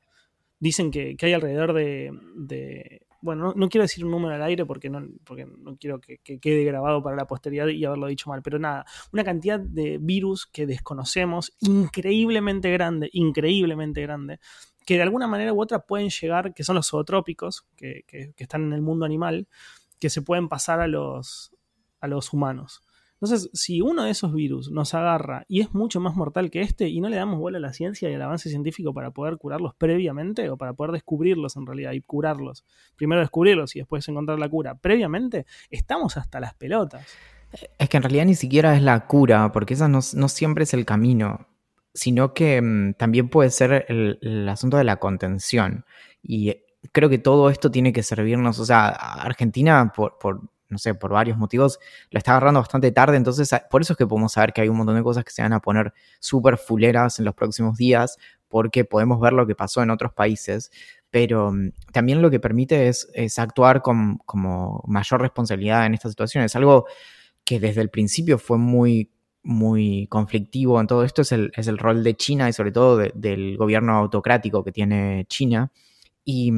Dicen 0.59 0.90
que, 0.90 1.16
que 1.16 1.24
hay 1.24 1.32
alrededor 1.32 1.72
de, 1.72 2.11
de 2.35 3.06
bueno, 3.26 3.52
no, 3.56 3.68
quiero 3.68 3.82
decir 3.82 4.04
un 4.04 4.12
número 4.12 4.36
al 4.36 4.42
aire 4.44 4.64
porque 4.64 4.88
no, 4.88 5.04
porque 5.24 5.46
no 5.46 5.76
quiero 5.76 6.00
que, 6.00 6.18
que, 6.18 6.38
quede 6.38 6.62
grabado 6.62 7.02
para 7.02 7.16
la 7.16 7.26
posteridad 7.26 7.66
y 7.66 7.84
haberlo 7.84 8.06
dicho 8.06 8.30
mal, 8.30 8.40
pero 8.40 8.60
nada, 8.60 8.86
una 9.12 9.24
cantidad 9.24 9.58
de 9.58 9.98
virus 10.00 10.46
que 10.46 10.64
desconocemos, 10.64 11.52
increíblemente 11.58 12.70
grande, 12.70 13.10
increíblemente 13.12 14.00
grande, 14.00 14.38
que 14.86 14.94
de 14.94 15.02
alguna 15.02 15.26
manera 15.26 15.52
u 15.52 15.60
otra 15.60 15.80
pueden 15.80 16.08
llegar, 16.08 16.54
que 16.54 16.62
son 16.62 16.76
los 16.76 16.88
zootrópicos, 16.88 17.66
que, 17.74 18.04
que, 18.06 18.32
que 18.36 18.44
están 18.44 18.62
en 18.62 18.72
el 18.72 18.80
mundo 18.80 19.04
animal, 19.04 19.48
que 19.98 20.08
se 20.08 20.22
pueden 20.22 20.48
pasar 20.48 20.80
a 20.80 20.86
los, 20.86 21.52
a 22.00 22.06
los 22.06 22.32
humanos. 22.32 22.86
Entonces, 23.20 23.48
si 23.55 23.81
uno 23.81 24.05
de 24.05 24.11
esos 24.11 24.35
virus 24.35 24.70
nos 24.70 24.92
agarra 24.92 25.44
y 25.48 25.61
es 25.61 25.74
mucho 25.74 26.00
más 26.00 26.14
mortal 26.16 26.50
que 26.50 26.61
este 26.61 26.88
y 26.88 27.00
no 27.00 27.09
le 27.09 27.16
damos 27.16 27.38
bola 27.38 27.57
a 27.57 27.61
la 27.61 27.72
ciencia 27.72 28.11
y 28.11 28.14
al 28.14 28.20
avance 28.20 28.50
científico 28.50 28.92
para 28.92 29.11
poder 29.11 29.38
curarlos 29.38 29.74
previamente 29.74 30.50
o 30.50 30.59
para 30.59 30.74
poder 30.74 30.92
descubrirlos 30.92 31.57
en 31.57 31.66
realidad 31.66 31.92
y 31.92 32.02
curarlos, 32.02 32.64
primero 32.94 33.22
descubrirlos 33.22 33.74
y 33.74 33.79
después 33.79 34.07
encontrar 34.09 34.38
la 34.38 34.48
cura 34.50 34.74
previamente, 34.74 35.46
estamos 35.70 36.18
hasta 36.18 36.40
las 36.40 36.55
pelotas. 36.55 37.07
Es 37.79 37.88
que 37.88 37.96
en 37.96 38.02
realidad 38.02 38.26
ni 38.26 38.35
siquiera 38.35 38.76
es 38.76 38.83
la 38.83 39.07
cura, 39.07 39.50
porque 39.50 39.74
esa 39.74 39.88
no, 39.88 40.02
siempre 40.02 40.64
es 40.64 40.74
el 40.74 40.85
camino, 40.85 41.46
sino 41.94 42.35
que 42.35 42.61
mmm, 42.61 42.94
también 42.94 43.31
puede 43.31 43.48
ser 43.48 43.87
el, 43.88 44.18
el 44.20 44.46
asunto 44.46 44.76
de 44.76 44.85
la 44.85 44.96
contención. 44.96 45.87
Y 46.22 46.55
creo 46.92 47.09
que 47.09 47.18
todo 47.18 47.50
esto 47.50 47.70
tiene 47.70 47.92
que 47.92 48.02
servirnos, 48.02 48.59
o 48.59 48.64
sea, 48.64 48.88
Argentina 48.88 49.92
por, 49.94 50.18
por 50.18 50.50
no 50.68 50.79
sé, 50.79 50.94
por 50.94 51.12
varios 51.12 51.38
motivos, 51.38 51.79
lo 52.11 52.18
está 52.18 52.33
agarrando 52.33 52.61
bastante 52.61 52.90
tarde, 52.92 53.16
entonces 53.16 53.50
por 53.70 53.83
eso 53.83 53.92
es 53.92 53.96
que 53.96 54.07
podemos 54.07 54.33
saber 54.33 54.52
que 54.52 54.62
hay 54.62 54.68
un 54.68 54.76
montón 54.76 54.96
de 54.96 55.02
cosas 55.02 55.24
que 55.24 55.31
se 55.31 55.42
van 55.42 55.52
a 55.52 55.61
poner 55.61 55.92
súper 56.20 56.59
fuleras 56.59 57.18
en 57.18 57.24
los 57.24 57.35
próximos 57.35 57.76
días, 57.76 58.16
porque 58.48 58.85
podemos 58.85 59.20
ver 59.20 59.33
lo 59.33 59.46
que 59.46 59.55
pasó 59.55 59.83
en 59.83 59.90
otros 59.90 60.12
países, 60.12 60.70
pero 61.11 61.48
um, 61.48 61.72
también 61.92 62.22
lo 62.22 62.31
que 62.31 62.40
permite 62.40 62.88
es, 62.88 63.09
es 63.14 63.38
actuar 63.38 63.83
con 63.83 64.18
como 64.18 64.83
mayor 64.87 65.20
responsabilidad 65.20 65.87
en 65.87 65.94
estas 65.94 66.12
situaciones, 66.12 66.57
algo 66.57 66.87
que 67.44 67.61
desde 67.61 67.81
el 67.81 67.90
principio 67.90 68.38
fue 68.38 68.59
muy 68.59 69.11
muy 69.46 70.09
conflictivo 70.09 70.81
en 70.81 70.88
todo 70.88 71.05
esto 71.05 71.22
es 71.22 71.31
el, 71.31 71.52
es 71.55 71.68
el 71.68 71.79
rol 71.79 72.02
de 72.02 72.16
China 72.16 72.48
y 72.48 72.52
sobre 72.52 72.72
todo 72.72 72.96
de, 72.96 73.12
del 73.14 73.57
gobierno 73.57 73.92
autocrático 73.94 74.64
que 74.64 74.72
tiene 74.72 75.24
China. 75.29 75.70
Y, 76.24 76.52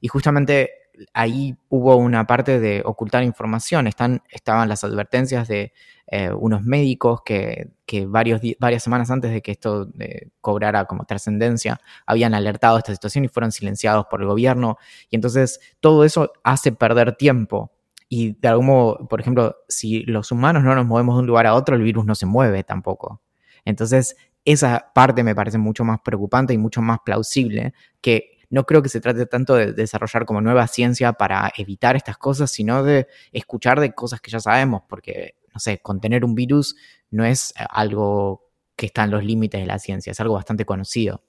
y 0.00 0.08
justamente 0.08 0.70
ahí 1.12 1.56
hubo 1.68 1.96
una 1.96 2.26
parte 2.26 2.60
de 2.60 2.82
ocultar 2.84 3.22
información. 3.22 3.86
Están, 3.86 4.22
estaban 4.30 4.68
las 4.68 4.84
advertencias 4.84 5.48
de 5.48 5.72
eh, 6.08 6.30
unos 6.30 6.62
médicos 6.62 7.22
que, 7.24 7.70
varios 8.06 8.40
varias 8.58 8.82
semanas 8.82 9.10
antes 9.10 9.32
de 9.32 9.42
que 9.42 9.52
esto 9.52 9.88
eh, 9.98 10.28
cobrara 10.40 10.84
como 10.84 11.04
trascendencia 11.04 11.80
habían 12.06 12.34
alertado 12.34 12.76
de 12.76 12.80
esta 12.80 12.92
situación 12.92 13.24
y 13.24 13.28
fueron 13.28 13.52
silenciados 13.52 14.06
por 14.10 14.20
el 14.20 14.28
gobierno. 14.28 14.78
Y 15.10 15.16
entonces 15.16 15.60
todo 15.80 16.04
eso 16.04 16.32
hace 16.44 16.72
perder 16.72 17.16
tiempo. 17.16 17.72
Y 18.08 18.34
de 18.40 18.48
algún 18.48 18.66
modo, 18.66 19.08
por 19.08 19.20
ejemplo, 19.20 19.56
si 19.68 20.02
los 20.04 20.30
humanos 20.30 20.62
no 20.62 20.74
nos 20.74 20.86
movemos 20.86 21.16
de 21.16 21.20
un 21.20 21.26
lugar 21.26 21.46
a 21.46 21.54
otro, 21.54 21.74
el 21.74 21.82
virus 21.82 22.04
no 22.04 22.14
se 22.14 22.26
mueve 22.26 22.62
tampoco. 22.62 23.20
Entonces, 23.64 24.16
esa 24.44 24.92
parte 24.94 25.24
me 25.24 25.34
parece 25.34 25.58
mucho 25.58 25.84
más 25.84 26.00
preocupante 26.00 26.54
y 26.54 26.58
mucho 26.58 26.80
más 26.80 27.00
plausible 27.04 27.74
que 28.00 28.35
no 28.50 28.64
creo 28.64 28.82
que 28.82 28.88
se 28.88 29.00
trate 29.00 29.26
tanto 29.26 29.54
de 29.54 29.72
desarrollar 29.72 30.26
como 30.26 30.40
nueva 30.40 30.66
ciencia 30.66 31.12
para 31.14 31.52
evitar 31.56 31.96
estas 31.96 32.18
cosas, 32.18 32.50
sino 32.50 32.82
de 32.82 33.06
escuchar 33.32 33.80
de 33.80 33.94
cosas 33.94 34.20
que 34.20 34.30
ya 34.30 34.40
sabemos, 34.40 34.82
porque, 34.88 35.36
no 35.52 35.60
sé, 35.60 35.78
contener 35.78 36.24
un 36.24 36.34
virus 36.34 36.76
no 37.10 37.24
es 37.24 37.50
eh, 37.50 37.64
algo 37.70 38.44
que 38.76 38.86
está 38.86 39.04
en 39.04 39.10
los 39.10 39.24
límites 39.24 39.60
de 39.60 39.66
la 39.66 39.78
ciencia, 39.78 40.10
es 40.10 40.20
algo 40.20 40.34
bastante 40.34 40.64
conocido. 40.64 41.22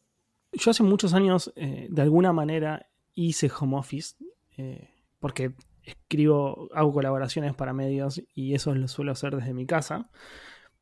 Yo 0.54 0.72
hace 0.72 0.84
muchos 0.84 1.14
años, 1.14 1.52
eh, 1.56 1.88
de 1.90 2.02
alguna 2.02 2.34
manera, 2.34 2.88
hice 3.14 3.50
home 3.58 3.78
office, 3.78 4.16
eh, 4.58 4.90
porque 5.20 5.54
escribo, 5.84 6.70
hago 6.74 6.94
colaboraciones 6.94 7.56
para 7.56 7.74
medios 7.74 8.22
y 8.34 8.54
eso 8.54 8.76
lo 8.76 8.88
suelo 8.88 9.12
hacer 9.12 9.36
desde 9.36 9.54
mi 9.54 9.66
casa. 9.66 10.10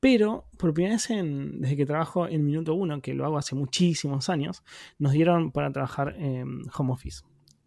Pero 0.05 0.45
por 0.59 0.71
primera 0.71 0.97
vez 0.97 1.07
desde 1.09 1.75
que 1.75 1.83
trabajo 1.83 2.27
en 2.27 2.45
Minuto 2.45 2.75
Uno, 2.75 3.01
que 3.01 3.15
lo 3.15 3.25
hago 3.25 3.39
hace 3.39 3.55
muchísimos 3.55 4.29
años, 4.29 4.63
nos 4.99 5.13
dieron 5.13 5.51
para 5.51 5.71
trabajar 5.71 6.15
en 6.19 6.61
home 6.77 6.93
office. 6.93 7.23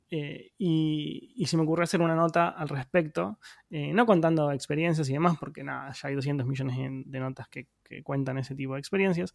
Eh, 0.09 0.53
y, 0.57 1.45
se 1.47 1.57
me 1.57 1.65
ocurrió 1.65 1.83
hacer 1.83 2.01
una 2.01 2.15
nota 2.15 2.51
al 2.51 2.69
respecto, 2.69 3.41
eh, 3.71 3.93
no 3.93 4.07
contando 4.07 4.53
experiencias 4.53 5.11
y 5.11 5.15
demás, 5.15 5.37
porque 5.37 5.65
nada, 5.65 5.93
ya 5.93 6.11
hay 6.11 6.15
200 6.15 6.47
millones 6.47 6.77
de 7.07 7.19
notas 7.19 7.49
que 7.49 7.67
cuentan 8.05 8.39
ese 8.39 8.55
tipo 8.55 8.75
de 8.75 8.79
experiencias, 8.79 9.35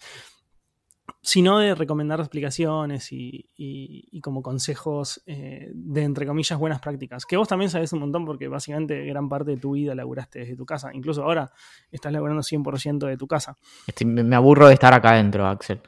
sino 1.22 1.60
de 1.60 1.76
recomendar 1.76 2.20
explicaciones 2.20 3.08
y, 3.12 4.22
como 4.22 4.42
consejos 4.42 5.22
eh, 5.26 5.72
de, 5.74 6.04
entre 6.04 6.26
comillas, 6.26 6.58
buenas 6.58 6.80
prácticas. 6.80 7.26
Que 7.26 7.38
vos 7.38 7.48
también 7.48 7.70
sabés 7.70 7.94
un 7.94 8.00
montón 8.00 8.26
porque 8.26 8.48
básicamente 8.48 9.06
gran 9.06 9.30
parte 9.30 9.52
de 9.52 9.58
tu 9.58 9.72
vida 9.72 9.96
laburaste 9.96 10.40
desde 10.40 10.56
tu 10.56 10.66
casa. 10.66 10.92
Incluso 10.94 11.24
ahora 11.24 11.52
estás 11.92 12.12
laburando 12.12 12.42
100% 12.42 13.08
de 13.08 13.18
tu 13.18 13.28
casa. 13.28 13.58
me 14.06 14.36
aburro 14.36 14.68
de 14.68 14.74
estar 14.74 14.94
acá 14.94 15.12
adentro, 15.12 15.48
Axel. 15.48 15.82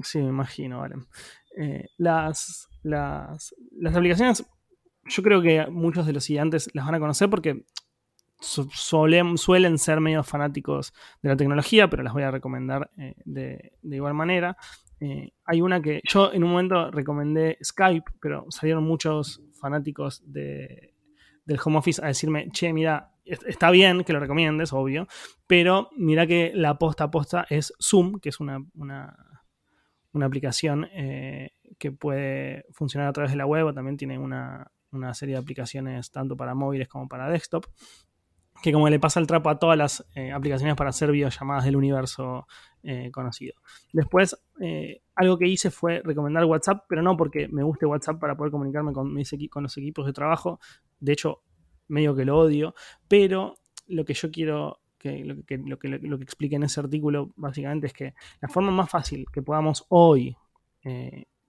Sí, 0.00 0.18
me 0.18 0.28
imagino, 0.28 0.80
vale. 0.80 0.96
Eh, 1.56 1.88
las, 1.98 2.68
las, 2.82 3.54
las 3.78 3.94
aplicaciones, 3.94 4.44
yo 5.04 5.22
creo 5.22 5.40
que 5.40 5.66
muchos 5.70 6.06
de 6.06 6.12
los 6.12 6.24
siguientes 6.24 6.68
las 6.74 6.84
van 6.84 6.96
a 6.96 7.00
conocer 7.00 7.30
porque 7.30 7.64
suelen, 8.44 9.78
ser 9.78 10.00
medio 10.00 10.22
fanáticos 10.22 10.92
de 11.22 11.30
la 11.30 11.36
tecnología, 11.36 11.88
pero 11.88 12.02
las 12.02 12.12
voy 12.12 12.22
a 12.22 12.30
recomendar 12.30 12.90
eh, 12.98 13.14
de, 13.24 13.72
igual 13.82 14.14
manera. 14.14 14.56
Eh, 15.00 15.32
hay 15.44 15.60
una 15.60 15.80
que 15.80 16.00
yo 16.04 16.32
en 16.32 16.44
un 16.44 16.50
momento 16.50 16.90
recomendé 16.90 17.58
Skype, 17.62 18.12
pero 18.20 18.46
salieron 18.50 18.84
muchos 18.84 19.42
fanáticos 19.60 20.22
del 20.26 21.58
home 21.64 21.78
office 21.78 22.02
a 22.02 22.08
decirme, 22.08 22.48
che, 22.50 22.72
mira, 22.72 23.12
está 23.24 23.70
bien 23.70 24.04
que 24.04 24.12
lo 24.12 24.20
recomiendes, 24.20 24.72
obvio, 24.72 25.08
pero 25.46 25.90
mira 25.96 26.26
que 26.26 26.52
la 26.54 26.78
posta 26.78 27.04
a 27.04 27.10
posta 27.10 27.46
es 27.48 27.72
Zoom, 27.80 28.20
que 28.20 28.28
es 28.28 28.40
una, 28.40 28.64
una, 28.74 29.16
aplicación 30.22 30.86
eh, 30.92 31.52
que 31.78 31.90
puede 31.90 32.66
funcionar 32.72 33.08
a 33.08 33.12
través 33.12 33.32
de 33.32 33.38
la 33.38 33.46
web, 33.46 33.66
o 33.66 33.74
también 33.74 33.96
tiene 33.96 34.18
una, 34.18 34.70
una 34.92 35.12
serie 35.14 35.34
de 35.34 35.40
aplicaciones 35.40 36.10
tanto 36.10 36.36
para 36.36 36.54
móviles 36.54 36.88
como 36.88 37.08
para 37.08 37.28
desktop 37.28 37.66
que 38.64 38.72
como 38.72 38.88
le 38.88 38.98
pasa 38.98 39.20
el 39.20 39.26
trapo 39.26 39.50
a 39.50 39.58
todas 39.58 39.76
las 39.76 40.06
eh, 40.14 40.32
aplicaciones 40.32 40.74
para 40.74 40.88
hacer 40.88 41.12
videollamadas 41.12 41.66
del 41.66 41.76
universo 41.76 42.46
eh, 42.82 43.10
conocido. 43.12 43.56
Después, 43.92 44.42
eh, 44.58 45.02
algo 45.14 45.36
que 45.36 45.46
hice 45.46 45.70
fue 45.70 46.00
recomendar 46.02 46.46
WhatsApp, 46.46 46.86
pero 46.88 47.02
no 47.02 47.14
porque 47.14 47.46
me 47.46 47.62
guste 47.62 47.84
WhatsApp 47.84 48.18
para 48.18 48.38
poder 48.38 48.50
comunicarme 48.50 48.94
con, 48.94 49.12
mis 49.12 49.30
los 49.32 49.76
equipos 49.76 50.06
de 50.06 50.14
trabajo. 50.14 50.60
De 50.98 51.12
hecho, 51.12 51.42
medio 51.88 52.16
que 52.16 52.24
lo 52.24 52.38
odio, 52.38 52.74
pero 53.06 53.58
lo 53.86 54.06
que 54.06 54.14
yo 54.14 54.30
quiero 54.30 54.80
que 54.96 55.22
lo 55.26 55.44
que, 55.44 55.58
lo 55.58 55.78
que, 55.78 55.88
lo 55.88 56.16
que 56.16 56.24
expliqué 56.24 56.56
en 56.56 56.62
ese 56.62 56.80
artículo 56.80 57.34
básicamente 57.36 57.88
es 57.88 57.92
que 57.92 58.14
la 58.40 58.48
forma 58.48 58.70
más 58.70 58.88
fácil 58.88 59.26
que 59.30 59.42
podamos 59.42 59.84
hoy 59.90 60.34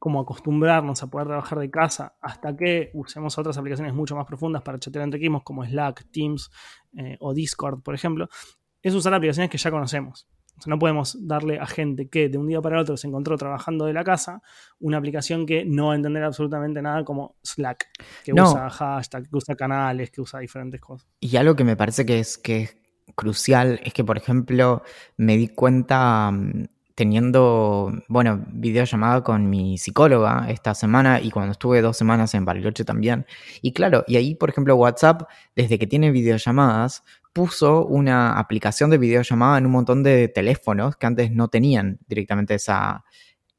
como 0.05 0.19
acostumbrarnos 0.19 1.01
a 1.01 1.07
poder 1.07 1.25
trabajar 1.25 1.57
de 1.57 1.71
casa 1.71 2.15
hasta 2.21 2.55
que 2.55 2.91
usemos 2.93 3.39
otras 3.39 3.57
aplicaciones 3.57 3.91
mucho 3.95 4.15
más 4.15 4.27
profundas 4.27 4.61
para 4.61 4.77
chatear 4.77 5.03
entre 5.03 5.17
equipos 5.17 5.41
como 5.41 5.65
Slack, 5.65 6.05
Teams 6.11 6.51
eh, 6.95 7.17
o 7.19 7.33
Discord, 7.33 7.81
por 7.81 7.95
ejemplo, 7.95 8.29
es 8.83 8.93
usar 8.93 9.15
aplicaciones 9.15 9.49
que 9.49 9.57
ya 9.57 9.71
conocemos. 9.71 10.27
no 10.67 10.77
podemos 10.77 11.17
darle 11.27 11.57
a 11.57 11.65
gente 11.65 12.07
que 12.07 12.29
de 12.29 12.37
un 12.37 12.47
día 12.47 12.61
para 12.61 12.75
el 12.75 12.83
otro 12.83 12.97
se 12.97 13.07
encontró 13.07 13.35
trabajando 13.35 13.87
de 13.87 13.93
la 13.93 14.03
casa 14.03 14.43
una 14.79 14.99
aplicación 14.99 15.47
que 15.47 15.65
no 15.65 15.87
va 15.87 15.93
a 15.93 15.95
entender 15.95 16.21
absolutamente 16.21 16.83
nada 16.83 17.03
como 17.03 17.37
Slack, 17.41 17.87
que 18.23 18.31
usa 18.31 18.69
hashtag, 18.69 19.27
que 19.27 19.35
usa 19.35 19.55
canales, 19.55 20.11
que 20.11 20.21
usa 20.21 20.39
diferentes 20.39 20.79
cosas. 20.79 21.09
Y 21.19 21.35
algo 21.35 21.55
que 21.55 21.63
me 21.63 21.75
parece 21.75 22.05
que 22.05 22.19
es, 22.19 22.37
que 22.37 22.61
es 22.61 22.77
crucial 23.15 23.79
es 23.83 23.91
que, 23.91 24.03
por 24.03 24.19
ejemplo, 24.19 24.83
me 25.17 25.35
di 25.35 25.47
cuenta 25.47 26.29
mm, 26.29 26.65
teniendo, 26.95 27.91
bueno, 28.07 28.45
videollamada 28.47 29.23
con 29.23 29.49
mi 29.49 29.77
psicóloga 29.77 30.47
esta 30.49 30.73
semana 30.73 31.19
y 31.21 31.29
cuando 31.29 31.51
estuve 31.51 31.81
dos 31.81 31.97
semanas 31.97 32.33
en 32.33 32.45
Bariloche 32.45 32.85
también. 32.85 33.25
Y 33.61 33.73
claro, 33.73 34.05
y 34.07 34.15
ahí, 34.15 34.35
por 34.35 34.49
ejemplo, 34.49 34.75
WhatsApp, 34.75 35.23
desde 35.55 35.77
que 35.77 35.87
tiene 35.87 36.11
videollamadas, 36.11 37.03
puso 37.33 37.85
una 37.85 38.39
aplicación 38.39 38.89
de 38.89 38.97
videollamada 38.97 39.57
en 39.57 39.65
un 39.65 39.73
montón 39.73 40.03
de 40.03 40.29
teléfonos 40.29 40.95
que 40.95 41.05
antes 41.05 41.31
no 41.31 41.49
tenían 41.49 41.99
directamente 42.07 42.55
esa, 42.55 43.03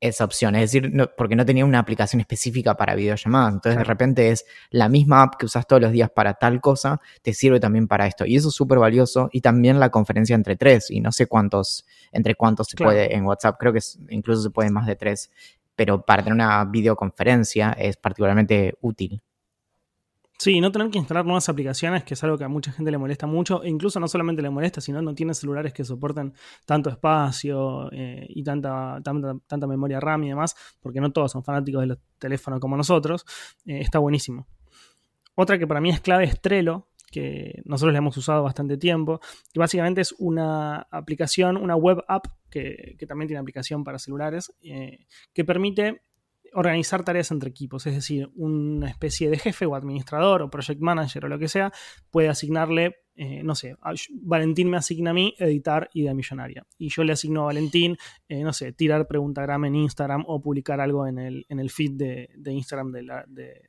esa 0.00 0.24
opción. 0.24 0.54
Es 0.54 0.72
decir, 0.72 0.92
porque 1.16 1.36
no 1.36 1.46
tenía 1.46 1.64
una 1.64 1.78
aplicación 1.78 2.20
específica 2.20 2.76
para 2.76 2.94
videollamadas. 2.94 3.54
Entonces, 3.54 3.78
de 3.78 3.84
repente 3.84 4.30
es 4.30 4.44
la 4.70 4.88
misma 4.88 5.22
app 5.22 5.36
que 5.36 5.46
usas 5.46 5.66
todos 5.66 5.82
los 5.82 5.92
días 5.92 6.10
para 6.10 6.34
tal 6.34 6.60
cosa, 6.60 7.00
te 7.22 7.32
sirve 7.32 7.60
también 7.60 7.88
para 7.88 8.06
esto. 8.06 8.26
Y 8.26 8.36
eso 8.36 8.48
es 8.48 8.54
súper 8.54 8.78
valioso. 8.78 9.28
Y 9.32 9.40
también 9.40 9.80
la 9.80 9.90
conferencia 9.90 10.34
entre 10.34 10.56
tres. 10.56 10.90
Y 10.90 11.00
no 11.00 11.12
sé 11.12 11.26
cuántos, 11.26 11.86
entre 12.12 12.34
cuántos 12.34 12.68
se 12.68 12.76
puede 12.76 13.14
en 13.14 13.24
WhatsApp. 13.24 13.56
Creo 13.58 13.72
que 13.72 13.80
incluso 14.10 14.42
se 14.42 14.50
puede 14.50 14.70
más 14.70 14.86
de 14.86 14.96
tres. 14.96 15.30
Pero 15.74 16.04
para 16.04 16.22
tener 16.22 16.34
una 16.34 16.64
videoconferencia 16.64 17.72
es 17.72 17.96
particularmente 17.96 18.74
útil. 18.80 19.22
Sí, 20.38 20.60
no 20.60 20.70
tener 20.70 20.90
que 20.90 20.98
instalar 20.98 21.24
nuevas 21.24 21.48
aplicaciones, 21.48 22.04
que 22.04 22.12
es 22.12 22.22
algo 22.22 22.36
que 22.36 22.44
a 22.44 22.48
mucha 22.48 22.70
gente 22.70 22.90
le 22.90 22.98
molesta 22.98 23.26
mucho, 23.26 23.62
e 23.62 23.70
incluso 23.70 23.98
no 23.98 24.06
solamente 24.06 24.42
le 24.42 24.50
molesta, 24.50 24.82
sino 24.82 25.00
no 25.00 25.14
tiene 25.14 25.32
celulares 25.32 25.72
que 25.72 25.82
soporten 25.82 26.34
tanto 26.66 26.90
espacio 26.90 27.90
eh, 27.90 28.26
y 28.28 28.42
tanta, 28.44 29.00
tanta, 29.02 29.66
memoria 29.66 29.98
RAM 29.98 30.24
y 30.24 30.28
demás, 30.28 30.54
porque 30.80 31.00
no 31.00 31.10
todos 31.10 31.32
son 31.32 31.42
fanáticos 31.42 31.80
de 31.80 31.86
los 31.86 31.98
teléfonos 32.18 32.60
como 32.60 32.76
nosotros, 32.76 33.24
eh, 33.64 33.80
está 33.80 33.98
buenísimo. 33.98 34.46
Otra 35.34 35.58
que 35.58 35.66
para 35.66 35.80
mí 35.80 35.88
es 35.88 36.00
clave 36.00 36.24
es 36.24 36.40
Trello, 36.40 36.88
que 37.10 37.62
nosotros 37.64 37.92
le 37.92 37.98
hemos 37.98 38.16
usado 38.18 38.42
bastante 38.42 38.76
tiempo, 38.76 39.20
que 39.52 39.58
básicamente 39.58 40.02
es 40.02 40.14
una 40.18 40.86
aplicación, 40.90 41.56
una 41.56 41.76
web 41.76 42.04
app, 42.08 42.26
que, 42.50 42.96
también 43.08 43.28
tiene 43.28 43.40
aplicación 43.40 43.84
para 43.84 43.98
celulares, 43.98 44.52
eh, 44.62 45.06
que 45.32 45.44
permite 45.44 46.02
organizar 46.56 47.04
tareas 47.04 47.30
entre 47.30 47.50
equipos, 47.50 47.86
es 47.86 47.94
decir, 47.94 48.30
una 48.34 48.88
especie 48.88 49.28
de 49.28 49.38
jefe 49.38 49.66
o 49.66 49.74
administrador 49.74 50.40
o 50.40 50.50
project 50.50 50.80
manager 50.80 51.26
o 51.26 51.28
lo 51.28 51.38
que 51.38 51.48
sea 51.48 51.70
puede 52.10 52.30
asignarle, 52.30 52.96
eh, 53.14 53.42
no 53.44 53.54
sé, 53.54 53.76
Valentín 54.22 54.70
me 54.70 54.78
asigna 54.78 55.10
a 55.10 55.14
mí 55.14 55.34
editar 55.38 55.90
Idea 55.92 56.14
Millonaria 56.14 56.66
y 56.78 56.88
yo 56.88 57.04
le 57.04 57.12
asigno 57.12 57.42
a 57.42 57.46
Valentín, 57.46 57.98
eh, 58.28 58.42
no 58.42 58.54
sé, 58.54 58.72
tirar 58.72 59.06
preguntagram 59.06 59.66
en 59.66 59.76
Instagram 59.76 60.24
o 60.26 60.40
publicar 60.40 60.80
algo 60.80 61.06
en 61.06 61.18
el, 61.18 61.46
en 61.50 61.60
el 61.60 61.70
feed 61.70 61.92
de, 61.92 62.52
Instagram 62.52 62.90
de 62.90 63.02
la... 63.02 63.24
De, 63.28 63.60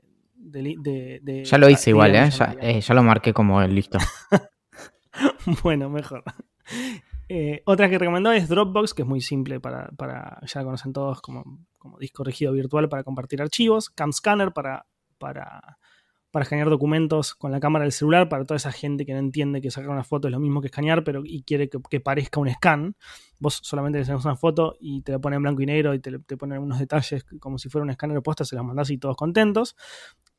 ya 1.43 1.57
lo 1.57 1.67
hice 1.67 1.89
igual, 1.89 2.15
¿eh? 2.15 2.29
Ya, 2.29 2.55
eh, 2.61 2.79
ya, 2.79 2.93
lo 2.93 3.03
marqué 3.03 3.33
como 3.33 3.61
listo. 3.63 3.97
bueno, 5.63 5.89
mejor. 5.89 6.23
Eh, 7.29 7.61
otra 7.65 7.89
que 7.89 7.97
recomendó 7.97 8.31
es 8.31 8.47
Dropbox, 8.47 8.93
que 8.93 9.01
es 9.01 9.07
muy 9.07 9.21
simple 9.21 9.59
para, 9.59 9.89
ya 9.97 10.59
la 10.59 10.63
conocen 10.63 10.93
todos 10.93 11.21
como, 11.21 11.59
disco 11.99 12.23
rígido 12.23 12.53
virtual 12.53 12.89
para 12.89 13.03
compartir 13.03 13.41
archivos. 13.41 13.89
CamScanner 13.89 14.53
para, 14.53 14.85
para, 15.17 15.77
para 16.31 16.43
escanear 16.43 16.69
documentos 16.69 17.35
con 17.35 17.51
la 17.51 17.59
cámara 17.59 17.83
del 17.83 17.91
celular, 17.91 18.29
para 18.29 18.45
toda 18.45 18.55
esa 18.55 18.71
gente 18.71 19.05
que 19.05 19.13
no 19.13 19.19
entiende 19.19 19.61
que 19.61 19.71
sacar 19.71 19.89
una 19.89 20.03
foto 20.03 20.27
es 20.27 20.31
lo 20.31 20.39
mismo 20.39 20.61
que 20.61 20.67
escanear, 20.67 21.03
pero 21.03 21.23
y 21.25 21.43
quiere 21.43 21.69
que, 21.69 21.99
parezca 21.99 22.39
un 22.39 22.49
scan. 22.49 22.95
Vos 23.39 23.59
solamente 23.61 23.99
le 23.99 24.05
sacas 24.05 24.23
una 24.23 24.35
foto 24.35 24.75
y 24.79 25.01
te 25.01 25.11
la 25.11 25.19
pone 25.19 25.35
en 25.35 25.41
blanco 25.41 25.61
y 25.61 25.65
negro 25.65 25.93
y 25.93 25.99
te, 25.99 26.19
te 26.19 26.37
pone 26.37 26.57
unos 26.57 26.79
detalles 26.79 27.25
como 27.39 27.57
si 27.57 27.69
fuera 27.69 27.83
un 27.83 27.89
escáner 27.89 28.21
posta, 28.21 28.45
se 28.45 28.55
las 28.55 28.63
mandás 28.63 28.89
y 28.89 28.97
todos 28.97 29.17
contentos. 29.17 29.75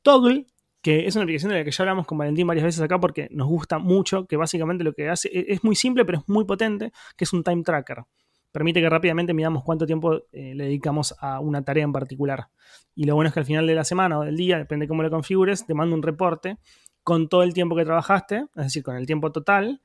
Toggle, 0.02 0.46
que 0.82 1.06
es 1.06 1.16
una 1.16 1.24
aplicación 1.24 1.50
de 1.50 1.58
la 1.58 1.64
que 1.64 1.70
ya 1.70 1.82
hablamos 1.82 2.06
con 2.06 2.18
Valentín 2.18 2.46
varias 2.46 2.64
veces 2.64 2.80
acá 2.80 2.98
porque 2.98 3.28
nos 3.30 3.48
gusta 3.48 3.78
mucho, 3.78 4.26
que 4.26 4.36
básicamente 4.36 4.84
lo 4.84 4.92
que 4.92 5.08
hace 5.08 5.28
e-, 5.28 5.52
es 5.52 5.64
muy 5.64 5.74
simple 5.74 6.04
pero 6.04 6.18
es 6.18 6.28
muy 6.28 6.44
potente, 6.44 6.92
que 7.16 7.24
es 7.24 7.32
un 7.32 7.42
time 7.42 7.62
tracker. 7.62 8.04
permite 8.52 8.80
que 8.80 8.88
rápidamente 8.88 9.34
midamos 9.34 9.64
cuánto 9.64 9.86
tiempo 9.86 10.22
eh, 10.32 10.54
le 10.54 10.64
dedicamos 10.64 11.14
a 11.20 11.40
una 11.40 11.62
tarea 11.62 11.84
en 11.84 11.92
particular. 11.92 12.48
Y 12.94 13.04
lo 13.04 13.14
bueno 13.14 13.28
es 13.28 13.34
que 13.34 13.40
al 13.40 13.46
final 13.46 13.66
de 13.66 13.74
la 13.74 13.84
semana 13.84 14.18
o 14.18 14.24
del 14.24 14.36
día, 14.36 14.58
depende 14.58 14.84
de 14.84 14.88
cómo 14.88 15.02
lo 15.02 15.10
configures, 15.10 15.66
te 15.66 15.74
manda 15.74 15.94
un 15.94 16.02
reporte 16.02 16.58
con 17.02 17.28
todo 17.28 17.42
el 17.42 17.54
tiempo 17.54 17.76
que 17.76 17.84
trabajaste, 17.84 18.46
es 18.56 18.64
decir, 18.64 18.82
con 18.82 18.96
el 18.96 19.06
tiempo 19.06 19.32
total, 19.32 19.80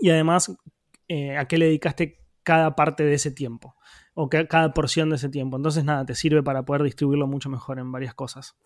y 0.00 0.10
además 0.10 0.56
eh, 1.08 1.36
a 1.36 1.46
qué 1.46 1.58
le 1.58 1.66
dedicaste 1.66 2.18
cada 2.42 2.74
parte 2.74 3.04
de 3.04 3.14
ese 3.14 3.30
tiempo 3.30 3.76
o 4.14 4.28
cada 4.28 4.72
porción 4.72 5.10
de 5.10 5.16
ese 5.16 5.28
tiempo. 5.28 5.56
Entonces, 5.56 5.84
nada, 5.84 6.04
te 6.04 6.14
sirve 6.14 6.42
para 6.42 6.64
poder 6.64 6.82
distribuirlo 6.82 7.26
mucho 7.26 7.48
mejor 7.50 7.78
en 7.78 7.92
varias 7.92 8.14
cosas. 8.14 8.56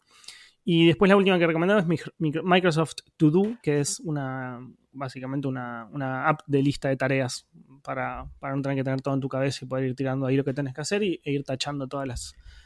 Y 0.65 0.87
después 0.87 1.09
la 1.09 1.17
última 1.17 1.39
que 1.39 1.47
recomendaba 1.47 1.81
es 1.81 1.87
Microsoft 2.19 2.95
To 3.17 3.31
Do, 3.31 3.57
que 3.63 3.81
es 3.81 4.01
una 4.01 4.61
básicamente 4.93 5.49
una, 5.49 6.29
app 6.29 6.41
de 6.47 6.63
lista 6.63 6.89
de 6.89 6.97
tareas 6.97 7.49
para, 7.83 8.25
no 8.41 8.63
tener 8.63 8.77
que 8.77 8.85
tener 8.85 9.01
todo 9.01 9.15
en 9.15 9.21
tu 9.21 9.29
cabeza 9.29 9.65
y 9.65 9.69
poder 9.69 9.87
ir 9.87 9.97
tirando 9.97 10.27
ahí 10.27 10.37
lo 10.37 10.45
que 10.45 10.55
tienes 10.55 10.75
que 10.75 10.81
hacer 10.81 11.03
y, 11.03 11.21
e 11.25 11.33
ir 11.33 11.45
tachando 11.45 11.89
todas 11.89 12.07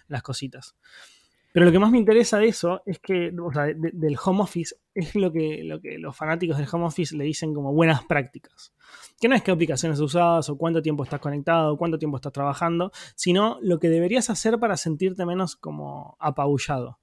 las, 0.09 0.23
cositas. 0.23 0.77
Pero 1.53 1.65
lo 1.65 1.73
que 1.73 1.79
más 1.79 1.91
me 1.91 1.97
interesa 1.97 2.39
de 2.39 2.49
eso 2.49 2.83
es 2.85 2.99
que, 2.99 3.33
o 3.43 3.51
sea, 3.51 3.65
del 3.65 4.17
home 4.23 4.43
office, 4.43 4.77
es 4.93 5.15
lo 5.15 5.33
que, 5.33 5.63
lo 5.65 5.81
que 5.81 5.97
los 5.99 6.15
fanáticos 6.15 6.59
del 6.59 6.69
home 6.71 6.85
office 6.85 7.17
le 7.17 7.25
dicen 7.25 7.55
como 7.55 7.73
buenas 7.73 8.05
prácticas. 8.05 8.75
Que 9.19 9.27
no 9.27 9.35
es 9.35 9.43
qué 9.43 9.53
aplicaciones 9.53 9.99
usas 10.01 10.51
o 10.51 10.59
cuánto 10.59 10.83
tiempo 10.83 11.05
estás 11.05 11.19
conectado, 11.19 11.73
o 11.73 11.79
cuánto 11.79 11.99
tiempo 11.99 12.19
estás 12.19 12.33
trabajando, 12.33 12.93
sino 13.15 13.59
lo 13.63 13.79
que 13.79 13.89
deberías 13.89 14.29
hacer 14.29 14.59
para 14.59 14.77
sentirte 14.77 15.25
menos 15.25 15.57
como 15.57 16.19
apabullado. 16.21 16.99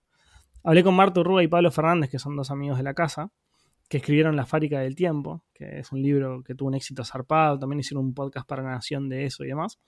Hablé 0.63 0.83
con 0.83 0.95
Marto 0.95 1.23
Rúa 1.23 1.43
y 1.43 1.47
Pablo 1.47 1.71
Fernández, 1.71 2.09
que 2.09 2.19
son 2.19 2.35
dos 2.35 2.49
amigos 2.49 2.77
de 2.77 2.83
la 2.83 2.93
casa, 2.93 3.31
que 3.89 3.97
escribieron 3.97 4.35
La 4.35 4.45
Fábrica 4.45 4.79
del 4.79 4.95
Tiempo, 4.95 5.43
que 5.53 5.79
es 5.79 5.91
un 5.91 6.01
libro 6.01 6.41
que 6.43 6.55
tuvo 6.55 6.69
un 6.69 6.75
éxito 6.75 7.03
zarpado, 7.03 7.59
también 7.59 7.81
hicieron 7.81 8.05
un 8.05 8.13
podcast 8.13 8.47
para 8.47 8.63
Nación 8.63 9.09
de 9.09 9.25
eso 9.25 9.43
y 9.43 9.47
demás. 9.47 9.79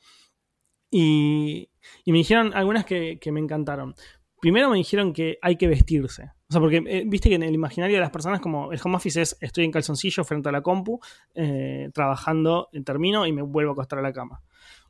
Y, 0.91 1.69
me 2.05 2.17
dijeron 2.17 2.53
algunas 2.53 2.85
que, 2.85 3.19
me 3.31 3.39
encantaron. 3.39 3.95
Primero 4.39 4.69
me 4.69 4.77
dijeron 4.77 5.13
que 5.13 5.37
hay 5.41 5.55
que 5.55 5.67
vestirse. 5.67 6.31
O 6.47 6.51
sea, 6.51 6.61
porque 6.61 6.83
eh, 6.85 7.03
viste 7.07 7.29
que 7.29 7.35
en 7.35 7.43
el 7.43 7.55
imaginario 7.55 7.95
de 7.95 8.01
las 8.01 8.11
personas 8.11 8.39
como 8.39 8.71
el 8.71 8.79
home 8.83 8.97
office 8.97 9.21
es 9.21 9.37
estoy 9.41 9.65
en 9.65 9.71
calzoncillo 9.71 10.23
frente 10.23 10.49
a 10.49 10.51
la 10.51 10.61
compu, 10.61 10.99
eh, 11.33 11.89
trabajando, 11.93 12.69
termino 12.85 13.25
y 13.25 13.33
me 13.33 13.41
vuelvo 13.41 13.71
a 13.71 13.73
acostar 13.73 13.99
a 13.99 14.01
la 14.03 14.13
cama. 14.13 14.43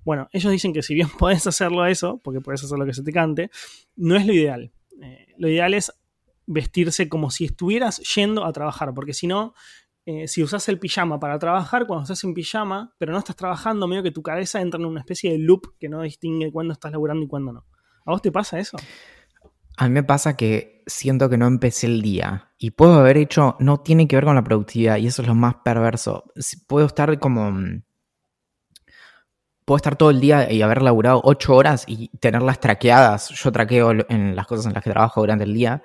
Bueno, 0.04 0.28
ellos 0.32 0.52
dicen 0.52 0.74
que 0.74 0.84
si 0.84 0.94
bien 0.94 1.08
podés 1.20 1.48
hacerlo 1.48 1.86
eso, 1.86 2.20
porque 2.24 2.42
puedes 2.42 2.64
hacer 2.64 2.78
lo 2.78 2.86
que 2.86 2.94
se 2.94 3.04
te 3.04 3.12
cante, 3.14 3.50
no 3.96 4.16
es 4.16 4.26
lo 4.26 4.34
ideal. 4.34 4.72
Eh, 5.02 5.34
lo 5.38 5.50
ideal 5.50 5.74
es 5.74 5.92
vestirse 6.48 7.10
como 7.10 7.32
si 7.32 7.46
estuvieras 7.46 7.98
yendo 8.16 8.46
a 8.46 8.54
trabajar, 8.54 8.94
porque 8.94 9.14
si 9.14 9.28
no, 9.28 9.54
eh, 10.06 10.28
si 10.28 10.44
usas 10.44 10.70
el 10.70 10.78
pijama 10.78 11.20
para 11.20 11.40
trabajar, 11.40 11.88
cuando 11.88 12.04
estás 12.04 12.24
en 12.24 12.34
pijama, 12.34 12.94
pero 13.00 13.12
no 13.12 13.20
estás 13.20 13.36
trabajando, 13.36 13.88
medio 13.88 14.04
que 14.04 14.12
tu 14.12 14.22
cabeza 14.22 14.62
entra 14.62 14.80
en 14.80 14.86
una 14.86 15.00
especie 15.00 15.32
de 15.32 15.40
loop 15.40 15.78
que 15.80 15.90
no 15.90 16.04
distingue 16.04 16.52
cuándo 16.52 16.74
estás 16.74 16.92
laburando 16.92 17.26
y 17.26 17.28
cuándo 17.28 17.54
no. 17.54 17.66
¿A 18.06 18.12
vos 18.12 18.22
te 18.22 18.32
pasa 18.32 18.60
eso? 18.60 18.78
A 19.78 19.88
mí 19.88 19.94
me 19.94 20.04
pasa 20.04 20.38
que 20.38 20.84
siento 20.86 21.30
que 21.30 21.38
no 21.38 21.48
empecé 21.48 21.88
el 21.88 22.02
día 22.02 22.54
y 22.58 22.72
puedo 22.72 22.94
haber 23.00 23.18
hecho, 23.18 23.58
no 23.60 23.80
tiene 23.80 24.08
que 24.08 24.16
ver 24.16 24.26
con 24.26 24.36
la 24.36 24.44
productividad 24.44 24.98
y 24.98 25.08
eso 25.08 25.24
es 25.24 25.28
lo 25.28 25.36
más 25.36 25.56
perverso. 25.66 26.32
Puedo 26.68 26.86
estar 26.86 27.18
como 27.20 27.52
mm, 27.52 27.84
puedo 29.66 29.78
estar 29.78 29.96
todo 29.96 30.12
el 30.12 30.22
día 30.22 30.52
y 30.52 30.62
haber 30.62 30.82
laburado 30.82 31.22
ocho 31.24 31.56
horas 31.56 31.86
y 31.88 32.10
tenerlas 32.20 32.60
traqueadas. 32.60 33.30
Yo 33.30 33.52
traqueo 33.52 33.92
en 34.10 34.36
las 34.36 34.48
cosas 34.48 34.68
en 34.68 34.74
las 34.74 34.84
que 34.84 34.92
trabajo 34.92 35.22
durante 35.22 35.44
el 35.44 35.54
día, 35.54 35.82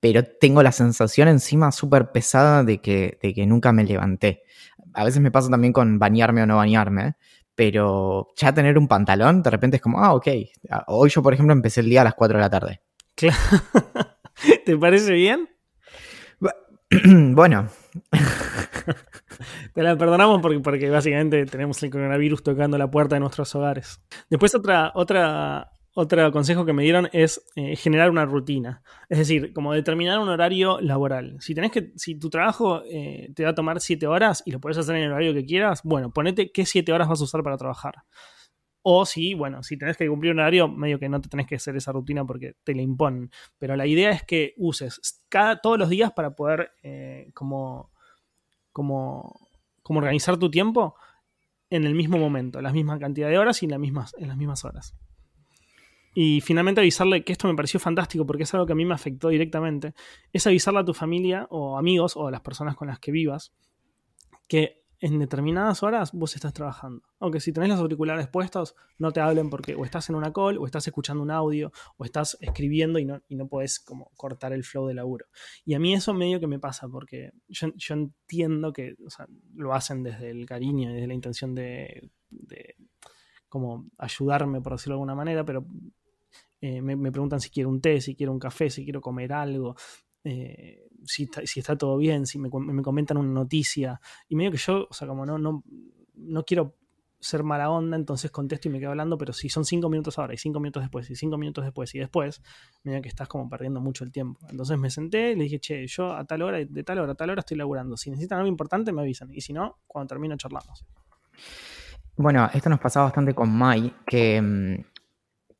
pero 0.00 0.22
tengo 0.22 0.62
la 0.62 0.72
sensación 0.72 1.28
encima 1.28 1.72
súper 1.72 2.12
pesada 2.12 2.62
de 2.62 2.80
que, 2.80 3.18
de 3.20 3.34
que 3.34 3.46
nunca 3.46 3.72
me 3.72 3.84
levanté. 3.84 4.42
A 4.94 5.04
veces 5.04 5.20
me 5.20 5.30
pasa 5.30 5.50
también 5.50 5.72
con 5.72 5.98
bañarme 5.98 6.42
o 6.42 6.46
no 6.46 6.56
bañarme, 6.56 7.16
pero 7.54 8.28
ya 8.36 8.54
tener 8.54 8.78
un 8.78 8.86
pantalón, 8.86 9.42
de 9.42 9.50
repente 9.50 9.76
es 9.76 9.82
como, 9.82 10.00
ah, 10.00 10.14
ok. 10.14 10.28
Hoy 10.86 11.10
yo, 11.10 11.22
por 11.22 11.34
ejemplo, 11.34 11.52
empecé 11.52 11.80
el 11.80 11.90
día 11.90 12.02
a 12.02 12.04
las 12.04 12.14
4 12.14 12.38
de 12.38 12.42
la 12.42 12.50
tarde. 12.50 12.80
¿Te 14.64 14.76
parece 14.76 15.12
bien? 15.12 15.48
Bueno. 17.34 17.68
Te 19.74 19.82
la 19.82 19.96
perdonamos 19.96 20.40
porque, 20.40 20.90
básicamente 20.90 21.44
tenemos 21.46 21.82
el 21.82 21.90
coronavirus 21.90 22.42
tocando 22.42 22.76
la 22.78 22.90
puerta 22.90 23.16
de 23.16 23.20
nuestros 23.20 23.54
hogares. 23.54 24.00
Después 24.28 24.54
otra, 24.54 24.90
otra, 24.94 25.70
otro 25.94 26.32
consejo 26.32 26.64
que 26.64 26.72
me 26.72 26.82
dieron 26.82 27.08
es 27.12 27.44
eh, 27.54 27.76
generar 27.76 28.10
una 28.10 28.24
rutina. 28.24 28.82
Es 29.08 29.18
decir, 29.18 29.52
como 29.52 29.72
determinar 29.72 30.18
un 30.18 30.28
horario 30.28 30.80
laboral. 30.80 31.36
Si 31.40 31.54
tenés 31.54 31.70
que, 31.70 31.92
si 31.96 32.18
tu 32.18 32.30
trabajo 32.30 32.82
eh, 32.90 33.30
te 33.34 33.44
va 33.44 33.50
a 33.50 33.54
tomar 33.54 33.80
7 33.80 34.06
horas 34.06 34.42
y 34.44 34.50
lo 34.50 34.60
puedes 34.60 34.78
hacer 34.78 34.96
en 34.96 35.04
el 35.04 35.12
horario 35.12 35.34
que 35.34 35.44
quieras, 35.44 35.82
bueno, 35.84 36.10
ponete 36.10 36.50
qué 36.50 36.66
7 36.66 36.92
horas 36.92 37.08
vas 37.08 37.20
a 37.20 37.24
usar 37.24 37.42
para 37.42 37.56
trabajar. 37.56 37.94
O 38.82 39.04
si, 39.04 39.34
bueno, 39.34 39.62
si 39.62 39.76
tenés 39.76 39.96
que 39.96 40.08
cumplir 40.08 40.32
un 40.32 40.40
horario, 40.40 40.68
medio 40.68 40.98
que 40.98 41.08
no 41.08 41.20
te 41.20 41.28
tenés 41.28 41.46
que 41.46 41.56
hacer 41.56 41.76
esa 41.76 41.92
rutina 41.92 42.24
porque 42.24 42.54
te 42.64 42.74
la 42.74 42.82
imponen. 42.82 43.30
Pero 43.58 43.76
la 43.76 43.86
idea 43.86 44.10
es 44.10 44.22
que 44.22 44.54
uses 44.56 45.22
cada, 45.28 45.60
todos 45.60 45.78
los 45.78 45.88
días 45.88 46.12
para 46.12 46.34
poder 46.34 46.70
eh, 46.82 47.30
como 47.34 47.90
como, 48.78 49.50
organizar 49.88 50.38
tu 50.38 50.50
tiempo 50.50 50.94
en 51.70 51.84
el 51.84 51.94
mismo 51.94 52.18
momento, 52.18 52.62
la 52.62 52.72
misma 52.72 52.98
cantidad 52.98 53.28
de 53.28 53.38
horas 53.38 53.62
y 53.62 53.66
las 53.66 53.80
mismas, 53.80 54.14
en 54.18 54.28
las 54.28 54.36
mismas 54.36 54.64
horas. 54.64 54.94
Y 56.14 56.40
finalmente 56.40 56.80
avisarle 56.80 57.24
que 57.24 57.32
esto 57.32 57.48
me 57.48 57.54
pareció 57.54 57.78
fantástico 57.80 58.24
porque 58.26 58.44
es 58.44 58.54
algo 58.54 58.66
que 58.66 58.72
a 58.72 58.76
mí 58.76 58.84
me 58.84 58.94
afectó 58.94 59.28
directamente, 59.28 59.94
es 60.32 60.46
avisarle 60.46 60.80
a 60.80 60.84
tu 60.84 60.94
familia 60.94 61.46
o 61.50 61.76
amigos 61.76 62.16
o 62.16 62.28
a 62.28 62.30
las 62.30 62.40
personas 62.40 62.76
con 62.76 62.88
las 62.88 62.98
que 62.98 63.12
vivas 63.12 63.52
que 64.46 64.84
en 65.00 65.18
determinadas 65.18 65.82
horas 65.82 66.12
vos 66.12 66.34
estás 66.34 66.52
trabajando. 66.52 67.02
Aunque 67.20 67.40
si 67.40 67.52
tenés 67.52 67.68
los 67.68 67.78
auriculares 67.78 68.26
puestos, 68.28 68.74
no 68.98 69.12
te 69.12 69.20
hablen 69.20 69.48
porque 69.48 69.74
o 69.74 69.84
estás 69.84 70.08
en 70.08 70.16
una 70.16 70.32
call, 70.32 70.58
o 70.58 70.66
estás 70.66 70.86
escuchando 70.86 71.22
un 71.22 71.30
audio, 71.30 71.72
o 71.96 72.04
estás 72.04 72.36
escribiendo 72.40 72.98
y 72.98 73.04
no, 73.04 73.22
y 73.28 73.36
no 73.36 73.46
podés 73.46 73.78
como 73.78 74.10
cortar 74.16 74.52
el 74.52 74.64
flow 74.64 74.86
de 74.86 74.94
laburo. 74.94 75.26
Y 75.64 75.74
a 75.74 75.78
mí 75.78 75.94
eso 75.94 76.14
medio 76.14 76.40
que 76.40 76.48
me 76.48 76.58
pasa, 76.58 76.88
porque 76.88 77.32
yo, 77.48 77.68
entiendo 77.94 78.72
que 78.72 78.96
lo 79.54 79.72
hacen 79.72 80.02
desde 80.02 80.30
el 80.30 80.46
cariño 80.46 80.90
y 80.90 80.94
desde 80.94 81.06
la 81.06 81.14
intención 81.14 81.54
de, 81.54 82.10
como 83.48 83.88
ayudarme, 83.98 84.60
por 84.60 84.72
decirlo 84.72 84.94
de 84.94 84.96
alguna 84.96 85.14
manera, 85.14 85.44
pero 85.44 85.64
eh, 86.60 86.82
me, 86.82 86.96
preguntan 87.12 87.40
si 87.40 87.50
quiero 87.50 87.68
un 87.68 87.80
té, 87.80 88.00
si 88.00 88.16
quiero 88.16 88.32
un 88.32 88.40
café, 88.40 88.68
si 88.68 88.82
quiero 88.82 89.00
comer 89.00 89.32
algo. 89.32 89.76
Eh, 90.24 90.87
si, 91.04 91.28
está, 91.56 91.76
todo 91.76 91.96
bien, 91.96 92.26
si 92.26 92.38
me, 92.38 92.50
comentan 92.50 93.16
una 93.16 93.30
noticia. 93.30 94.00
Y 94.28 94.36
medio 94.36 94.50
que 94.50 94.58
yo, 94.58 94.86
o 94.90 94.94
sea, 94.94 95.08
como 95.08 95.24
no, 95.26 95.38
no, 95.38 95.64
no 96.14 96.44
quiero 96.44 96.76
ser 97.20 97.42
mala 97.42 97.70
onda, 97.70 97.96
entonces 97.96 98.30
contesto 98.30 98.68
y 98.68 98.70
me 98.70 98.78
quedo 98.78 98.90
hablando, 98.90 99.18
pero 99.18 99.32
si 99.32 99.48
son 99.48 99.64
cinco 99.64 99.88
minutos 99.88 100.18
ahora 100.18 100.34
y 100.34 100.38
cinco 100.38 100.60
minutos 100.60 100.82
después 100.82 101.10
y 101.10 101.16
cinco 101.16 101.36
minutos 101.36 101.64
después 101.64 101.92
y 101.94 101.98
después, 101.98 102.42
medio 102.84 103.02
que 103.02 103.08
estás 103.08 103.26
como 103.26 103.48
perdiendo 103.48 103.80
mucho 103.80 104.04
el 104.04 104.12
tiempo. 104.12 104.38
Entonces 104.48 104.78
me 104.78 104.90
senté 104.90 105.34
le 105.34 105.44
dije, 105.44 105.58
che, 105.58 105.86
yo 105.86 106.12
a 106.12 106.24
tal 106.24 106.42
hora, 106.42 106.58
de 106.58 106.84
tal 106.84 106.98
hora 107.00 107.12
a 107.12 107.14
tal 107.14 107.30
hora 107.30 107.40
estoy 107.40 107.56
laburando. 107.56 107.96
Si 107.96 108.10
necesitan 108.10 108.38
algo 108.38 108.48
importante, 108.48 108.92
me 108.92 109.02
avisan. 109.02 109.32
Y 109.32 109.40
si 109.40 109.52
no, 109.52 109.78
cuando 109.86 110.08
termino 110.08 110.36
charlamos. 110.36 110.84
Bueno, 112.16 112.48
esto 112.52 112.68
nos 112.68 112.80
pasaba 112.80 113.06
bastante 113.06 113.34
con 113.34 113.50
Mai, 113.50 113.94
que 114.06 114.40
mm, 114.40 114.84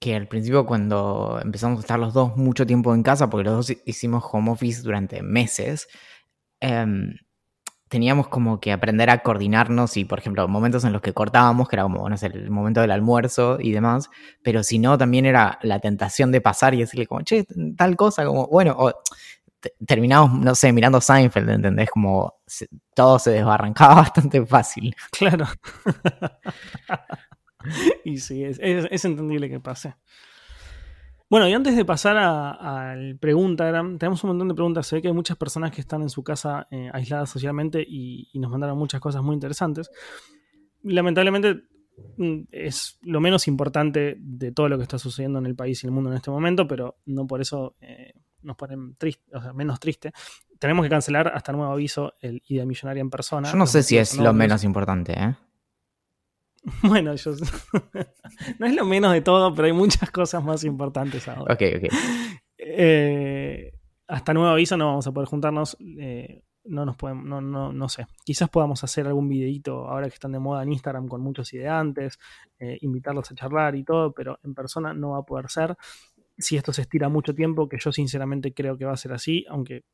que 0.01 0.14
al 0.14 0.28
principio 0.28 0.66
cuando 0.66 1.40
empezamos 1.42 1.78
a 1.78 1.80
estar 1.80 1.99
los 1.99 2.14
dos 2.14 2.36
mucho 2.36 2.66
tiempo 2.66 2.94
en 2.94 3.03
casa, 3.03 3.28
porque 3.30 3.44
los 3.51 3.68
dos 3.68 3.76
hicimos 3.86 4.24
home 4.32 4.51
office 4.53 4.82
durante 4.82 5.22
meses, 5.22 5.88
em, 6.61 7.14
teníamos 7.88 8.28
como 8.28 8.61
que 8.61 8.72
aprender 8.72 9.11
a 9.11 9.22
coordinarnos 9.22 9.96
y, 9.96 10.05
por 10.05 10.18
ejemplo, 10.20 10.46
momentos 10.49 10.84
en 10.84 10.92
los 10.92 11.03
que 11.03 11.14
cortábamos, 11.14 11.68
que 11.68 11.76
era 11.76 11.84
como, 11.84 12.09
no 12.09 12.16
sé, 12.18 12.26
el 12.26 12.51
momento 12.51 12.80
del 12.82 12.90
almuerzo 12.92 13.59
y 13.61 13.72
demás, 13.72 14.11
pero 14.42 14.62
si 14.64 14.78
no, 14.78 14.99
también 14.99 15.26
era 15.26 15.59
la 15.62 15.80
tentación 15.80 16.32
de 16.32 16.40
pasar 16.42 16.74
y 16.74 16.80
decirle 16.80 17.07
como, 17.07 17.22
che, 17.22 17.46
tal 17.76 17.96
cosa, 17.96 18.26
como, 18.26 18.46
bueno, 18.49 18.76
o 18.78 18.92
terminamos, 19.86 20.32
no 20.40 20.55
sé, 20.55 20.72
mirando 20.72 21.01
Seinfeld, 21.01 21.51
¿entendés? 21.51 21.90
Como 21.90 22.34
todo 22.94 23.18
se 23.18 23.32
desbarrancaba 23.32 23.94
bastante 24.03 24.44
fácil. 24.46 24.94
Claro. 25.12 25.46
y 28.04 28.18
sí, 28.18 28.44
es, 28.44 28.59
entendible 29.04 29.48
que 29.48 29.61
pase. 29.61 29.94
Bueno, 31.30 31.46
y 31.46 31.52
antes 31.52 31.76
de 31.76 31.84
pasar 31.84 32.16
al 32.16 33.18
preguntagram, 33.18 33.98
tenemos 33.98 34.24
un 34.24 34.28
montón 34.28 34.48
de 34.48 34.54
preguntas. 34.54 34.86
Se 34.86 34.96
ve 34.96 35.02
que 35.02 35.09
hay 35.09 35.14
muchas 35.14 35.36
personas 35.36 35.72
que 35.72 35.82
están 35.82 36.00
en 36.00 36.09
su 36.09 36.24
casa 36.24 36.66
eh, 36.70 36.88
aisladas 36.92 37.28
socialmente 37.28 37.84
y, 37.86 38.30
nos 38.34 38.50
mandaron 38.50 38.78
muchas 38.78 39.00
cosas 39.00 39.22
muy 39.22 39.34
interesantes. 39.34 39.90
Lamentablemente 40.82 41.64
mm, 42.16 42.40
es 42.50 42.98
lo 43.02 43.20
menos 43.20 43.46
importante 43.46 44.16
de 44.18 44.52
todo 44.52 44.70
lo 44.70 44.78
que 44.78 44.84
está 44.84 44.98
sucediendo 44.98 45.38
en 45.38 45.44
el 45.44 45.54
país 45.54 45.84
y 45.84 45.86
el 45.86 45.92
mundo 45.92 46.09
en 46.11 46.16
este 46.16 46.30
momento, 46.30 46.66
pero 46.66 46.96
no 47.04 47.26
por 47.26 47.42
eso 47.42 47.76
eh, 47.82 48.14
nos 48.40 48.56
ponen 48.56 48.94
triste, 48.94 49.36
o 49.36 49.42
sea, 49.42 49.52
menos 49.52 49.80
triste. 49.80 50.12
Tenemos 50.59 50.84
que 50.84 50.88
cancelar 50.88 51.28
hasta 51.28 51.52
nuevo 51.52 51.72
aviso 51.72 52.14
el 52.20 52.42
Idea 52.48 52.64
Millonaria 52.64 53.02
en 53.02 53.11
persona. 53.11 53.50
Yo 53.50 53.59
no 53.59 53.66
sé 53.66 53.82
si 53.82 53.98
es 53.98 54.16
lo 54.16 54.32
menos 54.32 54.64
importante, 54.64 55.12
¿eh? 55.12 55.36
Bueno, 56.82 57.14
yo, 57.14 57.32
no 58.58 58.66
es 58.66 58.74
lo 58.74 58.84
menos 58.84 59.12
de 59.12 59.20
todo, 59.20 59.54
pero 59.54 59.66
hay 59.66 59.72
muchas 59.72 60.10
cosas 60.10 60.42
más 60.44 60.64
importantes 60.64 61.28
ahora. 61.28 61.54
Ok, 61.54 61.62
ok. 61.76 61.92
Eh, 62.58 63.72
hasta 64.06 64.34
nuevo 64.34 64.50
aviso 64.50 64.76
no 64.76 64.86
vamos 64.86 65.06
a 65.06 65.12
poder 65.12 65.28
juntarnos. 65.28 65.76
Eh, 65.98 66.42
no 66.64 66.84
nos 66.84 66.96
podemos, 66.96 67.24
no, 67.24 67.40
no, 67.40 67.72
no 67.72 67.88
sé. 67.88 68.06
Quizás 68.24 68.48
podamos 68.50 68.84
hacer 68.84 69.06
algún 69.06 69.28
videito 69.28 69.88
ahora 69.88 70.08
que 70.08 70.14
están 70.14 70.32
de 70.32 70.38
moda 70.38 70.62
en 70.62 70.72
Instagram 70.72 71.08
con 71.08 71.22
muchos 71.22 71.52
ideantes, 71.54 72.18
eh, 72.58 72.78
invitarlos 72.82 73.30
a 73.30 73.34
charlar 73.34 73.74
y 73.74 73.84
todo, 73.84 74.12
pero 74.12 74.38
en 74.42 74.54
persona 74.54 74.92
no 74.92 75.10
va 75.10 75.18
a 75.18 75.22
poder 75.22 75.48
ser. 75.48 75.76
Si 76.36 76.56
esto 76.56 76.72
se 76.72 76.82
estira 76.82 77.08
mucho 77.08 77.34
tiempo, 77.34 77.68
que 77.68 77.78
yo 77.78 77.90
sinceramente 77.90 78.52
creo 78.52 78.76
que 78.76 78.84
va 78.84 78.92
a 78.92 78.96
ser 78.96 79.12
así, 79.12 79.44
aunque 79.48 79.84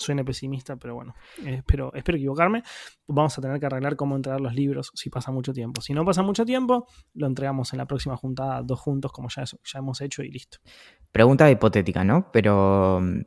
suene 0.00 0.24
pesimista, 0.24 0.76
pero 0.76 0.94
bueno, 0.94 1.14
eh, 1.44 1.56
espero, 1.56 1.92
espero 1.94 2.16
equivocarme. 2.16 2.62
Vamos 3.06 3.36
a 3.38 3.42
tener 3.42 3.60
que 3.60 3.66
arreglar 3.66 3.96
cómo 3.96 4.16
entregar 4.16 4.40
los 4.40 4.54
libros 4.54 4.90
si 4.94 5.10
pasa 5.10 5.30
mucho 5.30 5.52
tiempo. 5.52 5.80
Si 5.80 5.92
no 5.92 6.04
pasa 6.04 6.22
mucho 6.22 6.44
tiempo, 6.44 6.86
lo 7.14 7.26
entregamos 7.26 7.72
en 7.72 7.78
la 7.78 7.86
próxima 7.86 8.16
juntada 8.16 8.62
dos 8.62 8.80
juntos, 8.80 9.12
como 9.12 9.28
ya, 9.28 9.44
ya 9.44 9.78
hemos 9.78 10.00
hecho 10.00 10.22
y 10.22 10.30
listo. 10.30 10.58
Pregunta 11.12 11.50
hipotética, 11.50 12.04
¿no? 12.04 12.30
Pero 12.32 13.00
mm, 13.00 13.20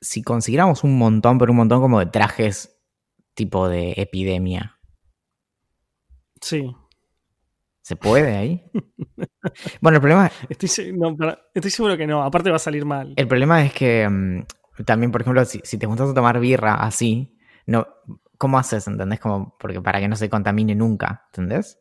si 0.00 0.22
consiguiéramos 0.22 0.84
un 0.84 0.98
montón, 0.98 1.38
pero 1.38 1.52
un 1.52 1.58
montón 1.58 1.80
como 1.80 1.98
de 1.98 2.06
trajes 2.06 2.76
tipo 3.34 3.68
de 3.68 3.94
epidemia. 3.96 4.78
Sí. 6.40 6.74
¿Se 7.82 7.96
puede 7.96 8.36
ahí? 8.36 8.62
bueno, 9.80 9.96
el 9.96 10.00
problema... 10.00 10.30
Estoy, 10.48 10.92
no, 10.92 11.16
estoy 11.54 11.70
seguro 11.70 11.96
que 11.96 12.06
no, 12.06 12.22
aparte 12.22 12.50
va 12.50 12.56
a 12.56 12.60
salir 12.60 12.84
mal. 12.84 13.14
El 13.16 13.26
problema 13.26 13.64
es 13.64 13.72
que 13.72 14.08
mm, 14.08 14.44
también, 14.84 15.12
por 15.12 15.20
ejemplo, 15.20 15.44
si, 15.44 15.60
te 15.78 15.86
gustas 15.86 16.14
tomar 16.14 16.40
birra 16.40 16.74
así, 16.74 17.36
no, 17.66 17.86
¿cómo 18.38 18.58
haces? 18.58 18.86
¿Entendés? 18.86 19.20
Como, 19.20 19.56
porque 19.58 19.80
para 19.80 20.00
que 20.00 20.08
no 20.08 20.16
se 20.16 20.30
contamine 20.30 20.74
nunca, 20.74 21.26
¿entendés? 21.26 21.78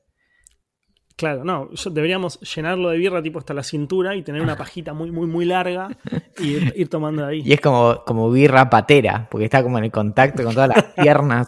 Claro, 1.16 1.44
no, 1.44 1.70
deberíamos 1.92 2.40
llenarlo 2.40 2.90
de 2.90 2.98
birra 2.98 3.22
tipo 3.22 3.40
hasta 3.40 3.54
la 3.54 3.64
cintura 3.64 4.16
y 4.16 4.24
tener 4.24 4.42
una 4.42 4.56
pajita 4.58 4.94
muy, 4.94 5.12
muy, 5.12 5.28
muy 5.28 5.46
larga 5.46 5.90
y 6.38 6.52
ir, 6.80 6.90
tomando 6.90 7.26
de 7.26 7.32
ahí. 7.32 7.42
Y 7.46 7.54
es 7.54 7.62
como, 7.62 8.04
como 8.06 8.32
birra 8.32 8.70
patera, 8.70 9.28
porque 9.30 9.46
está 9.46 9.62
como 9.62 9.78
en 9.78 9.86
el 9.86 9.92
contacto 9.92 10.44
con 10.44 10.54
todas 10.54 10.70
las 10.70 10.84
piernas. 10.96 11.48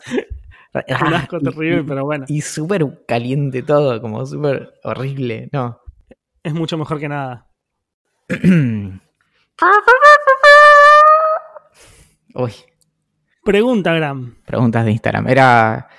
Un 0.73 1.13
asco 1.13 1.39
terrible, 1.43 1.83
pero 1.83 2.05
bueno. 2.05 2.25
Y 2.27 2.41
súper 2.41 3.05
caliente 3.05 3.63
todo, 3.63 4.01
como 4.01 4.25
súper 4.25 4.73
horrible, 4.83 5.49
¿no? 5.51 5.79
Es 6.43 6.53
mucho 6.53 6.77
mejor 6.77 6.99
que 6.99 7.09
nada. 7.09 7.47
Uy. 12.35 12.53
Pregunta, 13.43 13.93
Gram. 13.93 14.35
Preguntas 14.45 14.85
de 14.85 14.91
Instagram. 14.91 15.27
Era. 15.27 15.89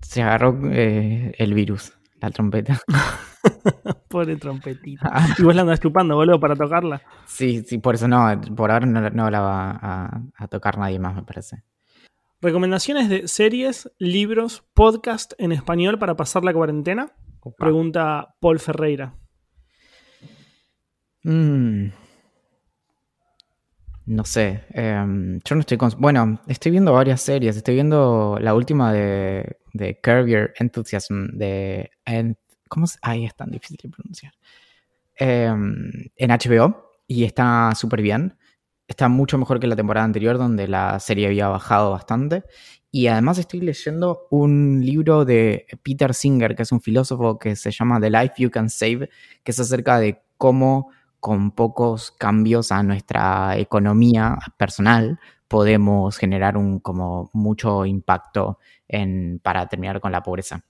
Se 0.00 0.22
agarró 0.22 0.58
eh, 0.70 1.34
el 1.36 1.54
virus, 1.54 1.92
la 2.20 2.30
trompeta. 2.30 2.80
Pobre 4.08 4.36
trompetita. 4.36 5.26
Y 5.38 5.42
vos 5.42 5.54
la 5.54 5.62
andas 5.62 5.80
chupando, 5.80 6.14
boludo, 6.14 6.38
para 6.38 6.54
tocarla. 6.54 7.02
Sí, 7.26 7.64
sí, 7.66 7.78
por 7.78 7.96
eso 7.96 8.06
no. 8.06 8.40
Por 8.56 8.70
ahora 8.70 8.86
no, 8.86 9.30
la 9.30 9.40
va 9.40 10.22
a, 10.36 10.48
tocar 10.48 10.78
nadie 10.78 10.98
más, 10.98 11.14
me 11.14 11.22
parece. 11.22 11.64
¿Recomendaciones 12.40 13.08
de 13.08 13.26
series, 13.26 13.90
libros, 13.98 14.64
podcast 14.74 15.32
en 15.38 15.52
español 15.52 15.98
para 15.98 16.16
pasar 16.16 16.44
la 16.44 16.52
cuarentena? 16.52 17.12
Pregunta 17.58 18.34
Paul 18.40 18.58
Ferreira. 18.60 19.14
Mmm 21.22 22.05
no 24.06 24.24
sé. 24.24 24.64
Em, 24.70 25.40
yo 25.44 25.54
no 25.56 25.60
estoy. 25.60 25.78
Bueno, 25.98 26.40
estoy 26.46 26.70
viendo 26.70 26.92
varias 26.92 27.20
series. 27.20 27.56
Estoy 27.56 27.74
viendo 27.74 28.38
la 28.40 28.54
última 28.54 28.92
de, 28.92 29.58
de 29.72 29.98
Enthusiasm. 30.58 31.26
De, 31.32 31.90
¿Cómo 32.68 32.86
se...? 32.86 32.98
Ay, 33.02 33.24
es 33.24 33.34
tan 33.34 33.50
difícil 33.50 33.78
de 33.82 33.88
pronunciar. 33.88 34.32
Em, 35.16 35.90
en 36.16 36.30
HBO. 36.30 36.92
Y 37.08 37.24
está 37.24 37.72
súper 37.74 38.00
bien. 38.00 38.38
Está 38.86 39.08
mucho 39.08 39.38
mejor 39.38 39.58
que 39.58 39.66
la 39.66 39.76
temporada 39.76 40.04
anterior, 40.04 40.38
donde 40.38 40.68
la 40.68 41.00
serie 41.00 41.26
había 41.26 41.48
bajado 41.48 41.90
bastante. 41.90 42.44
Y 42.92 43.08
además 43.08 43.38
estoy 43.38 43.60
leyendo 43.60 44.28
un 44.30 44.82
libro 44.84 45.24
de 45.24 45.66
Peter 45.82 46.14
Singer, 46.14 46.54
que 46.54 46.62
es 46.62 46.70
un 46.70 46.80
filósofo 46.80 47.38
que 47.38 47.56
se 47.56 47.72
llama 47.72 48.00
The 48.00 48.10
Life 48.10 48.34
You 48.38 48.50
Can 48.50 48.70
Save, 48.70 49.10
que 49.42 49.50
es 49.50 49.58
acerca 49.58 49.98
de 49.98 50.22
cómo 50.38 50.90
con 51.26 51.50
pocos 51.50 52.12
cambios 52.12 52.70
a 52.70 52.84
nuestra 52.84 53.58
economía 53.58 54.38
personal 54.56 55.18
podemos 55.48 56.18
generar 56.18 56.56
un 56.56 56.78
como 56.78 57.30
mucho 57.32 57.84
impacto 57.84 58.60
en, 58.86 59.40
para 59.42 59.68
terminar 59.68 60.00
con 60.00 60.12
la 60.12 60.22
pobreza. 60.22 60.62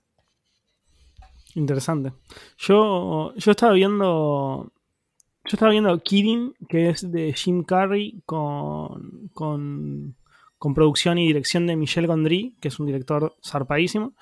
Interesante. 1.57 2.15
Yo, 2.57 3.35
yo 3.37 3.51
estaba 3.51 3.75
viendo. 3.75 4.73
Yo 5.45 5.51
estaba 5.53 5.73
viendo 5.73 6.03
Kidding, 6.03 6.55
que 6.71 6.89
es 6.89 7.13
de 7.13 7.35
Jim 7.35 7.63
Carrey, 7.63 8.23
con, 8.25 9.29
con, 9.35 10.17
con 10.57 10.73
producción 10.73 11.19
y 11.19 11.27
dirección 11.27 11.67
de 11.67 11.77
Michel 11.77 12.07
Gondry, 12.07 12.57
que 12.63 12.69
es 12.69 12.81
un 12.81 12.87
director 12.87 13.37
zarpadísimo, 13.45 14.15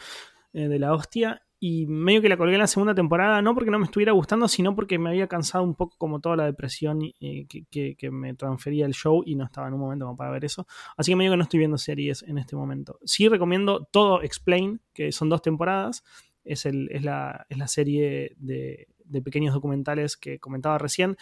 eh, 0.53 0.67
de 0.67 0.81
la 0.81 0.95
hostia 0.95 1.44
y 1.67 1.87
medio 1.87 2.21
que 2.21 2.29
la 2.29 2.37
colgué 2.37 2.57
en 2.57 2.61
la 2.61 2.67
segunda 2.67 2.95
temporada, 2.95 3.41
no 3.41 3.55
porque 3.55 3.71
no 3.71 3.79
me 3.79 3.87
estuviera 3.87 4.13
gustando, 4.13 4.49
sino 4.49 4.75
porque 4.75 4.99
me 4.99 5.09
había 5.09 5.29
cansado 5.29 5.65
un 5.65 5.75
poco 5.75 5.97
como 5.97 6.21
toda 6.21 6.37
la 6.37 6.45
depresión 6.45 7.01
eh, 7.03 7.47
que, 7.49 8.11
me 8.11 8.35
transfería 8.35 8.85
el 8.85 8.93
show 8.93 9.23
y 9.25 9.35
no 9.35 9.47
estaba 9.47 9.69
en 9.69 9.73
un 9.73 9.81
momento 9.81 10.05
como 10.05 10.15
para 10.15 10.31
ver 10.31 10.45
eso. 10.45 10.67
Así 10.95 11.13
que 11.13 11.17
medio 11.17 11.31
que 11.31 11.39
no 11.39 11.45
estoy 11.45 11.61
viendo 11.61 11.79
series 11.79 12.23
en 12.25 12.37
este 12.37 12.55
momento. 12.55 12.99
Sí 13.07 13.29
recomiendo 13.29 13.89
todo 13.91 14.21
Explain, 14.21 14.83
que 14.93 15.11
son 15.11 15.31
dos 15.31 15.41
temporadas. 15.41 16.05
Es, 16.45 16.67
el, 16.67 16.91
es, 16.93 17.03
la, 17.03 17.47
es 17.49 17.57
la 17.57 17.67
serie 17.67 18.35
de, 18.37 18.89
de 19.03 19.23
pequeños 19.23 19.55
documentales 19.55 20.19
que 20.19 20.39
comentaba 20.39 20.77
recién, 20.77 21.17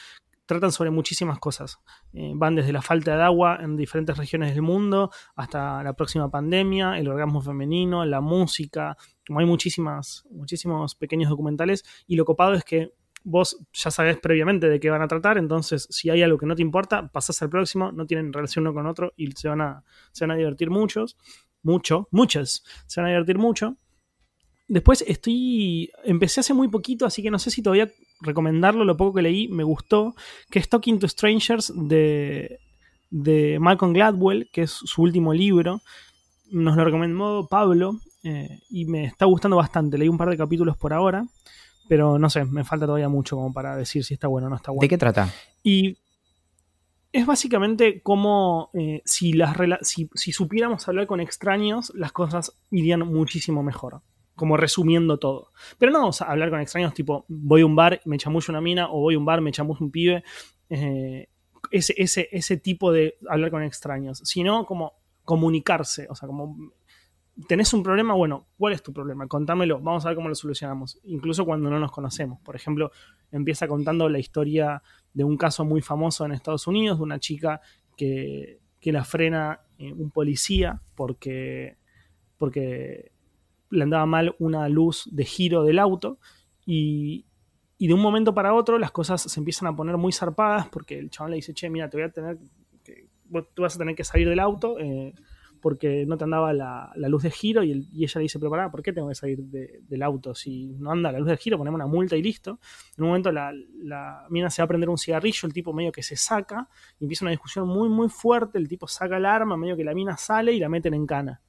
tratan 0.53 0.72
sobre 0.72 0.90
muchísimas 0.90 1.38
cosas. 1.38 1.78
Eh, 2.12 2.32
van 2.34 2.55
desde 2.55 2.72
la 2.72 2.82
falta 2.82 3.16
de 3.16 3.22
agua 3.22 3.59
en 3.61 3.76
diferentes 3.76 4.16
regiones 4.16 4.55
del 4.55 4.62
mundo 4.62 5.11
hasta 5.34 5.82
la 5.82 5.94
próxima 5.94 6.30
pandemia, 6.30 6.98
el 6.98 7.09
orgasmo 7.09 7.40
femenino, 7.40 8.05
la 8.05 8.20
música. 8.20 8.96
Como 9.26 9.40
hay 9.40 9.46
muchísimas, 9.46 10.24
muchísimos 10.30 10.94
pequeños 10.94 11.30
documentales 11.30 11.84
y 12.07 12.16
lo 12.16 12.24
copado 12.24 12.55
es 12.55 12.64
que 12.64 12.92
vos 13.24 13.59
ya 13.72 13.90
sabés 13.90 14.18
previamente 14.18 14.68
de 14.68 14.80
qué 14.80 14.90
van 14.90 15.03
a 15.03 15.09
tratar, 15.09 15.38
entonces 15.38 15.86
si 15.90 16.11
hay 16.11 16.22
algo 16.22 16.38
que 16.38 16.46
no 16.46 16.57
te 16.57 16.62
importa, 16.62 17.09
pasás 17.09 17.40
al 17.42 17.50
próximo, 17.50 17.92
no 17.92 18.05
tienen 18.05 18.32
relación 18.32 18.66
uno 18.66 18.74
con 18.74 18.86
otro 18.86 19.12
y 19.16 19.30
se 19.32 19.48
van 19.48 19.61
a, 19.61 19.84
se 20.11 20.24
van 20.24 20.32
a 20.32 20.36
divertir 20.36 20.70
muchos, 20.70 21.16
mucho, 21.62 22.09
muchas, 22.11 22.64
se 22.86 23.00
van 23.00 23.09
a 23.09 23.12
divertir 23.12 23.38
mucho. 23.38 23.76
Después 24.68 25.05
estoy. 25.07 25.90
Empecé 26.05 26.40
hace 26.40 26.55
muy 26.55 26.68
poquito, 26.68 27.05
así 27.05 27.22
que 27.22 27.30
no 27.30 27.38
sé 27.38 27.50
si 27.50 27.62
todavía 27.62 27.90
recomendarlo. 28.23 28.85
Lo 28.85 28.97
poco 28.97 29.14
que 29.14 29.23
leí 29.23 29.49
me 29.49 29.64
gustó. 29.64 30.14
Que 30.51 30.59
es 30.59 30.68
Talking 30.68 30.99
to 30.99 31.09
Strangers 31.09 31.73
de, 31.75 32.61
de 33.11 33.59
Malcolm 33.61 33.93
Gladwell, 33.93 34.49
que 34.53 34.62
es 34.62 34.70
su 34.70 35.03
último 35.03 35.35
libro. 35.35 35.81
Nos 36.51 36.77
lo 36.77 36.85
recomendó 36.85 37.47
Pablo 37.49 37.99
eh, 38.25 38.61
y 38.70 38.85
me 38.87 39.05
está 39.05 39.27
gustando 39.27 39.57
bastante. 39.57 39.99
Leí 39.99 40.09
un 40.09 40.18
par 40.18 40.31
de 40.31 40.37
capítulos 40.37 40.77
por 40.77 40.93
ahora, 40.93 41.25
pero 41.89 42.18
no 42.18 42.31
sé, 42.31 42.45
me 42.45 42.64
falta 42.64 42.87
todavía 42.87 43.09
mucho 43.09 43.37
como 43.37 43.53
para 43.53 43.77
decir 43.77 44.05
si 44.05 44.14
está 44.14 44.29
bueno 44.29 44.47
o 44.47 44.51
no 44.51 44.57
está 44.57 44.70
bueno. 44.70 44.83
¿De 44.83 44.89
qué 44.89 44.99
trata? 44.99 45.33
Y 45.62 45.99
es 47.12 47.27
básicamente 47.27 48.03
como 48.03 48.70
eh, 48.75 49.03
si, 49.05 49.33
las 49.33 49.57
si, 49.83 50.09
si 50.14 50.33
supiéramos 50.33 50.87
hablar 50.89 51.07
con 51.07 51.20
extraños, 51.20 51.93
las 51.95 52.12
cosas 52.12 52.57
irían 52.70 53.01
muchísimo 53.01 53.62
mejor 53.62 54.03
como 54.43 54.57
resumiendo 54.57 55.18
todo. 55.18 55.53
Pero 55.78 55.93
no 55.93 56.01
vamos 56.01 56.20
a 56.20 56.24
hablar 56.24 56.51
con 56.51 56.59
extraños 56.59 56.93
tipo, 56.95 57.24
voy 57.28 57.62
a 57.62 57.66
un 57.66 57.76
bar, 57.76 58.01
me 58.07 58.18
chamuyo 58.18 58.47
una 58.49 58.61
mina, 58.61 58.90
o 58.90 58.99
voy 58.99 59.14
a 59.14 59.18
un 59.18 59.24
bar, 59.24 59.40
me 59.40 59.53
chamuyo 59.53 59.78
un 59.84 59.93
pibe. 59.93 60.24
Eh, 60.68 61.28
ese, 61.70 61.95
ese, 61.97 62.28
ese 62.32 62.57
tipo 62.57 62.90
de 62.90 63.14
hablar 63.28 63.53
con 63.53 63.62
extraños, 63.62 64.18
sino 64.24 64.66
como 64.66 64.95
comunicarse, 65.22 66.09
o 66.11 66.16
sea, 66.16 66.26
como 66.26 66.72
tenés 67.47 67.72
un 67.72 67.84
problema, 67.84 68.14
bueno, 68.14 68.49
¿cuál 68.59 68.72
es 68.72 68.82
tu 68.82 68.93
problema? 68.93 69.28
Contámelo, 69.28 69.78
vamos 69.78 70.05
a 70.05 70.09
ver 70.09 70.16
cómo 70.16 70.28
lo 70.28 70.34
solucionamos, 70.34 70.99
incluso 71.05 71.45
cuando 71.45 71.70
no 71.70 71.78
nos 71.78 71.93
conocemos. 71.93 72.40
Por 72.40 72.57
ejemplo, 72.57 72.90
empieza 73.30 73.68
contando 73.68 74.09
la 74.09 74.18
historia 74.18 74.82
de 75.14 75.22
un 75.22 75.36
caso 75.36 75.64
muy 75.64 75.82
famoso 75.82 76.24
en 76.24 76.32
Estados 76.32 76.66
Unidos, 76.66 76.99
de 76.99 77.05
una 77.05 77.20
chica 77.20 77.61
que, 77.97 78.59
que 78.80 78.90
la 78.90 79.05
frena 79.05 79.61
eh, 79.78 79.93
un 79.93 80.11
policía 80.11 80.82
porque, 80.97 81.76
porque 82.38 83.12
le 83.73 83.83
andaba 83.83 84.07
mal 84.07 84.37
una 84.39 84.68
luz 84.68 85.09
de 85.11 85.25
giro 85.25 85.64
del 85.64 85.79
auto 85.79 86.18
y, 86.64 87.27
de 87.79 87.93
un 87.93 88.01
momento 88.01 88.33
para 88.33 88.55
otro 88.55 88.79
las 88.79 88.93
cosas 88.93 89.23
se 89.23 89.41
empiezan 89.41 89.66
a 89.66 89.75
poner 89.75 89.97
muy 89.97 90.12
zarpadas 90.12 90.68
porque 90.68 90.99
el 90.99 91.11
chabón 91.11 91.31
le 91.31 91.37
dice, 91.37 91.53
che, 91.53 91.68
mira, 91.68 91.91
te 91.91 91.97
voy 91.97 92.05
a 92.05 92.11
tener 92.11 92.39
que, 92.85 93.09
tú 93.55 93.62
vas 93.62 93.75
a 93.75 93.79
tener 93.79 93.97
que 93.97 94.05
salir 94.05 94.29
del 94.29 94.39
auto 94.39 94.79
eh, 94.79 95.12
porque 95.61 96.05
no 96.07 96.16
te 96.16 96.25
andaba 96.25 96.53
la, 96.53 96.93
luz 96.97 97.23
de 97.23 97.31
giro 97.31 97.64
y, 97.64 97.73
ella 97.73 98.12
le 98.16 98.23
dice, 98.23 98.39
pero 98.39 98.51
pará, 98.51 98.70
¿por 98.70 98.83
qué 98.83 98.93
tengo 98.93 99.09
que 99.09 99.14
salir 99.14 99.39
del 99.41 100.03
auto? 100.03 100.35
Si 100.35 100.75
no 100.79 100.91
anda 100.91 101.11
la 101.11 101.18
luz 101.18 101.29
de 101.29 101.37
giro, 101.37 101.57
ponemos 101.57 101.77
una 101.77 101.87
multa 101.87 102.16
y 102.16 102.23
listo. 102.23 102.59
En 102.99 103.05
un 103.05 103.11
momento 103.11 103.33
la, 103.33 103.53
la 103.81 104.27
mina 104.29 104.51
se 104.51 104.61
va 104.61 104.64
a 104.64 104.68
prender 104.68 104.89
un 104.89 104.99
cigarrillo, 104.99 105.47
el 105.47 105.53
tipo 105.53 105.73
medio 105.73 105.93
que 105.93 106.03
se 106.03 106.16
saca, 106.16 106.68
y 106.99 107.05
empieza 107.05 107.25
una 107.25 107.31
discusión 107.31 107.68
muy, 107.68 107.89
muy 107.89 108.09
fuerte, 108.09 108.59
el 108.59 108.68
tipo 108.68 108.89
saca 108.89 109.16
el 109.16 109.25
arma, 109.25 109.57
medio 109.57 109.77
que 109.77 109.85
la 109.85 109.95
mina 109.95 110.16
sale 110.16 110.53
y 110.53 110.59
la 110.59 110.68
meten 110.68 110.95
en 110.95 111.07
cana. 111.07 111.41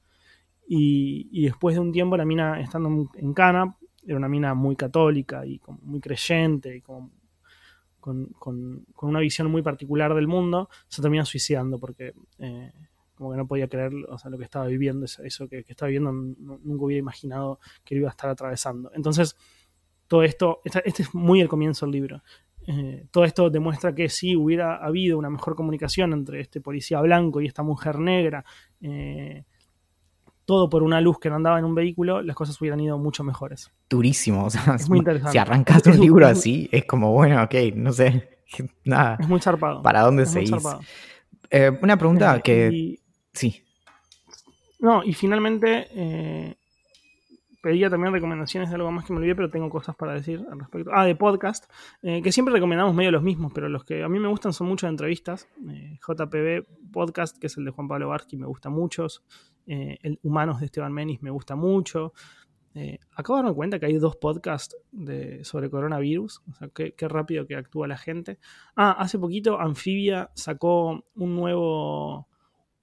Y, 0.66 1.42
después 1.44 1.74
de 1.74 1.80
un 1.80 1.92
tiempo 1.92 2.16
la 2.16 2.24
mina 2.24 2.60
estando 2.60 3.10
en 3.14 3.34
Cana, 3.34 3.76
era 4.06 4.16
una 4.16 4.28
mina 4.28 4.54
muy 4.54 4.76
católica 4.76 5.44
y 5.46 5.60
muy 5.82 6.00
creyente 6.00 6.76
y 6.76 6.80
con, 6.80 7.10
una 9.00 9.20
visión 9.20 9.50
muy 9.50 9.62
particular 9.62 10.14
del 10.14 10.26
mundo, 10.26 10.68
se 10.88 11.00
termina 11.00 11.24
suicidando 11.24 11.78
porque 11.78 12.14
eh, 12.38 12.72
como 13.14 13.30
que 13.30 13.36
no 13.36 13.46
podía 13.46 13.68
creer 13.68 13.92
o 14.08 14.18
sea, 14.18 14.30
lo 14.30 14.38
que 14.38 14.44
estaba 14.44 14.66
viviendo, 14.66 15.06
eso 15.06 15.48
que, 15.48 15.64
estaba 15.66 15.88
viviendo, 15.88 16.12
nunca 16.12 16.84
hubiera 16.84 16.98
imaginado 16.98 17.60
que 17.84 17.94
lo 17.94 18.02
iba 18.02 18.08
a 18.08 18.10
estar 18.10 18.28
atravesando. 18.28 18.90
Entonces, 18.94 19.36
todo 20.06 20.22
esto, 20.22 20.60
este 20.64 21.02
es 21.02 21.14
muy 21.14 21.40
el 21.40 21.48
comienzo 21.48 21.86
del 21.86 21.92
libro. 21.92 22.22
Eh, 22.66 23.06
todo 23.10 23.24
esto 23.24 23.50
demuestra 23.50 23.94
que 23.94 24.08
si 24.08 24.36
hubiera 24.36 24.76
habido 24.76 25.18
una 25.18 25.30
mejor 25.30 25.54
comunicación 25.54 26.12
entre 26.12 26.40
este 26.40 26.60
policía 26.60 27.00
blanco 27.00 27.40
y 27.40 27.46
esta 27.46 27.62
mujer 27.62 27.98
negra, 27.98 28.44
eh, 28.80 29.44
todo 30.44 30.68
por 30.68 30.82
una 30.82 31.00
luz 31.00 31.18
que 31.18 31.30
no 31.30 31.36
andaba 31.36 31.58
en 31.58 31.64
un 31.64 31.74
vehículo, 31.74 32.22
las 32.22 32.36
cosas 32.36 32.60
hubieran 32.60 32.80
ido 32.80 32.98
mucho 32.98 33.24
mejores. 33.24 33.70
Durísimo, 33.88 34.44
o 34.44 34.50
sea, 34.50 34.74
es 34.74 34.88
muy 34.88 34.98
interesante. 34.98 35.32
Si 35.32 35.38
arrancaste 35.38 35.90
un 35.90 36.00
libro 36.00 36.26
así, 36.26 36.68
es 36.72 36.84
como, 36.84 37.12
bueno, 37.12 37.42
ok, 37.42 37.54
no 37.74 37.92
sé, 37.92 38.40
nada. 38.84 39.16
Es 39.20 39.28
muy 39.28 39.40
zarpado. 39.40 39.82
¿Para 39.82 40.02
dónde 40.02 40.26
se 40.26 40.44
eh, 41.50 41.70
una 41.82 41.96
pregunta 41.96 42.40
que... 42.40 42.98
Sí. 43.32 43.62
No, 44.80 45.02
y 45.02 45.12
finalmente 45.14 46.56
pedía 47.64 47.88
también 47.88 48.12
recomendaciones 48.12 48.68
de 48.68 48.76
algo 48.76 48.92
más 48.92 49.06
que 49.06 49.14
me 49.14 49.20
olvidé, 49.20 49.34
pero 49.34 49.48
tengo 49.48 49.70
cosas 49.70 49.96
para 49.96 50.12
decir 50.12 50.44
al 50.52 50.60
respecto. 50.60 50.90
Ah, 50.92 51.06
de 51.06 51.16
podcast, 51.16 51.64
eh, 52.02 52.20
que 52.20 52.30
siempre 52.30 52.52
recomendamos 52.52 52.94
medio 52.94 53.10
los 53.10 53.22
mismos, 53.22 53.52
pero 53.54 53.70
los 53.70 53.84
que 53.86 54.04
a 54.04 54.08
mí 54.08 54.18
me 54.18 54.28
gustan 54.28 54.52
son 54.52 54.66
mucho 54.68 54.86
de 54.86 54.90
entrevistas. 54.90 55.48
Eh, 55.70 55.98
JPB 56.06 56.92
Podcast, 56.92 57.38
que 57.38 57.46
es 57.46 57.56
el 57.56 57.64
de 57.64 57.70
Juan 57.70 57.88
Pablo 57.88 58.10
Barsky, 58.10 58.36
me 58.36 58.46
gusta 58.46 58.68
mucho. 58.68 59.06
Eh, 59.66 59.98
el 60.02 60.18
Humanos 60.22 60.60
de 60.60 60.66
Esteban 60.66 60.92
Menis 60.92 61.22
me 61.22 61.30
gusta 61.30 61.56
mucho. 61.56 62.12
acabo 63.16 63.38
de 63.38 63.44
darme 63.44 63.54
cuenta 63.54 63.78
que 63.78 63.86
hay 63.86 63.94
dos 63.98 64.16
podcasts 64.16 64.76
sobre 65.42 65.70
coronavirus. 65.70 66.42
O 66.50 66.54
sea, 66.54 66.68
qué, 66.68 66.92
qué 66.94 67.08
rápido 67.08 67.46
que 67.46 67.56
actúa 67.56 67.86
la 67.86 67.96
gente. 67.96 68.38
Ah, 68.76 68.92
hace 68.98 69.18
poquito 69.18 69.60
Anfibia 69.60 70.30
sacó 70.34 71.04
un 71.14 71.36
nuevo 71.36 72.28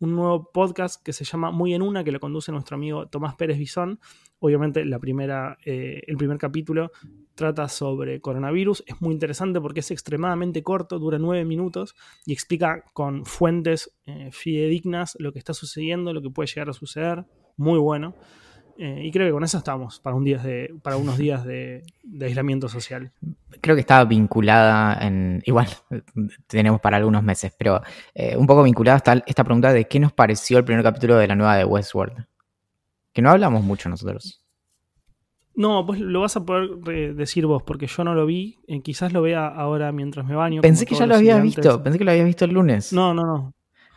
un 0.02 0.16
nuevo 0.16 0.52
podcast 0.52 1.02
que 1.04 1.14
se 1.14 1.24
llama 1.24 1.52
Muy 1.52 1.76
en 1.76 1.84
Una, 1.84 2.04
que 2.04 2.12
lo 2.12 2.20
conduce 2.20 2.52
nuestro 2.52 2.76
amigo 2.76 3.08
Tomás 3.08 3.36
Pérez 3.36 3.60
Bisón. 3.60 4.00
Obviamente 4.40 4.84
la 4.84 4.98
primera, 4.98 5.58
eh, 5.64 6.02
el 6.08 6.18
primer 6.18 6.40
capítulo 6.40 6.92
trata 7.42 7.68
sobre 7.68 8.22
coronavirus. 8.22 8.84
Es 8.86 9.02
muy 9.02 9.14
interesante 9.14 9.60
porque 9.60 9.80
es 9.80 9.90
extremadamente 9.90 10.62
corto, 10.62 11.00
dura 11.00 11.18
nueve 11.18 11.44
minutos 11.44 11.96
y 12.24 12.34
explica 12.34 12.84
con 12.94 13.26
fuentes 13.26 13.98
eh, 14.06 14.30
fidedignas 14.32 15.18
lo 15.20 15.34
que 15.34 15.40
está 15.40 15.56
sucediendo, 15.56 16.14
lo 16.14 16.22
que 16.22 16.30
puede 16.30 16.46
llegar 16.46 16.70
a 16.70 16.74
suceder. 16.74 17.26
Muy 17.58 17.80
bueno. 17.80 18.14
Eh, 18.78 19.02
y 19.06 19.12
creo 19.12 19.28
que 19.28 19.32
con 19.32 19.44
eso 19.44 19.58
estamos 19.58 20.00
para, 20.00 20.16
un 20.16 20.24
día 20.24 20.38
de, 20.38 20.72
para 20.84 20.98
unos 20.98 21.18
días 21.26 21.44
de, 21.44 21.82
aislamiento 22.22 22.70
social. 22.70 23.12
Creo 23.60 23.76
que 23.76 23.82
estaba 23.82 24.06
vinculada 24.06 25.04
en. 25.04 25.42
Igual, 25.46 25.68
tenemos 26.46 26.80
para 26.80 26.98
algunos 26.98 27.24
meses, 27.24 27.52
pero 27.58 27.82
eh, 28.14 28.38
un 28.38 28.46
poco 28.46 28.62
vinculada 28.62 28.98
está 28.98 29.24
esta 29.26 29.44
pregunta 29.44 29.74
de 29.74 29.88
qué 29.88 30.00
nos 30.00 30.14
pareció 30.14 30.60
el 30.60 30.64
primer 30.64 30.84
capítulo 30.84 31.18
de 31.18 31.28
la 31.28 31.36
nueva 31.36 31.58
de 31.58 31.66
Westworld. 31.66 32.28
Que 33.12 33.24
no 33.24 33.32
hablamos 33.32 33.64
mucho 33.64 33.90
nosotros. 33.90 34.41
No, 35.54 35.86
pues 35.86 36.00
lo 36.00 36.22
vas 36.22 36.38
a 36.38 36.46
poder 36.46 37.16
decir 37.16 37.46
vos, 37.46 37.62
porque 37.64 37.88
yo 37.88 38.04
no 38.04 38.16
lo 38.16 38.26
vi. 38.26 38.58
Eh, 38.68 38.82
quizás 38.82 39.12
lo 39.12 39.22
vea 39.22 39.48
ahora 39.48 39.92
mientras 39.92 40.26
me 40.26 40.36
baño. 40.36 40.62
Pensé 40.62 40.86
que 40.86 40.96
ya 40.96 41.06
lo 41.06 41.16
habías 41.16 41.42
visto. 41.42 41.84
Pensé 41.84 41.98
que 41.98 42.06
lo 42.06 42.12
habías 42.12 42.26
visto 42.26 42.46
el 42.46 42.52
lunes. 42.52 42.94
No, 42.94 43.14
no, 43.14 43.26
no. 43.26 43.54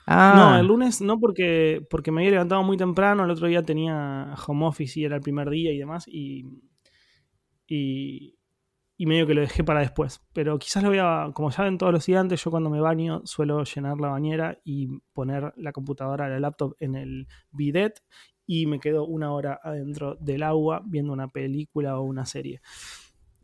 No, 0.07 0.15
ah. 0.15 0.59
el 0.61 0.67
lunes 0.67 1.01
no 1.01 1.19
porque, 1.19 1.87
porque 1.89 2.11
me 2.11 2.21
había 2.21 2.33
levantado 2.33 2.63
muy 2.63 2.77
temprano, 2.77 3.25
el 3.25 3.31
otro 3.31 3.47
día 3.47 3.63
tenía 3.63 4.35
home 4.47 4.67
office 4.67 5.01
y 5.01 5.05
era 5.05 5.17
el 5.17 5.23
primer 5.23 5.49
día 5.49 5.73
y 5.73 5.79
demás, 5.79 6.07
y, 6.07 6.45
y, 7.67 8.37
medio 8.99 9.27
que 9.27 9.33
lo 9.33 9.41
dejé 9.41 9.65
para 9.65 9.81
después. 9.81 10.21
Pero 10.35 10.59
quizás 10.59 10.83
lo 10.83 10.91
voy 10.91 10.99
a, 11.01 11.31
como 11.33 11.51
ya 11.51 11.65
ven 11.65 11.79
todos 11.79 11.91
los 11.91 12.01
estudiantes, 12.01 12.45
yo 12.45 12.51
cuando 12.51 12.69
me 12.69 12.83
baño 12.83 13.23
suelo 13.25 13.65
llenar 13.65 13.99
la 13.99 14.09
bañera 14.09 14.59
y 14.63 14.89
poner 15.15 15.55
la 15.57 15.73
computadora, 15.73 16.29
la 16.29 16.39
laptop 16.39 16.77
en 16.81 16.97
el 16.97 17.27
bidet 17.51 18.03
y 18.47 18.67
me 18.67 18.81
quedo 18.81 19.07
una 19.07 19.33
hora 19.33 19.61
adentro 19.63 20.17
del 20.21 20.43
agua 20.43 20.83
viendo 20.85 21.13
una 21.13 21.29
película 21.29 21.99
o 21.99 22.03
una 22.03 22.27
serie. 22.27 22.61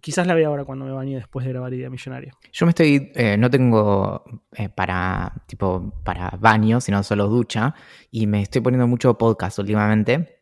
Quizás 0.01 0.27
la 0.27 0.35
vea 0.35 0.49
ahora 0.49 0.65
cuando 0.65 0.87
me 0.87 0.93
bañe 0.93 1.17
después 1.17 1.45
de 1.45 1.53
grabar 1.53 1.75
Idea 1.75 1.91
Millonaria. 1.91 2.33
Yo 2.53 2.65
me 2.65 2.71
estoy, 2.71 3.13
eh, 3.15 3.37
no 3.37 3.51
tengo 3.51 4.25
eh, 4.53 4.71
para, 4.71 5.33
tipo, 5.47 5.93
para 6.03 6.31
baño, 6.41 6.81
sino 6.81 7.03
solo 7.03 7.29
ducha, 7.29 7.75
y 8.11 8.27
me 8.27 8.43
estoy 8.43 8.63
poniendo 8.63 8.87
mucho 8.87 9.17
podcast 9.19 9.59
últimamente. 9.59 10.41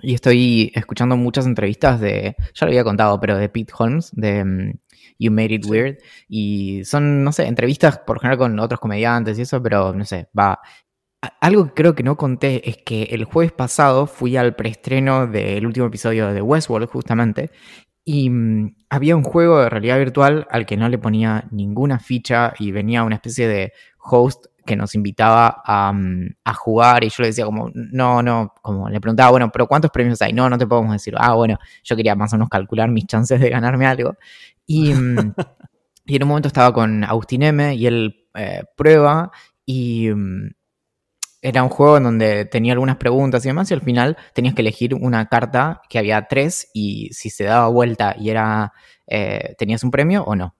Y 0.00 0.14
estoy 0.14 0.72
escuchando 0.74 1.16
muchas 1.16 1.46
entrevistas 1.46 2.00
de, 2.00 2.34
ya 2.54 2.66
lo 2.66 2.70
había 2.70 2.82
contado, 2.82 3.20
pero 3.20 3.36
de 3.36 3.48
Pete 3.48 3.72
Holmes, 3.78 4.10
de 4.12 4.44
mm, 4.44 4.72
You 5.20 5.30
Made 5.30 5.54
It 5.54 5.66
Weird. 5.66 5.98
Y 6.28 6.84
son, 6.84 7.22
no 7.22 7.30
sé, 7.30 7.46
entrevistas 7.46 7.98
por 7.98 8.18
general 8.18 8.38
con 8.38 8.58
otros 8.58 8.80
comediantes 8.80 9.38
y 9.38 9.42
eso, 9.42 9.62
pero 9.62 9.92
no 9.94 10.04
sé, 10.04 10.28
va. 10.36 10.58
Algo 11.40 11.66
que 11.66 11.74
creo 11.74 11.94
que 11.94 12.02
no 12.02 12.16
conté 12.16 12.68
es 12.68 12.78
que 12.78 13.04
el 13.04 13.24
jueves 13.24 13.52
pasado 13.52 14.08
fui 14.08 14.36
al 14.36 14.56
preestreno 14.56 15.28
del 15.28 15.64
último 15.66 15.86
episodio 15.86 16.32
de 16.32 16.42
Westworld, 16.42 16.88
justamente, 16.88 17.52
y 18.04 18.28
mm, 18.28 18.74
había 18.90 19.14
un 19.14 19.22
juego 19.22 19.60
de 19.60 19.68
realidad 19.68 19.98
virtual 19.98 20.46
al 20.50 20.66
que 20.66 20.76
no 20.76 20.88
le 20.88 20.98
ponía 20.98 21.46
ninguna 21.52 22.00
ficha 22.00 22.52
y 22.58 22.72
venía 22.72 23.04
una 23.04 23.16
especie 23.16 23.46
de 23.46 23.72
host 23.98 24.46
que 24.66 24.74
nos 24.74 24.96
invitaba 24.96 25.62
mm, 25.92 26.26
a, 26.44 26.54
jugar 26.54 27.04
y 27.04 27.10
yo 27.10 27.16
le 27.22 27.28
decía 27.28 27.44
como, 27.44 27.70
no, 27.72 28.22
no, 28.22 28.54
como 28.60 28.88
le 28.88 29.00
preguntaba, 29.00 29.30
bueno, 29.30 29.50
pero 29.52 29.68
¿cuántos 29.68 29.92
premios 29.92 30.20
hay? 30.22 30.32
No, 30.32 30.50
no 30.50 30.58
te 30.58 30.66
podemos 30.66 30.92
decir, 30.92 31.14
ah, 31.16 31.34
bueno, 31.34 31.58
yo 31.84 31.94
quería 31.96 32.16
más 32.16 32.32
o 32.32 32.36
menos 32.36 32.48
calcular 32.48 32.90
mis 32.90 33.06
chances 33.06 33.40
de 33.40 33.50
ganarme 33.50 33.86
algo. 33.86 34.16
Y, 34.66 34.92
mm, 34.92 35.34
y 36.06 36.16
en 36.16 36.22
un 36.22 36.28
momento 36.28 36.48
estaba 36.48 36.72
con 36.72 37.04
Agustín 37.04 37.44
M 37.44 37.74
y 37.74 37.86
él 37.86 38.26
eh, 38.34 38.64
prueba 38.76 39.30
y 39.64 40.10
era 41.42 41.64
un 41.64 41.68
juego 41.68 41.96
en 41.96 42.04
donde 42.04 42.44
tenía 42.44 42.72
algunas 42.72 42.96
preguntas 42.96 43.44
y 43.44 43.48
demás, 43.48 43.70
y 43.70 43.74
al 43.74 43.82
final 43.82 44.16
tenías 44.32 44.54
que 44.54 44.62
elegir 44.62 44.94
una 44.94 45.26
carta 45.26 45.82
que 45.88 45.98
había 45.98 46.28
tres, 46.28 46.70
y 46.72 47.10
si 47.12 47.30
se 47.30 47.44
daba 47.44 47.68
vuelta 47.68 48.14
y 48.18 48.30
era. 48.30 48.72
Eh, 49.08 49.56
tenías 49.58 49.82
un 49.82 49.90
premio 49.90 50.22
o 50.24 50.36
no. 50.36 50.54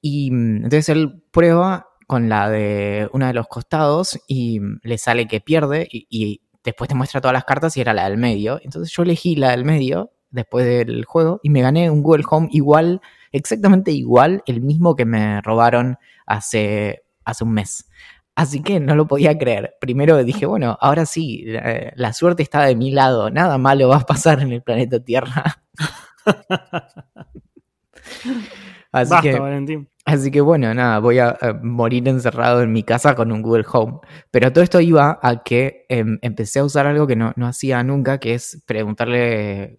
Y 0.00 0.30
mm, 0.30 0.56
entonces 0.64 0.90
él 0.90 1.22
prueba 1.32 1.88
con 2.06 2.28
la 2.28 2.50
de 2.50 3.08
uno 3.12 3.26
de 3.26 3.32
los 3.32 3.48
costados 3.48 4.20
y 4.28 4.60
mm, 4.60 4.80
le 4.82 4.98
sale 4.98 5.26
que 5.26 5.40
pierde, 5.40 5.88
y, 5.90 6.42
después 6.62 6.88
te 6.88 6.94
muestra 6.94 7.20
todas 7.20 7.34
las 7.34 7.44
cartas 7.44 7.76
y 7.76 7.80
era 7.80 7.94
la 7.94 8.08
del 8.08 8.18
medio. 8.18 8.60
Entonces 8.62 8.92
yo 8.94 9.02
elegí 9.02 9.36
la 9.36 9.50
del 9.50 9.64
medio 9.64 10.12
después 10.30 10.66
del 10.66 11.04
juego 11.04 11.40
y 11.42 11.50
me 11.50 11.62
gané 11.62 11.90
un 11.90 12.02
Google 12.02 12.24
Home 12.30 12.48
igual, 12.52 13.00
exactamente 13.32 13.92
igual, 13.92 14.42
el 14.46 14.62
mismo 14.62 14.96
que 14.96 15.04
me 15.04 15.40
robaron 15.42 15.98
hace, 16.26 17.04
hace 17.24 17.44
un 17.44 17.52
mes. 17.52 17.86
Así 18.36 18.62
que 18.62 18.80
no 18.80 18.96
lo 18.96 19.06
podía 19.06 19.38
creer. 19.38 19.76
Primero 19.80 20.22
dije, 20.24 20.46
bueno, 20.46 20.76
ahora 20.80 21.06
sí, 21.06 21.44
la, 21.94 22.12
suerte 22.12 22.42
está 22.42 22.64
de 22.64 22.74
mi 22.74 22.90
lado, 22.90 23.30
nada 23.30 23.58
malo 23.58 23.88
va 23.88 23.98
a 23.98 24.06
pasar 24.06 24.40
en 24.40 24.52
el 24.52 24.62
planeta 24.62 24.98
Tierra. 24.98 25.62
así, 28.92 29.14
que, 29.22 29.86
así 30.04 30.30
que 30.32 30.40
bueno, 30.40 30.74
nada, 30.74 30.98
voy 30.98 31.20
a, 31.20 31.38
morir 31.62 32.08
encerrado 32.08 32.62
en 32.62 32.72
mi 32.72 32.82
casa 32.82 33.14
con 33.14 33.30
un 33.30 33.40
Google 33.40 33.66
Home. 33.72 34.00
Pero 34.32 34.52
todo 34.52 34.64
esto 34.64 34.80
iba 34.80 35.20
a 35.22 35.44
que 35.44 35.86
em, 35.88 36.18
empecé 36.20 36.58
a 36.58 36.64
usar 36.64 36.88
algo 36.88 37.06
que 37.06 37.14
no, 37.14 37.32
no 37.36 37.46
hacía 37.46 37.84
nunca, 37.84 38.18
que 38.18 38.34
es 38.34 38.64
preguntarle 38.66 39.78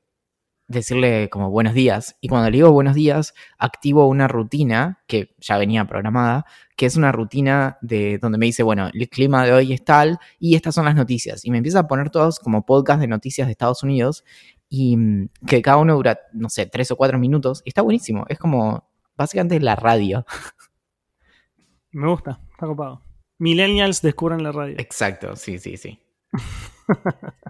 decirle 0.68 1.30
como 1.30 1.50
buenos 1.50 1.74
días. 1.74 2.18
Y 2.22 2.28
cuando 2.28 2.50
le 2.50 2.58
digo 2.58 2.72
buenos 2.72 2.96
días, 2.96 3.34
activo 3.58 4.08
una 4.08 4.28
rutina 4.28 5.04
que 5.08 5.36
ya 5.40 5.58
venía 5.58 5.86
programada, 5.86 6.46
que 6.76 6.86
es 6.86 6.96
una 6.96 7.12
rutina 7.12 7.78
de 7.82 8.18
donde 8.18 8.38
me 8.38 8.48
dice, 8.48 8.64
bueno, 8.64 8.90
el 8.94 9.10
clima 9.10 9.46
de 9.46 9.54
hoy 9.54 9.74
es 9.74 9.84
tal 9.84 10.20
y 10.40 10.56
estas 10.56 10.76
son 10.76 10.86
las 10.86 10.96
noticias. 10.96 11.46
Y 11.46 11.52
me 11.52 11.58
empieza 11.58 11.80
a 11.80 11.88
poner 11.88 12.10
todos 12.10 12.40
como 12.40 12.66
podcast 12.66 13.00
de 13.00 13.08
noticias 13.08 13.48
de 13.48 13.52
Estados 13.52 13.84
Unidos 13.84 14.24
y 14.70 14.98
mm, 14.98 15.30
que 15.48 15.62
cada 15.62 15.78
uno 15.78 15.96
dura, 15.96 16.20
no 16.34 16.50
sé, 16.50 16.66
tres 16.66 16.92
o 16.92 16.96
cuatro 16.96 17.20
minutos. 17.20 17.62
Y 17.66 17.70
está 17.70 17.82
buenísimo. 17.82 18.26
Es 18.28 18.40
como 18.40 18.90
básicamente 19.16 19.60
la 19.60 19.76
radio. 19.76 20.26
Me 21.92 22.10
gusta, 22.10 22.42
está 22.52 22.66
copado. 22.66 23.02
Millennials 23.38 24.02
descubren 24.02 24.44
la 24.44 24.52
radio. 24.52 24.76
Exacto, 24.78 25.36
sí, 25.36 25.60
sí, 25.60 25.78
sí. 25.78 26.00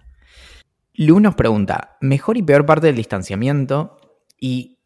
Lu 0.98 1.20
nos 1.20 1.36
pregunta, 1.36 1.98
mejor 2.02 2.38
y 2.38 2.42
peor 2.42 2.66
parte 2.66 2.88
del 2.88 2.96
distanciamiento, 2.96 3.98
y 4.40 4.80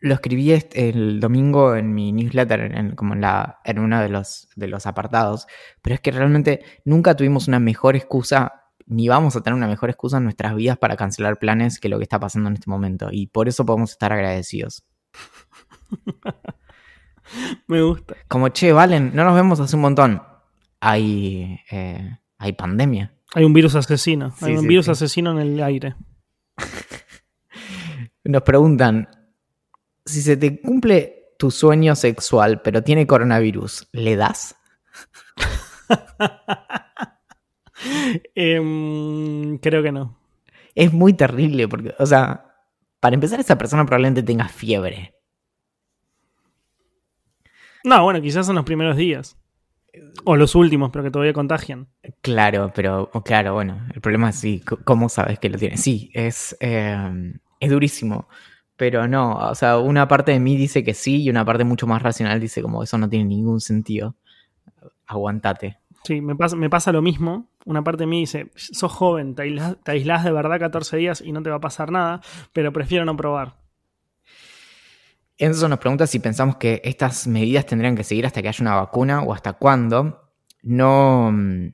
lo 0.00 0.14
escribí 0.14 0.52
el 0.74 1.18
domingo 1.18 1.76
en 1.76 1.94
mi 1.94 2.12
newsletter, 2.12 2.60
en, 2.60 2.94
como 2.94 3.14
en, 3.14 3.22
la, 3.22 3.60
en 3.64 3.78
uno 3.78 4.00
de 4.00 4.10
los, 4.10 4.48
de 4.54 4.68
los 4.68 4.86
apartados, 4.86 5.46
pero 5.80 5.94
es 5.94 6.00
que 6.00 6.10
realmente 6.10 6.62
nunca 6.84 7.16
tuvimos 7.16 7.48
una 7.48 7.58
mejor 7.58 7.96
excusa, 7.96 8.64
ni 8.86 9.08
vamos 9.08 9.34
a 9.34 9.40
tener 9.40 9.56
una 9.56 9.66
mejor 9.66 9.88
excusa 9.88 10.18
en 10.18 10.24
nuestras 10.24 10.54
vidas 10.54 10.76
para 10.76 10.96
cancelar 10.96 11.38
planes 11.38 11.80
que 11.80 11.88
lo 11.88 11.96
que 11.96 12.02
está 12.02 12.20
pasando 12.20 12.50
en 12.50 12.54
este 12.54 12.68
momento, 12.68 13.08
y 13.10 13.28
por 13.28 13.48
eso 13.48 13.64
podemos 13.64 13.92
estar 13.92 14.12
agradecidos. 14.12 14.84
Me 17.66 17.82
gusta. 17.82 18.14
Como, 18.28 18.48
che, 18.48 18.72
Valen, 18.72 19.12
no 19.14 19.24
nos 19.24 19.34
vemos 19.34 19.58
hace 19.60 19.76
un 19.76 19.82
montón. 19.82 20.22
Hay, 20.80 21.60
eh, 21.70 22.18
hay 22.36 22.52
pandemia. 22.52 23.13
Hay 23.32 23.44
un 23.44 23.52
virus 23.52 23.74
asesino. 23.74 24.34
Hay 24.40 24.56
un 24.56 24.66
virus 24.66 24.88
asesino 24.88 25.32
en 25.32 25.38
el 25.38 25.62
aire. 25.62 25.96
Nos 28.24 28.42
preguntan: 28.42 29.08
si 30.04 30.22
se 30.22 30.36
te 30.36 30.60
cumple 30.60 31.34
tu 31.38 31.50
sueño 31.50 31.96
sexual, 31.96 32.62
pero 32.62 32.82
tiene 32.82 33.06
coronavirus, 33.06 33.88
¿le 33.92 34.16
das? 34.16 34.56
Em, 38.34 39.58
creo 39.58 39.82
que 39.82 39.92
no. 39.92 40.18
Es 40.74 40.92
muy 40.92 41.12
terrible 41.12 41.68
porque, 41.68 41.94
o 41.98 42.06
sea, 42.06 42.54
para 43.00 43.14
empezar, 43.14 43.38
esa 43.38 43.58
persona 43.58 43.84
probablemente 43.84 44.22
tenga 44.22 44.48
fiebre. 44.48 45.14
No, 47.84 48.02
bueno, 48.02 48.22
quizás 48.22 48.48
en 48.48 48.54
los 48.54 48.64
primeros 48.64 48.96
días. 48.96 49.36
O 50.24 50.36
los 50.36 50.54
últimos, 50.54 50.90
pero 50.90 51.04
que 51.04 51.10
todavía 51.10 51.32
contagian. 51.32 51.88
Claro, 52.20 52.72
pero 52.74 53.10
claro, 53.24 53.54
bueno, 53.54 53.80
el 53.94 54.00
problema 54.00 54.30
es 54.30 54.36
sí, 54.36 54.62
¿cómo 54.84 55.08
sabes 55.08 55.38
que 55.38 55.48
lo 55.48 55.58
tiene? 55.58 55.76
Sí, 55.76 56.10
es, 56.14 56.56
eh, 56.60 57.32
es 57.60 57.70
durísimo, 57.70 58.28
pero 58.76 59.06
no, 59.06 59.36
o 59.36 59.54
sea, 59.54 59.78
una 59.78 60.08
parte 60.08 60.32
de 60.32 60.40
mí 60.40 60.56
dice 60.56 60.82
que 60.82 60.94
sí 60.94 61.22
y 61.22 61.30
una 61.30 61.44
parte 61.44 61.64
mucho 61.64 61.86
más 61.86 62.02
racional 62.02 62.40
dice 62.40 62.62
como 62.62 62.82
eso 62.82 62.98
no 62.98 63.08
tiene 63.08 63.26
ningún 63.26 63.60
sentido. 63.60 64.16
Aguantate. 65.06 65.78
Sí, 66.04 66.20
me 66.20 66.36
pasa, 66.36 66.56
me 66.56 66.68
pasa 66.68 66.92
lo 66.92 67.00
mismo. 67.00 67.48
Una 67.64 67.82
parte 67.82 68.02
de 68.02 68.06
mí 68.06 68.20
dice, 68.20 68.50
sos 68.54 68.92
joven, 68.92 69.34
te 69.34 69.42
aislás, 69.42 69.76
te 69.82 69.92
aislás 69.92 70.24
de 70.24 70.32
verdad 70.32 70.58
14 70.58 70.98
días 70.98 71.22
y 71.22 71.32
no 71.32 71.42
te 71.42 71.50
va 71.50 71.56
a 71.56 71.60
pasar 71.60 71.90
nada, 71.90 72.20
pero 72.52 72.72
prefiero 72.72 73.04
no 73.04 73.16
probar. 73.16 73.63
Enzo 75.36 75.68
nos 75.68 75.78
pregunta 75.78 76.06
si 76.06 76.20
pensamos 76.20 76.56
que 76.56 76.80
estas 76.84 77.26
medidas 77.26 77.66
tendrían 77.66 77.96
que 77.96 78.04
seguir 78.04 78.26
hasta 78.26 78.40
que 78.40 78.48
haya 78.48 78.62
una 78.62 78.76
vacuna 78.76 79.22
o 79.22 79.32
hasta 79.32 79.54
cuándo. 79.54 80.30
No, 80.62 81.30
mm, 81.32 81.72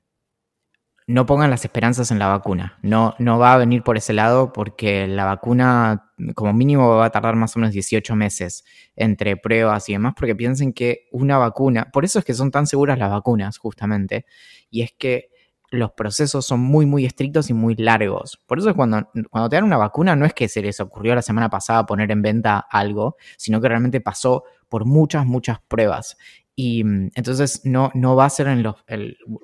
no 1.07 1.27
pongan 1.27 1.51
las 1.51 1.65
esperanzas 1.65 2.11
en 2.11 2.19
la 2.19 2.29
vacuna. 2.29 2.79
No, 2.83 3.15
no 3.19 3.39
va 3.39 3.53
a 3.55 3.59
venir 3.59 3.83
por 3.83 3.97
ese 3.97 4.13
lado 4.13 4.53
porque 4.53 5.07
la 5.07 5.25
vacuna 5.25 6.11
como 6.35 6.53
mínimo 6.53 6.89
va 6.89 7.07
a 7.07 7.11
tardar 7.11 7.37
más 7.37 7.57
o 7.57 7.59
menos 7.59 7.75
18 7.75 8.15
meses 8.17 8.65
entre 8.97 9.37
pruebas 9.37 9.89
y 9.89 9.93
demás 9.93 10.15
porque 10.17 10.37
piensen 10.37 10.73
que 10.73 11.09
una 11.13 11.37
vacuna, 11.37 11.91
por 11.93 12.05
eso 12.05 12.19
es 12.21 12.25
que 12.25 12.35
son 12.35 12.51
tan 12.51 12.67
seguras 12.67 12.99
las 12.99 13.11
vacunas 13.11 13.59
justamente, 13.59 14.25
y 14.71 14.83
es 14.83 14.93
que 14.97 15.31
los 15.71 15.93
procesos 15.93 16.45
son 16.45 16.61
muy, 16.61 16.85
muy 16.85 17.07
estrictos 17.07 17.49
y 17.51 17.55
muy 17.55 17.77
largos. 17.77 18.41
Por 18.47 18.59
eso 18.59 18.71
es 18.71 18.77
cuando, 18.77 19.09
cuando 19.31 19.49
te 19.49 19.57
dan 19.57 19.65
una 19.65 19.77
vacuna, 19.77 20.17
no 20.17 20.27
es 20.27 20.35
que 20.35 20.49
se 20.49 20.63
les 20.63 20.81
ocurrió 20.81 21.15
la 21.15 21.23
semana 21.23 21.49
pasada 21.49 21.87
poner 21.87 22.11
en 22.11 22.23
venta 22.23 22.59
algo, 22.59 23.17
sino 23.37 23.61
que 23.61 23.69
realmente 23.69 24.01
pasó 24.01 24.45
por 24.69 24.85
muchas, 24.85 25.27
muchas 25.27 25.61
pruebas. 25.69 26.17
Y 26.57 26.83
mm, 26.83 27.11
entonces 27.15 27.63
no, 27.65 27.91
no 27.95 28.17
va 28.17 28.25
a 28.25 28.31
ser 28.31 28.49
en 28.49 28.63
lo, 28.63 28.77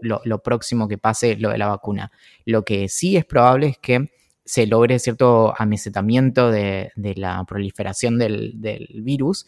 lo, 0.03 0.43
próximo 0.43 0.89
que 0.89 0.99
pase 0.99 1.37
lo 1.37 1.51
de 1.51 1.59
la 1.59 1.69
vacuna. 1.69 2.11
Lo 2.45 2.65
que 2.65 2.89
sí 2.89 3.17
es 3.17 3.25
probable 3.25 3.69
es 3.69 3.79
que 3.79 4.11
se 4.45 4.67
logre 4.67 4.99
cierto 4.99 5.55
amesetamiento 5.57 6.51
de, 6.51 6.93
de 6.97 7.15
la 7.15 7.43
proliferación 7.45 8.19
del, 8.19 8.61
del 8.61 8.89
virus 9.03 9.47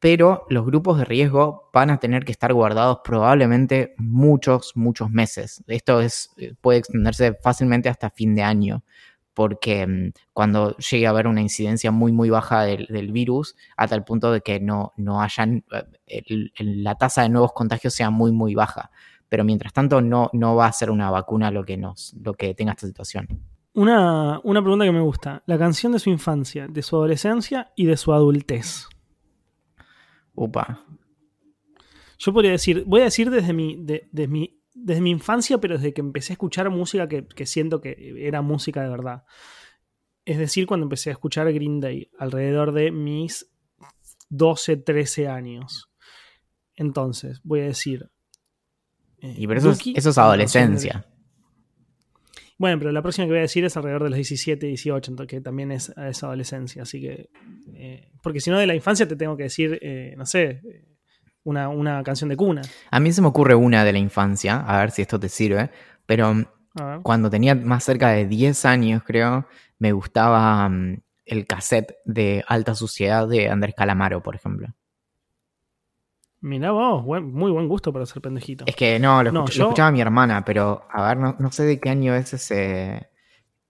pero 0.00 0.46
los 0.48 0.64
grupos 0.64 0.98
de 0.98 1.04
riesgo 1.04 1.68
van 1.74 1.90
a 1.90 1.98
tener 1.98 2.24
que 2.24 2.32
estar 2.32 2.52
guardados 2.54 3.00
probablemente 3.04 3.94
muchos, 3.98 4.72
muchos 4.74 5.10
meses. 5.10 5.62
Esto 5.66 6.00
es, 6.00 6.30
eh, 6.38 6.54
puede 6.58 6.78
extenderse 6.78 7.34
fácilmente 7.34 7.90
hasta 7.90 8.08
fin 8.08 8.34
de 8.34 8.42
año, 8.42 8.82
porque 9.34 9.86
mm, 9.86 10.12
cuando 10.32 10.74
llegue 10.78 11.06
a 11.06 11.10
haber 11.10 11.26
una 11.26 11.42
incidencia 11.42 11.90
muy, 11.90 12.12
muy 12.12 12.30
baja 12.30 12.62
del, 12.62 13.12
virus, 13.12 13.56
hasta 13.76 13.94
el 13.94 14.02
punto 14.02 14.32
de 14.32 14.40
que 14.40 14.58
no, 14.58 14.94
no 14.96 15.20
hayan, 15.20 15.64
eh, 16.06 16.22
la 16.58 16.94
tasa 16.94 17.22
de 17.22 17.28
nuevos 17.28 17.52
contagios 17.52 17.92
sea 17.92 18.08
muy, 18.08 18.32
muy 18.32 18.54
baja. 18.54 18.90
Pero 19.28 19.44
mientras 19.44 19.74
tanto, 19.74 20.00
no, 20.00 20.30
no 20.32 20.56
va 20.56 20.66
a 20.66 20.72
ser 20.72 20.90
una 20.90 21.10
vacuna 21.10 21.50
lo 21.50 21.64
que, 21.64 21.76
nos, 21.76 22.16
lo 22.20 22.32
que 22.32 22.54
tenga 22.54 22.72
esta 22.72 22.86
situación. 22.86 23.28
Una, 23.74 24.40
una 24.42 24.62
pregunta 24.62 24.86
que 24.86 24.92
me 24.92 25.00
gusta. 25.00 25.42
La 25.46 25.58
canción 25.58 25.92
de 25.92 26.00
su 26.00 26.10
infancia, 26.10 26.66
de 26.66 26.82
su 26.82 26.96
adolescencia 26.96 27.70
y 27.76 27.84
de 27.84 27.96
su 27.96 28.12
adultez. 28.12 28.88
Upa. 30.40 30.86
Yo 32.18 32.32
podría 32.32 32.52
decir, 32.52 32.84
voy 32.86 33.02
a 33.02 33.04
decir 33.04 33.28
desde 33.28 33.52
mi, 33.52 33.76
mi, 33.76 34.58
desde 34.72 35.00
mi 35.02 35.10
infancia, 35.10 35.58
pero 35.58 35.76
desde 35.76 35.92
que 35.92 36.00
empecé 36.00 36.32
a 36.32 36.34
escuchar 36.34 36.70
música 36.70 37.08
que, 37.08 37.46
siento 37.46 37.82
que 37.82 38.26
era 38.26 38.40
música 38.40 38.82
de 38.82 38.88
verdad. 38.88 39.24
Es 40.24 40.38
decir, 40.38 40.66
cuando 40.66 40.84
empecé 40.84 41.10
a 41.10 41.12
escuchar 41.12 41.52
Green 41.52 41.80
Day, 41.80 42.10
alrededor 42.18 42.72
de 42.72 42.90
mis 42.90 43.50
12, 44.30 44.78
13 44.78 45.28
años. 45.28 45.90
Entonces, 46.74 47.40
voy 47.44 47.60
a 47.60 47.64
decir. 47.64 48.10
Eh, 49.18 49.34
y 49.36 49.46
pero 49.46 49.60
eso, 49.60 49.72
es, 49.94 50.16
adolescencia. 50.16 51.06
Bueno, 52.60 52.78
pero 52.78 52.92
la 52.92 53.00
próxima 53.00 53.24
que 53.24 53.30
voy 53.30 53.38
a 53.38 53.42
decir 53.48 53.64
es 53.64 53.74
alrededor 53.78 54.02
de 54.04 54.10
los 54.10 54.16
17, 54.18 54.66
18, 54.66 55.16
que 55.26 55.40
también 55.40 55.72
es, 55.72 55.96
adolescencia. 55.96 56.82
Así 56.82 57.00
que. 57.00 57.30
Eh, 57.72 58.12
porque 58.22 58.38
si 58.38 58.50
no, 58.50 58.58
de 58.58 58.66
la 58.66 58.74
infancia 58.74 59.08
te 59.08 59.16
tengo 59.16 59.34
que 59.34 59.44
decir, 59.44 59.78
eh, 59.80 60.12
no 60.18 60.26
sé, 60.26 60.60
una, 61.42 62.02
canción 62.02 62.28
de 62.28 62.36
cuna. 62.36 62.60
A 62.90 63.00
mí 63.00 63.12
se 63.12 63.22
me 63.22 63.28
ocurre 63.28 63.54
una 63.54 63.82
de 63.82 63.94
la 63.94 63.98
infancia, 63.98 64.60
a 64.60 64.78
ver 64.78 64.90
si 64.90 65.00
esto 65.00 65.18
te 65.18 65.30
sirve. 65.30 65.70
Pero 66.04 66.34
cuando 67.02 67.30
tenía 67.30 67.54
más 67.54 67.82
cerca 67.82 68.10
de 68.10 68.26
10 68.26 68.66
años, 68.66 69.04
creo, 69.06 69.46
me 69.78 69.92
gustaba 69.92 70.68
mm, 70.68 71.00
el 71.24 71.46
cassette 71.46 71.94
de 72.04 72.44
Alta 72.46 72.74
Suciedad 72.74 73.26
de 73.26 73.48
Andrés 73.48 73.74
Calamaro, 73.74 74.22
por 74.22 74.34
ejemplo. 74.34 74.68
Mirá 76.42 76.70
vos, 76.70 77.04
muy 77.04 77.50
buen 77.50 77.68
gusto 77.68 77.92
para 77.92 78.06
ser 78.06 78.22
pendejito. 78.22 78.64
Es 78.66 78.74
que 78.74 78.98
no, 78.98 79.22
lo, 79.22 79.44
escuchaba 79.44 79.90
mi 79.90 80.00
hermana, 80.00 80.42
pero 80.44 80.86
a 80.90 81.08
ver, 81.08 81.18
no, 81.38 81.52
sé 81.52 81.64
de 81.64 81.78
qué 81.78 81.90
año 81.90 82.14
es 82.14 82.32
ese, 82.32 83.10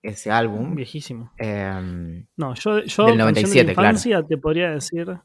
ese 0.03 0.31
álbum. 0.31 0.77
Viejísimo. 0.77 1.33
Em, 1.37 2.27
no, 2.37 2.55
yo, 2.55 2.85
yo 2.85 3.07
del 3.07 3.19
97, 3.19 3.65
de 3.65 3.73
infancia 3.73 4.23
te 4.23 4.37
podría 4.37 4.71
decir. 4.71 5.19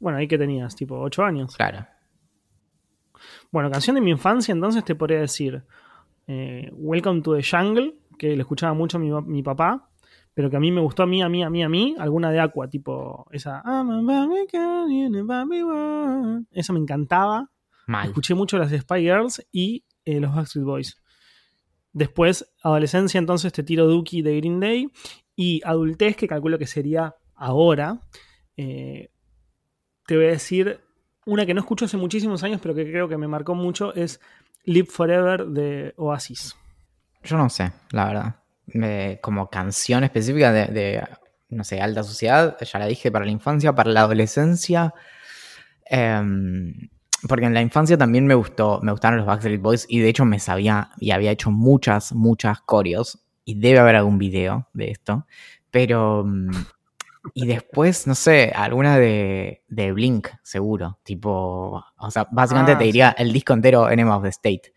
Bueno, 0.00 0.18
ahí 0.18 0.26
que 0.26 0.36
tenías, 0.36 0.74
tipo 0.74 0.98
8 0.98 1.22
años. 1.22 1.56
Claro. 1.56 1.86
Bueno, 3.52 3.70
canción 3.70 3.94
de 3.94 4.00
mi 4.00 4.10
infancia, 4.10 4.50
entonces 4.50 4.84
te 4.84 4.96
podría 4.96 5.20
decir 5.20 5.62
eh, 6.26 6.68
Welcome 6.72 7.22
to 7.22 7.36
the 7.36 7.44
Jungle, 7.44 7.94
que 8.18 8.34
le 8.34 8.42
escuchaba 8.42 8.74
mucho 8.74 8.98
mi, 8.98 9.12
mi 9.22 9.44
papá 9.44 9.88
pero 10.34 10.48
que 10.50 10.56
a 10.56 10.60
mí 10.60 10.72
me 10.72 10.80
gustó 10.80 11.02
a 11.02 11.06
mí, 11.06 11.22
a 11.22 11.28
mí, 11.28 11.42
a 11.42 11.50
mí, 11.50 11.62
a 11.62 11.68
mí, 11.68 11.94
alguna 11.98 12.30
de 12.30 12.40
Aqua, 12.40 12.68
tipo 12.68 13.26
esa. 13.30 13.62
Esa 16.50 16.72
me 16.72 16.78
encantaba. 16.80 17.50
Escuché 18.04 18.34
mucho 18.34 18.56
las 18.56 18.72
Spy 18.72 19.02
Girls 19.02 19.46
y 19.52 19.84
eh, 20.04 20.20
los 20.20 20.34
Backstreet 20.34 20.64
Boys. 20.64 21.02
Después, 21.92 22.50
adolescencia, 22.62 23.18
entonces 23.18 23.52
te 23.52 23.62
tiro 23.62 23.86
Dookie 23.86 24.22
de 24.22 24.36
Green 24.38 24.60
Day. 24.60 24.88
Y 25.36 25.60
adultez, 25.64 26.16
que 26.16 26.28
calculo 26.28 26.58
que 26.58 26.66
sería 26.66 27.14
ahora. 27.34 28.00
Eh, 28.56 29.10
te 30.06 30.16
voy 30.16 30.26
a 30.26 30.30
decir 30.30 30.80
una 31.26 31.44
que 31.44 31.52
no 31.52 31.60
escucho 31.60 31.84
hace 31.84 31.98
muchísimos 31.98 32.42
años, 32.42 32.60
pero 32.62 32.74
que 32.74 32.84
creo 32.84 33.08
que 33.08 33.18
me 33.18 33.28
marcó 33.28 33.54
mucho, 33.54 33.94
es 33.94 34.20
Live 34.64 34.88
Forever 34.90 35.46
de 35.46 35.92
Oasis. 35.96 36.56
Yo 37.22 37.36
no 37.36 37.48
sé, 37.50 37.72
la 37.90 38.06
verdad 38.06 38.41
como 39.20 39.50
canción 39.50 40.04
específica 40.04 40.52
de, 40.52 41.04
no 41.48 41.64
sé, 41.64 41.80
alta 41.80 42.02
sociedad, 42.02 42.56
ya 42.60 42.78
la 42.78 42.86
dije, 42.86 43.10
para 43.10 43.24
la 43.24 43.30
infancia, 43.30 43.74
para 43.74 43.90
la 43.90 44.02
adolescencia. 44.02 44.94
Em, 45.84 46.88
porque 47.28 47.46
en 47.46 47.54
la 47.54 47.60
infancia 47.60 47.98
también 47.98 48.26
me 48.26 48.34
gustó, 48.34 48.80
me 48.82 48.92
gustaron 48.92 49.18
los 49.18 49.26
Backstreet 49.26 49.60
Boys 49.60 49.86
y 49.88 50.00
de 50.00 50.08
hecho 50.08 50.24
me 50.24 50.40
sabía 50.40 50.90
y 50.98 51.10
había 51.10 51.30
hecho 51.30 51.50
muchas, 51.50 52.12
muchas 52.12 52.60
coreos 52.62 53.24
y 53.44 53.60
debe 53.60 53.78
haber 53.78 53.96
algún 53.96 54.18
video 54.18 54.68
de 54.72 54.90
esto, 54.90 55.26
pero... 55.70 56.24
Mm, 56.24 56.50
y 57.34 57.46
después, 57.46 58.06
no 58.06 58.14
sé, 58.14 58.52
alguna 58.54 58.98
de, 58.98 59.62
de 59.68 59.92
Blink, 59.92 60.28
seguro. 60.42 60.98
Tipo, 61.04 61.84
o 61.96 62.10
sea, 62.10 62.26
básicamente 62.30 62.72
ah, 62.72 62.78
te 62.78 62.84
diría 62.84 63.14
el 63.16 63.32
disco 63.32 63.52
entero 63.52 63.88
Enema 63.88 64.16
of 64.16 64.24
the 64.24 64.28
State. 64.30 64.72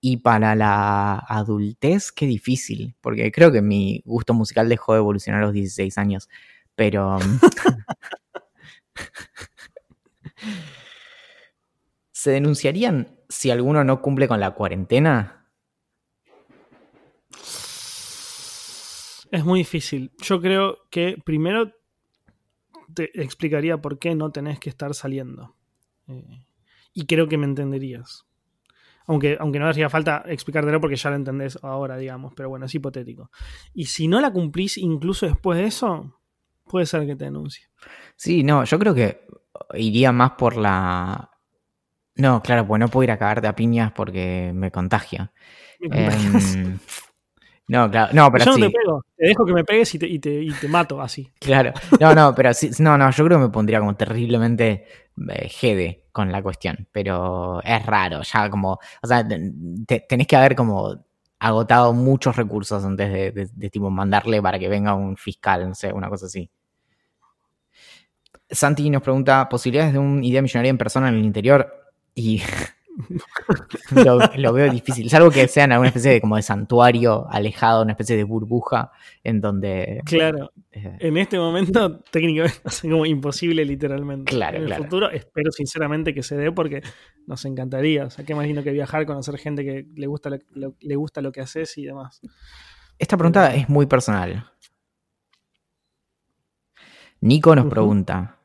Y 0.00 0.18
para 0.18 0.54
la 0.54 1.18
adultez, 1.18 2.12
qué 2.12 2.26
difícil, 2.26 2.94
porque 3.00 3.30
creo 3.30 3.52
que 3.52 3.60
mi 3.60 4.02
gusto 4.04 4.32
musical 4.32 4.68
dejó 4.68 4.94
de 4.94 5.00
evolucionar 5.00 5.42
a 5.42 5.46
los 5.46 5.52
16 5.52 5.98
años, 5.98 6.28
pero... 6.74 7.18
Mm, 7.18 7.40
¿Se 12.12 12.32
denunciarían 12.32 13.16
si 13.28 13.50
alguno 13.50 13.84
no 13.84 14.02
cumple 14.02 14.28
con 14.28 14.40
la 14.40 14.50
cuarentena? 14.50 15.46
Es 19.30 19.44
muy 19.44 19.60
difícil. 19.60 20.12
Yo 20.22 20.40
creo 20.40 20.78
que 20.90 21.16
primero 21.24 21.72
te 22.94 23.22
explicaría 23.22 23.80
por 23.80 23.98
qué 23.98 24.14
no 24.14 24.32
tenés 24.32 24.58
que 24.58 24.68
estar 24.68 24.94
saliendo. 24.94 25.54
Eh, 26.08 26.44
y 26.92 27.06
creo 27.06 27.28
que 27.28 27.38
me 27.38 27.46
entenderías. 27.46 28.26
Aunque, 29.10 29.36
aunque 29.40 29.58
no 29.58 29.68
hacía 29.68 29.90
falta 29.90 30.22
explicártelo 30.28 30.80
porque 30.80 30.94
ya 30.94 31.10
lo 31.10 31.16
entendés 31.16 31.58
ahora, 31.62 31.96
digamos, 31.96 32.32
pero 32.36 32.48
bueno, 32.48 32.66
es 32.66 32.74
hipotético. 32.76 33.32
Y 33.74 33.86
si 33.86 34.06
no 34.06 34.20
la 34.20 34.30
cumplís 34.30 34.78
incluso 34.78 35.26
después 35.26 35.58
de 35.58 35.64
eso, 35.64 36.20
puede 36.68 36.86
ser 36.86 37.04
que 37.06 37.16
te 37.16 37.24
denuncie. 37.24 37.66
Sí, 38.14 38.44
no, 38.44 38.62
yo 38.62 38.78
creo 38.78 38.94
que 38.94 39.26
iría 39.74 40.12
más 40.12 40.32
por 40.38 40.56
la... 40.56 41.28
No, 42.14 42.40
claro, 42.40 42.64
pues 42.68 42.78
no 42.78 42.86
puedo 42.86 43.02
ir 43.02 43.10
a 43.10 43.18
cagarte 43.18 43.48
a 43.48 43.56
piñas 43.56 43.90
porque 43.90 44.52
me 44.54 44.70
contagia. 44.70 45.32
Em, 45.80 46.78
no, 47.70 47.90
claro, 47.90 48.12
no, 48.12 48.30
pero 48.32 48.44
yo 48.44 48.50
no 48.52 48.66
te 48.66 48.70
pego, 48.70 49.04
te 49.16 49.26
dejo 49.26 49.44
que 49.46 49.52
me 49.52 49.64
pegues 49.64 49.94
y 49.94 49.98
te, 49.98 50.06
y 50.08 50.18
te, 50.18 50.42
y 50.42 50.50
te 50.50 50.68
mato 50.68 51.00
así. 51.00 51.30
Claro, 51.38 51.72
no, 52.00 52.14
no, 52.14 52.34
pero 52.34 52.52
sí, 52.52 52.70
no, 52.80 52.98
no, 52.98 53.10
yo 53.10 53.24
creo 53.24 53.38
que 53.38 53.44
me 53.44 53.50
pondría 53.50 53.78
como 53.78 53.94
terriblemente 53.96 54.86
eh, 55.28 55.48
jede 55.48 56.04
con 56.12 56.32
la 56.32 56.42
cuestión, 56.42 56.88
pero 56.90 57.62
es 57.62 57.86
raro, 57.86 58.22
ya 58.22 58.50
como, 58.50 58.72
o 59.02 59.06
sea, 59.06 59.26
tenés 59.26 60.26
que 60.26 60.36
haber 60.36 60.54
como 60.56 61.04
agotado 61.38 61.92
muchos 61.94 62.36
recursos 62.36 62.84
antes 62.84 63.12
de, 63.12 63.30
de- 63.32 63.48
de, 63.54 63.70
tipo 63.70 63.88
mandarle 63.90 64.42
para 64.42 64.58
que 64.58 64.68
venga 64.68 64.94
un 64.94 65.16
fiscal, 65.16 65.68
no 65.68 65.74
sé, 65.74 65.92
una 65.92 66.08
cosa 66.10 66.26
así. 66.26 66.50
Santi 68.50 68.90
nos 68.90 69.02
pregunta, 69.02 69.48
¿posibilidades 69.48 69.92
de 69.92 69.98
una 69.98 70.24
idea 70.24 70.42
millonaria 70.42 70.70
en 70.70 70.78
persona 70.78 71.08
en 71.08 71.14
el 71.16 71.24
interior? 71.24 71.72
Y 72.14 72.42
lo, 74.04 74.18
lo 74.36 74.52
veo 74.52 74.70
difícil, 74.70 75.08
salvo 75.08 75.30
que 75.30 75.46
sean 75.48 75.72
alguna 75.72 75.88
especie 75.88 76.10
de 76.12 76.20
como 76.20 76.36
de 76.36 76.42
santuario 76.42 77.26
alejado, 77.30 77.82
una 77.82 77.92
especie 77.92 78.16
de 78.16 78.24
burbuja 78.24 78.90
en 79.24 79.40
donde... 79.40 80.02
Claro, 80.04 80.52
eh, 80.72 80.96
en 80.98 81.16
este 81.16 81.38
momento 81.38 82.00
técnicamente 82.10 82.58
es 82.64 82.80
como 82.82 83.06
imposible 83.06 83.64
literalmente. 83.64 84.30
Claro, 84.30 84.56
en 84.56 84.62
el 84.62 84.68
claro. 84.68 84.84
futuro 84.84 85.10
espero 85.10 85.50
sinceramente 85.52 86.12
que 86.14 86.22
se 86.22 86.36
dé 86.36 86.52
porque 86.52 86.82
nos 87.26 87.44
encantaría. 87.44 88.04
O 88.06 88.10
sea, 88.10 88.24
qué 88.24 88.34
más 88.34 88.46
lindo 88.46 88.62
que 88.62 88.72
viajar, 88.72 89.06
conocer 89.06 89.38
gente 89.38 89.64
que 89.64 89.86
le 89.94 90.06
gusta 90.06 90.30
lo, 90.30 90.38
lo- 90.50 90.74
le 90.80 90.96
gusta 90.96 91.20
lo 91.22 91.32
que 91.32 91.40
haces 91.40 91.76
y 91.78 91.84
demás. 91.84 92.20
Esta 92.98 93.16
pregunta 93.16 93.54
es 93.54 93.68
muy 93.68 93.86
personal. 93.86 94.50
Nico 97.22 97.54
nos 97.54 97.66
pregunta, 97.66 98.38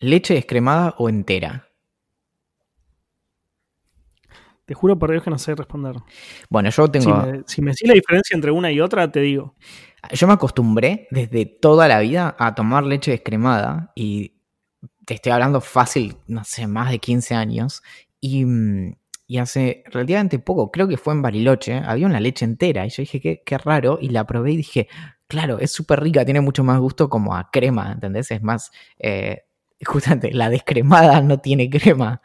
¿leche 0.00 0.34
descremada 0.34 0.94
o 0.98 1.08
entera? 1.10 1.68
Te 4.72 4.76
juro 4.76 4.98
por 4.98 5.10
Dios 5.10 5.22
que 5.22 5.28
no 5.28 5.36
sé 5.38 5.54
responder. 5.54 5.96
Bueno, 6.48 6.70
yo 6.70 6.86
Si 6.86 6.92
tengo... 6.92 7.14
me, 7.14 7.42
si 7.46 7.60
me 7.60 7.72
decís 7.72 7.86
la 7.86 7.92
diferencia 7.92 8.34
entre 8.34 8.50
una 8.52 8.72
y 8.72 8.80
otra, 8.80 9.12
te 9.12 9.20
digo. 9.20 9.54
Yo 10.14 10.26
me 10.26 10.32
acostumbré 10.32 11.08
desde 11.10 11.44
toda 11.44 11.88
la 11.88 12.00
vida 12.00 12.34
a 12.38 12.54
tomar 12.54 12.82
leche 12.84 13.10
descremada 13.10 13.92
y 13.94 14.32
te 15.04 15.12
estoy 15.12 15.32
hablando 15.32 15.60
fácil, 15.60 16.16
no 16.26 16.42
sé, 16.44 16.66
más 16.66 16.90
de 16.90 17.00
15 17.00 17.34
años. 17.34 17.82
Y, 18.18 18.46
mm, 18.46 18.94
y 19.26 19.36
hace 19.36 19.84
relativamente 19.90 20.38
poco, 20.38 20.70
creo 20.70 20.88
que 20.88 20.96
fue 20.96 21.12
en 21.12 21.20
Bariloche, 21.20 21.74
había 21.74 22.06
una 22.06 22.18
leche 22.18 22.46
entera 22.46 22.86
y 22.86 22.88
yo 22.88 23.02
dije, 23.02 23.20
qué, 23.20 23.42
qué 23.44 23.58
raro, 23.58 23.98
y 24.00 24.08
la 24.08 24.26
probé 24.26 24.52
y 24.52 24.56
dije, 24.56 24.88
claro, 25.26 25.58
es 25.58 25.70
súper 25.70 26.00
rica, 26.00 26.24
tiene 26.24 26.40
mucho 26.40 26.64
más 26.64 26.80
gusto 26.80 27.10
como 27.10 27.36
a 27.36 27.50
crema, 27.50 27.92
¿entendés? 27.92 28.30
Es 28.30 28.42
más, 28.42 28.70
eh, 28.98 29.42
justamente, 29.84 30.32
la 30.32 30.48
descremada 30.48 31.20
no 31.20 31.40
tiene 31.40 31.68
crema. 31.68 32.22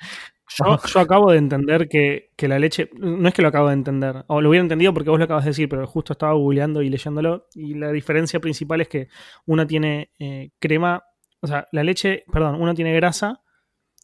Yo, 0.49 0.77
yo 0.81 0.99
acabo 0.99 1.31
de 1.31 1.37
entender 1.37 1.89
que, 1.89 2.31
que 2.37 2.47
la 2.47 2.57
leche. 2.57 2.89
No 2.97 3.27
es 3.27 3.33
que 3.33 3.41
lo 3.41 3.49
acabo 3.49 3.67
de 3.67 3.73
entender, 3.73 4.23
o 4.27 4.41
lo 4.41 4.49
hubiera 4.49 4.63
entendido 4.63 4.93
porque 4.93 5.09
vos 5.09 5.19
lo 5.19 5.25
acabas 5.25 5.43
de 5.43 5.49
decir, 5.51 5.67
pero 5.67 5.85
justo 5.87 6.13
estaba 6.13 6.33
googleando 6.33 6.81
y 6.81 6.89
leyéndolo. 6.89 7.47
Y 7.53 7.73
la 7.73 7.91
diferencia 7.91 8.39
principal 8.39 8.81
es 8.81 8.87
que 8.87 9.09
una 9.45 9.67
tiene 9.67 10.11
eh, 10.19 10.51
crema, 10.59 11.03
o 11.41 11.47
sea, 11.47 11.67
la 11.71 11.83
leche, 11.83 12.23
perdón, 12.31 12.61
una 12.61 12.73
tiene 12.73 12.93
grasa 12.93 13.41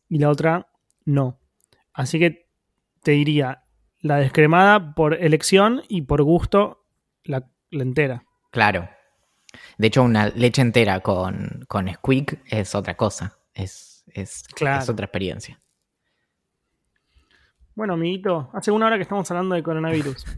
y 0.09 0.19
la 0.19 0.29
otra 0.29 0.67
no. 1.05 1.39
Así 1.93 2.19
que 2.19 2.49
te 3.01 3.11
diría 3.11 3.63
la 3.99 4.17
descremada 4.17 4.93
por 4.95 5.13
elección 5.13 5.81
y 5.87 6.01
por 6.01 6.23
gusto 6.23 6.85
la, 7.23 7.49
la 7.71 7.83
entera. 7.83 8.25
Claro. 8.51 8.89
De 9.77 9.87
hecho, 9.87 10.03
una 10.03 10.27
leche 10.29 10.61
entera 10.61 10.99
con, 10.99 11.63
con 11.67 11.87
squeak 11.87 12.41
es 12.47 12.75
otra 12.75 12.95
cosa, 12.95 13.39
es, 13.53 14.03
es, 14.07 14.43
Claro. 14.55 14.83
es 14.83 14.89
otra 14.89 15.05
experiencia. 15.05 15.61
Bueno, 17.75 17.93
amiguito, 17.93 18.51
hace 18.53 18.69
una 18.69 18.85
hora 18.85 18.97
que 18.97 19.01
estamos 19.01 19.29
hablando 19.31 19.55
de 19.55 19.63
coronavirus. 19.63 20.25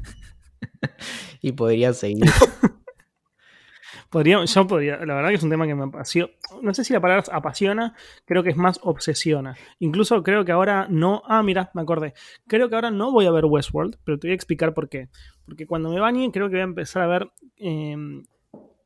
Y 1.42 1.52
podría 1.52 1.94
seguir. 1.94 2.26
Podría, 4.10 4.44
yo 4.46 4.68
podría, 4.68 4.98
la 5.06 5.16
verdad 5.16 5.30
que 5.30 5.36
es 5.36 5.44
un 5.44 5.50
tema 5.50 5.68
que 5.68 5.76
me 5.76 5.84
apasiona. 5.84 6.32
No 6.62 6.74
sé 6.74 6.84
si 6.84 6.94
la 6.94 7.02
palabra 7.02 7.22
es 7.22 7.30
apasiona, 7.30 7.94
creo 8.24 8.44
que 8.44 8.50
es 8.50 8.56
más 8.56 8.80
obsesiona. 8.82 9.56
Incluso 9.80 10.24
creo 10.24 10.46
que 10.46 10.52
ahora 10.52 10.88
no. 10.90 11.22
Ah, 11.28 11.44
mira, 11.44 11.70
me 11.74 11.82
acordé. 11.82 12.14
Creo 12.48 12.70
que 12.70 12.76
ahora 12.76 12.92
no 12.92 13.12
voy 13.12 13.26
a 13.26 13.32
ver 13.32 13.46
Westworld, 13.46 13.98
pero 14.04 14.18
te 14.18 14.28
voy 14.28 14.32
a 14.32 14.36
explicar 14.36 14.74
por 14.74 14.90
qué. 14.90 15.10
Porque 15.46 15.68
cuando 15.68 15.90
me 15.90 16.00
bañe, 16.00 16.32
creo 16.32 16.48
que 16.48 16.56
voy 16.56 16.62
a 16.62 16.64
empezar 16.64 17.02
a 17.02 17.08
ver 17.08 17.30
eh, 17.58 17.96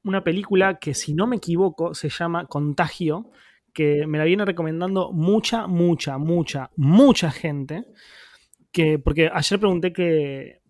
una 0.04 0.24
película 0.24 0.80
que, 0.80 0.93
si 0.93 1.14
no 1.14 1.28
me 1.28 1.36
equivoco, 1.36 1.93
se 1.93 2.10
llama 2.10 2.47
Contagio, 2.47 3.30
que 3.74 4.08
me 4.08 4.18
la 4.18 4.24
viene 4.24 4.45
recomendando 4.45 5.12
mucha, 5.12 5.68
mucha, 5.68 6.18
mucha, 6.18 6.72
mucha 6.76 7.30
gente. 7.30 7.86
Que, 8.72 8.99
porque 8.99 9.30
ayer 9.34 9.59
pregunté 9.59 9.93
que, 9.93 10.61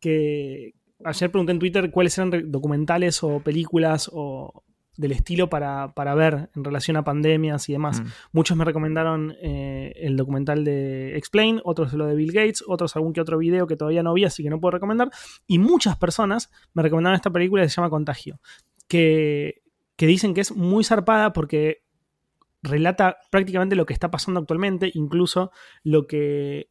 que, 0.00 0.74
ayer 1.04 1.30
pregunté 1.30 1.52
en 1.52 1.58
Twitter 1.58 1.90
cuáles 1.90 2.18
eran 2.18 2.50
documentales 2.50 3.22
o 3.22 3.40
películas 3.40 4.10
o 4.12 4.64
del 5.00 5.12
estilo 5.12 5.48
para, 5.48 5.94
para 5.94 6.14
ver 6.14 6.50
en 6.54 6.62
relación 6.62 6.96
a 6.96 7.04
pandemias 7.04 7.68
y 7.68 7.72
demás. 7.72 8.00
Mm. 8.00 8.06
Muchos 8.32 8.56
me 8.56 8.64
recomendaron 8.64 9.34
eh, 9.40 9.94
el 9.96 10.16
documental 10.16 10.62
de 10.62 11.16
Explain, 11.16 11.60
otros 11.64 11.94
lo 11.94 12.06
de 12.06 12.14
Bill 12.14 12.32
Gates, 12.32 12.62
otros 12.66 12.94
algún 12.96 13.14
que 13.14 13.20
otro 13.20 13.38
video 13.38 13.66
que 13.66 13.76
todavía 13.76 14.02
no 14.02 14.12
vi, 14.12 14.24
así 14.24 14.42
que 14.42 14.50
no 14.50 14.60
puedo 14.60 14.72
recomendar. 14.72 15.10
Y 15.46 15.58
muchas 15.58 15.96
personas 15.96 16.50
me 16.74 16.82
recomendaron 16.82 17.16
esta 17.16 17.30
película 17.30 17.62
que 17.62 17.70
se 17.70 17.76
llama 17.76 17.88
Contagio, 17.88 18.40
que, 18.88 19.62
que 19.96 20.06
dicen 20.06 20.34
que 20.34 20.42
es 20.42 20.54
muy 20.54 20.84
zarpada 20.84 21.32
porque 21.32 21.82
relata 22.62 23.16
prácticamente 23.30 23.76
lo 23.76 23.86
que 23.86 23.94
está 23.94 24.10
pasando 24.10 24.40
actualmente, 24.40 24.90
incluso 24.92 25.50
lo 25.82 26.06
que 26.06 26.68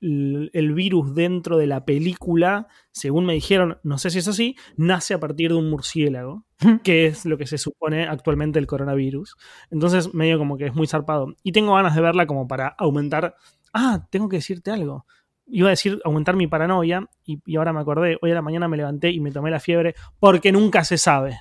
el 0.00 0.72
virus 0.74 1.14
dentro 1.14 1.56
de 1.56 1.66
la 1.66 1.84
película, 1.84 2.68
según 2.90 3.24
me 3.24 3.32
dijeron, 3.32 3.78
no 3.82 3.98
sé 3.98 4.10
si 4.10 4.18
es 4.18 4.28
así, 4.28 4.56
nace 4.76 5.14
a 5.14 5.20
partir 5.20 5.50
de 5.50 5.56
un 5.56 5.70
murciélago, 5.70 6.44
que 6.82 7.06
es 7.06 7.24
lo 7.24 7.38
que 7.38 7.46
se 7.46 7.58
supone 7.58 8.06
actualmente 8.06 8.58
el 8.58 8.66
coronavirus. 8.66 9.36
Entonces, 9.70 10.12
medio 10.12 10.38
como 10.38 10.58
que 10.58 10.66
es 10.66 10.74
muy 10.74 10.86
zarpado. 10.86 11.34
Y 11.42 11.52
tengo 11.52 11.74
ganas 11.74 11.94
de 11.94 12.02
verla 12.02 12.26
como 12.26 12.46
para 12.46 12.68
aumentar. 12.68 13.34
Ah, 13.72 14.06
tengo 14.10 14.28
que 14.28 14.36
decirte 14.36 14.70
algo. 14.70 15.06
Iba 15.46 15.68
a 15.68 15.70
decir 15.70 16.00
aumentar 16.04 16.36
mi 16.36 16.46
paranoia 16.46 17.08
y, 17.24 17.40
y 17.46 17.56
ahora 17.56 17.72
me 17.72 17.80
acordé. 17.80 18.18
Hoy 18.20 18.30
a 18.30 18.34
la 18.34 18.42
mañana 18.42 18.68
me 18.68 18.76
levanté 18.76 19.10
y 19.10 19.20
me 19.20 19.30
tomé 19.30 19.50
la 19.50 19.60
fiebre 19.60 19.94
porque 20.18 20.52
nunca 20.52 20.84
se 20.84 20.98
sabe. 20.98 21.38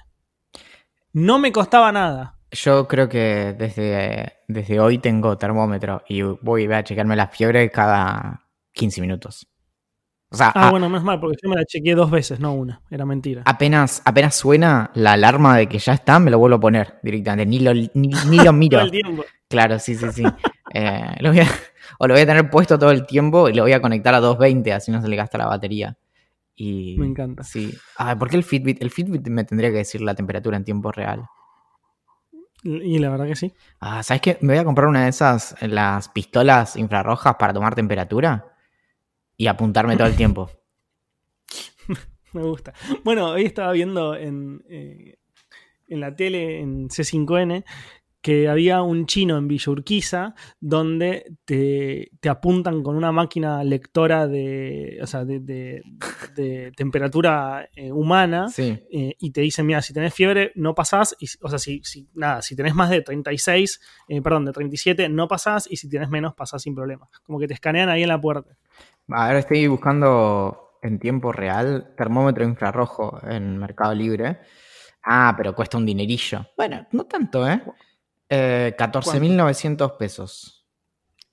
No 1.13 1.37
me 1.37 1.51
costaba 1.51 1.91
nada. 1.91 2.39
Yo 2.53 2.87
creo 2.87 3.09
que 3.09 3.55
desde, 3.57 4.33
desde 4.47 4.79
hoy 4.79 4.99
tengo 4.99 5.37
termómetro 5.37 6.03
y 6.07 6.21
voy 6.21 6.71
a 6.71 6.83
checarme 6.83 7.15
la 7.15 7.27
fiebre 7.27 7.69
cada 7.71 8.42
15 8.73 8.99
minutos. 9.01 9.47
O 10.29 10.35
sea, 10.35 10.51
Ah, 10.55 10.67
a- 10.67 10.71
bueno, 10.71 10.89
menos 10.89 11.03
mal, 11.03 11.19
porque 11.19 11.37
yo 11.43 11.49
me 11.49 11.55
la 11.55 11.63
chequeé 11.65 11.93
dos 11.95 12.09
veces, 12.09 12.39
no 12.39 12.53
una. 12.53 12.81
Era 12.89 13.05
mentira. 13.05 13.43
apenas, 13.45 14.01
apenas 14.03 14.35
suena 14.35 14.89
la 14.95 15.13
alarma 15.13 15.57
de 15.57 15.67
que 15.67 15.77
ya 15.77 15.93
está, 15.93 16.17
me 16.19 16.31
lo 16.31 16.39
vuelvo 16.39 16.57
a 16.57 16.59
poner 16.59 16.99
directamente. 17.03 17.45
Ni 17.49 17.59
lo, 17.59 17.73
ni, 17.73 17.89
ni 17.93 18.39
lo 18.43 18.51
miro. 18.53 18.77
Todo 18.79 18.85
el 18.85 18.91
tiempo. 18.91 19.23
Claro, 19.47 19.77
sí, 19.79 19.95
sí, 19.95 20.11
sí. 20.11 20.23
Eh, 20.73 21.15
lo 21.19 21.29
voy 21.29 21.41
a- 21.41 21.47
o 21.99 22.07
lo 22.07 22.15
voy 22.15 22.23
a 22.23 22.25
tener 22.25 22.49
puesto 22.49 22.79
todo 22.79 22.89
el 22.89 23.05
tiempo 23.05 23.47
y 23.47 23.53
lo 23.53 23.61
voy 23.63 23.73
a 23.73 23.81
conectar 23.81 24.15
a 24.15 24.19
220, 24.19 24.73
así 24.73 24.91
no 24.91 25.01
se 25.01 25.07
le 25.07 25.15
gasta 25.15 25.37
la 25.37 25.45
batería. 25.45 25.95
Y, 26.55 26.97
Me 26.97 27.05
encanta. 27.05 27.43
Sí. 27.43 27.71
Ah, 27.97 28.17
¿por 28.17 28.29
qué 28.29 28.35
el 28.37 28.43
Fitbit? 28.43 28.81
El 28.81 28.89
Fitbit 28.89 29.27
me 29.27 29.43
tendría 29.43 29.69
que 29.69 29.77
decir 29.77 30.01
la 30.01 30.15
temperatura 30.15 30.57
en 30.57 30.63
tiempo 30.63 30.91
real. 30.91 31.25
Y 32.63 32.97
la 32.99 33.09
verdad 33.09 33.25
que 33.27 33.35
sí. 33.35 33.53
Ah, 33.81 34.01
¿sabes 34.03 34.21
qué? 34.21 34.37
Me 34.41 34.53
voy 34.53 34.57
a 34.61 34.63
comprar 34.63 34.87
una 34.87 35.03
de 35.03 35.09
esas, 35.09 35.55
las 35.61 36.07
pistolas 36.09 36.75
infrarrojas 36.77 37.35
para 37.35 37.53
tomar 37.53 37.75
temperatura 37.75 38.52
y 39.37 39.47
apuntarme 39.47 39.95
todo 39.97 40.07
el 40.07 40.15
tiempo. 40.15 40.49
Me 42.33 42.41
gusta. 42.43 42.73
Bueno, 43.03 43.29
hoy 43.31 43.43
estaba 43.45 43.71
viendo 43.73 44.15
en, 44.15 44.63
eh, 44.69 45.17
en 45.87 45.99
la 45.99 46.15
tele, 46.15 46.59
en 46.61 46.89
C5N, 46.89 47.63
que 48.21 48.47
había 48.47 48.81
un 48.81 49.05
chino 49.05 49.37
en 49.37 49.47
Villa 49.49 49.69
Urquiza 49.71 50.33
donde 50.61 51.35
te, 51.43 52.09
te 52.21 52.29
apuntan 52.29 52.81
con 52.81 52.95
una 52.95 53.11
máquina 53.11 53.63
lectora 53.65 54.27
de, 54.27 54.97
o 55.01 55.07
sea, 55.07 55.25
de, 55.25 55.41
de- 55.41 55.83
de 56.33 56.71
temperatura 56.75 57.69
eh, 57.75 57.91
humana 57.91 58.47
Sí. 58.49 58.79
eh, 58.91 59.15
y 59.19 59.31
te 59.31 59.41
dicen, 59.41 59.65
mira, 59.67 59.81
si 59.81 59.93
tenés 59.93 60.13
fiebre, 60.13 60.51
no 60.55 60.73
pasás, 60.73 61.15
y, 61.19 61.27
o 61.41 61.49
sea, 61.49 61.59
si, 61.59 61.81
si- 61.83 62.07
nada, 62.15 62.41
si 62.41 62.55
tenés 62.55 62.73
más 62.73 62.89
de 62.89 63.01
36, 63.01 63.79
eh, 64.07 64.21
perdón, 64.21 64.45
de 64.45 64.53
37, 64.53 65.09
no 65.09 65.27
pasás, 65.27 65.67
y 65.69 65.75
si 65.75 65.89
tenés 65.89 66.09
menos, 66.09 66.33
pasás 66.33 66.61
sin 66.63 66.73
problema. 66.73 67.07
Como 67.23 67.37
que 67.39 67.47
te 67.47 67.53
escanean 67.53 67.89
ahí 67.89 68.01
en 68.03 68.09
la 68.09 68.19
puerta. 68.21 68.57
A 69.09 69.27
ver, 69.27 69.37
estoy 69.37 69.67
buscando 69.67 70.77
en 70.81 70.99
tiempo 70.99 71.31
real 71.31 71.93
termómetro 71.97 72.43
infrarrojo 72.43 73.19
en 73.27 73.57
Mercado 73.57 73.93
Libre. 73.93 74.39
Ah, 75.03 75.33
pero 75.37 75.53
cuesta 75.53 75.77
un 75.77 75.85
dinerillo. 75.85 76.45
Bueno, 76.55 76.87
no 76.91 77.05
tanto, 77.05 77.47
¿eh? 77.47 77.61
eh 78.29 78.75
14.900 78.77 79.97
pesos. 79.97 80.65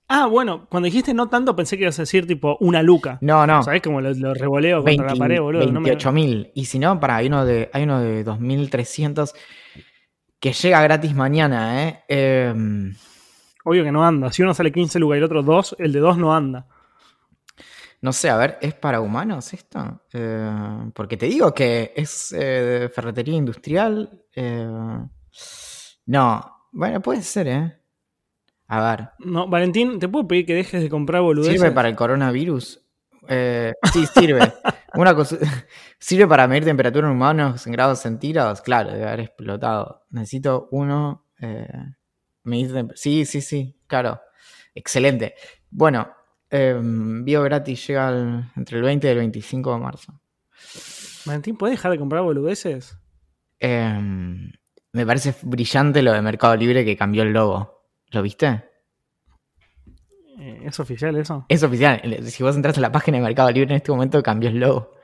Ah, 0.08 0.26
bueno, 0.26 0.66
cuando 0.68 0.86
dijiste 0.86 1.14
no 1.14 1.28
tanto, 1.28 1.54
pensé 1.54 1.76
que 1.76 1.84
ibas 1.84 1.98
a 2.00 2.02
decir 2.02 2.26
tipo 2.26 2.56
una 2.60 2.82
luca. 2.82 3.18
No, 3.20 3.46
no. 3.46 3.62
¿Sabés 3.62 3.80
cómo 3.80 4.00
lo, 4.00 4.12
lo 4.12 4.34
revoleo 4.34 4.78
contra 4.82 5.04
20 5.06 5.14
la 5.14 5.18
pared, 5.18 5.40
boludo? 5.40 5.70
No 5.70 5.80
me- 5.80 5.96
28.000. 5.96 6.50
Y 6.54 6.64
si 6.64 6.80
no, 6.80 6.98
para, 6.98 7.16
hay 7.16 7.28
uno 7.28 7.44
de, 7.44 7.70
hay 7.72 7.84
uno 7.84 8.00
de 8.00 8.24
2.300 8.24 9.32
que 10.40 10.52
llega 10.52 10.82
gratis 10.82 11.14
mañana, 11.14 11.86
¿eh? 11.86 12.04
Em, 12.08 12.92
Obvio 13.64 13.84
que 13.84 13.92
no 13.92 14.04
anda. 14.04 14.32
Si 14.32 14.42
uno 14.42 14.52
sale 14.54 14.72
15 14.72 14.98
lucas 14.98 15.16
y 15.16 15.18
el 15.18 15.24
otro 15.24 15.42
2, 15.44 15.76
el 15.78 15.92
de 15.92 16.00
2 16.00 16.18
no 16.18 16.34
anda. 16.34 16.66
No 18.02 18.12
sé, 18.12 18.30
a 18.30 18.36
ver, 18.36 18.58
¿es 18.62 18.74
para 18.74 19.00
humanos 19.00 19.52
esto? 19.52 20.02
Eh, 20.12 20.90
porque 20.94 21.16
te 21.16 21.26
digo 21.26 21.52
que 21.52 21.92
es 21.96 22.34
eh, 22.36 22.90
ferretería 22.92 23.36
industrial. 23.36 24.22
eh, 24.34 24.68
no, 26.06 26.56
bueno, 26.72 27.00
puede 27.00 27.22
ser, 27.22 27.48
¿eh? 27.48 27.76
A 28.68 28.80
ver, 28.90 29.10
No, 29.18 29.48
Valentín, 29.48 29.98
¿te 29.98 30.08
puedo 30.08 30.28
pedir 30.28 30.46
que 30.46 30.54
dejes 30.54 30.82
de 30.82 30.88
comprar 30.88 31.22
boludeces? 31.22 31.60
¿sirve 31.60 31.72
para 31.72 31.88
el 31.88 31.96
coronavirus? 31.96 32.80
Eh, 33.28 33.72
sí, 33.92 34.06
sirve. 34.06 34.40
Una 34.94 35.14
cosa, 35.14 35.36
¿Sirve 35.98 36.26
para 36.26 36.48
medir 36.48 36.64
temperatura 36.64 37.06
en 37.08 37.14
humanos 37.14 37.66
en 37.66 37.72
grados 37.72 38.00
centígrados? 38.00 38.60
Claro, 38.60 38.92
debe 38.92 39.06
haber 39.06 39.20
explotado. 39.20 40.04
Necesito 40.10 40.68
uno. 40.70 41.26
Eh, 41.40 41.68
sí, 42.94 43.24
sí, 43.24 43.40
sí, 43.40 43.76
claro. 43.86 44.20
Excelente. 44.74 45.34
Bueno, 45.70 46.08
eh, 46.50 46.78
Bio 46.82 47.42
gratis 47.42 47.86
llega 47.86 48.52
entre 48.56 48.78
el 48.78 48.82
20 48.82 49.06
y 49.06 49.10
el 49.10 49.18
25 49.18 49.72
de 49.72 49.78
marzo. 49.78 50.20
Valentín, 51.26 51.56
¿puedes 51.56 51.76
dejar 51.76 51.92
de 51.92 51.98
comprar 51.98 52.22
boludeces? 52.22 52.98
Em, 53.58 54.50
me 54.92 55.06
parece 55.06 55.34
brillante 55.42 56.02
lo 56.02 56.12
de 56.12 56.22
Mercado 56.22 56.56
Libre 56.56 56.84
que 56.84 56.96
cambió 56.96 57.22
el 57.22 57.32
logo. 57.32 57.84
¿Lo 58.10 58.22
viste? 58.22 58.64
Eh, 60.38 60.62
¿Es 60.64 60.80
oficial 60.80 61.16
eso? 61.16 61.44
Es 61.48 61.62
oficial. 61.62 62.00
Si 62.24 62.42
vos 62.42 62.56
entras 62.56 62.78
a 62.78 62.80
la 62.80 62.90
página 62.90 63.18
de 63.18 63.24
Mercado 63.24 63.50
Libre 63.50 63.70
en 63.70 63.76
este 63.76 63.92
momento, 63.92 64.22
cambió 64.22 64.48
el 64.48 64.58
logo. 64.58 64.94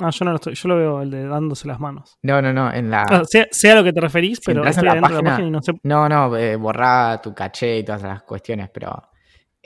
Ah, 0.00 0.10
yo 0.10 0.24
no 0.24 0.30
lo 0.30 0.36
estoy, 0.36 0.54
yo 0.54 0.68
lo 0.68 0.76
veo 0.76 1.02
el 1.02 1.10
de 1.10 1.26
dándose 1.26 1.66
las 1.66 1.80
manos. 1.80 2.18
No, 2.22 2.40
no, 2.40 2.52
no, 2.52 2.72
en 2.72 2.90
la... 2.90 3.02
Ah, 3.02 3.22
sea, 3.24 3.74
lo 3.74 3.82
que 3.82 3.92
te 3.92 4.00
referís, 4.00 4.40
pero 4.44 4.64
estoy 4.64 4.84
la 4.84 5.00
página, 5.00 5.18
de 5.18 5.22
la 5.22 5.30
página 5.30 5.48
y 5.48 5.50
no 5.50 5.60
sé... 5.60 5.72
No, 5.82 6.08
no, 6.08 6.36
eh, 6.36 6.54
borrá 6.54 7.20
tu 7.20 7.34
caché 7.34 7.78
y 7.78 7.84
todas 7.84 8.02
las 8.02 8.22
cuestiones, 8.22 8.70
pero... 8.72 9.10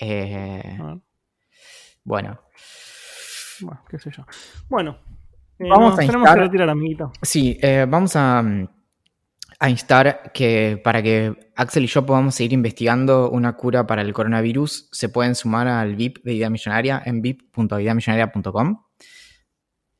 Eh, 0.04 0.78
bueno. 2.02 2.40
Bueno, 3.60 3.84
qué 3.88 3.98
sé 4.00 4.10
yo. 4.10 4.24
Bueno. 4.68 4.98
Eh, 5.58 5.68
vamos 5.68 5.94
a 5.94 5.98
tenemos 5.98 6.28
que 6.28 6.40
retirar, 6.40 6.68
amiguito. 6.68 7.12
Sí, 7.22 7.56
eh, 7.62 7.86
vamos 7.88 8.16
a, 8.16 8.42
a 9.60 9.70
instar 9.70 10.32
que 10.32 10.80
para 10.82 11.00
que 11.02 11.52
Axel 11.54 11.84
y 11.84 11.86
yo 11.86 12.04
podamos 12.04 12.34
seguir 12.34 12.52
investigando 12.52 13.30
una 13.30 13.56
cura 13.56 13.86
para 13.86 14.02
el 14.02 14.12
coronavirus, 14.12 14.88
se 14.90 15.08
pueden 15.08 15.36
sumar 15.36 15.68
al 15.68 15.94
VIP 15.94 16.24
de 16.24 16.34
Idea 16.34 16.50
Millonaria 16.50 17.00
en 17.04 17.22
vip.ideamillonaria.com 17.22 18.82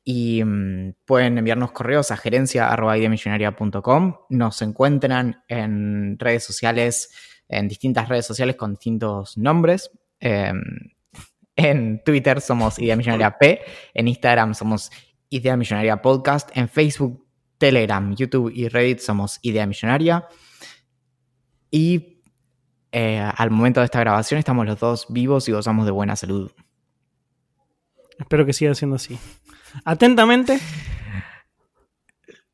y 0.03 0.43
mm, 0.43 0.95
pueden 1.05 1.37
enviarnos 1.37 1.71
correos 1.71 2.11
a 2.11 2.17
gerencia.ideamillonaria.com. 2.17 4.15
Nos 4.29 4.61
encuentran 4.61 5.43
en 5.47 6.19
redes 6.19 6.43
sociales, 6.43 7.09
en 7.47 7.67
distintas 7.67 8.09
redes 8.09 8.25
sociales 8.25 8.55
con 8.55 8.71
distintos 8.71 9.37
nombres. 9.37 9.91
Em, 10.19 10.61
en 11.55 12.03
Twitter 12.03 12.41
somos 12.41 12.79
Idea 12.79 12.95
Millonaria 12.95 13.37
P, 13.37 13.61
en 13.93 14.07
Instagram 14.07 14.53
somos 14.53 14.91
Idea 15.29 15.57
Millonaria 15.57 16.01
Podcast, 16.01 16.49
en 16.55 16.69
Facebook, 16.69 17.25
Telegram, 17.57 18.15
YouTube 18.15 18.51
y 18.53 18.67
Reddit 18.67 18.99
somos 18.99 19.39
Idea 19.41 19.65
Millonaria. 19.65 20.27
Y 21.71 22.21
eh, 22.91 23.19
al 23.35 23.49
momento 23.49 23.79
de 23.79 23.85
esta 23.85 23.99
grabación 23.99 24.37
estamos 24.37 24.67
los 24.67 24.79
dos 24.79 25.07
vivos 25.09 25.49
y 25.49 25.51
gozamos 25.51 25.85
de 25.85 25.91
buena 25.91 26.15
salud. 26.15 26.51
Espero 28.19 28.45
que 28.45 28.53
siga 28.53 28.75
siendo 28.75 28.97
así. 28.97 29.17
Atentamente. 29.83 30.59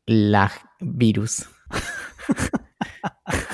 La 0.06 0.52
virus. 0.80 1.50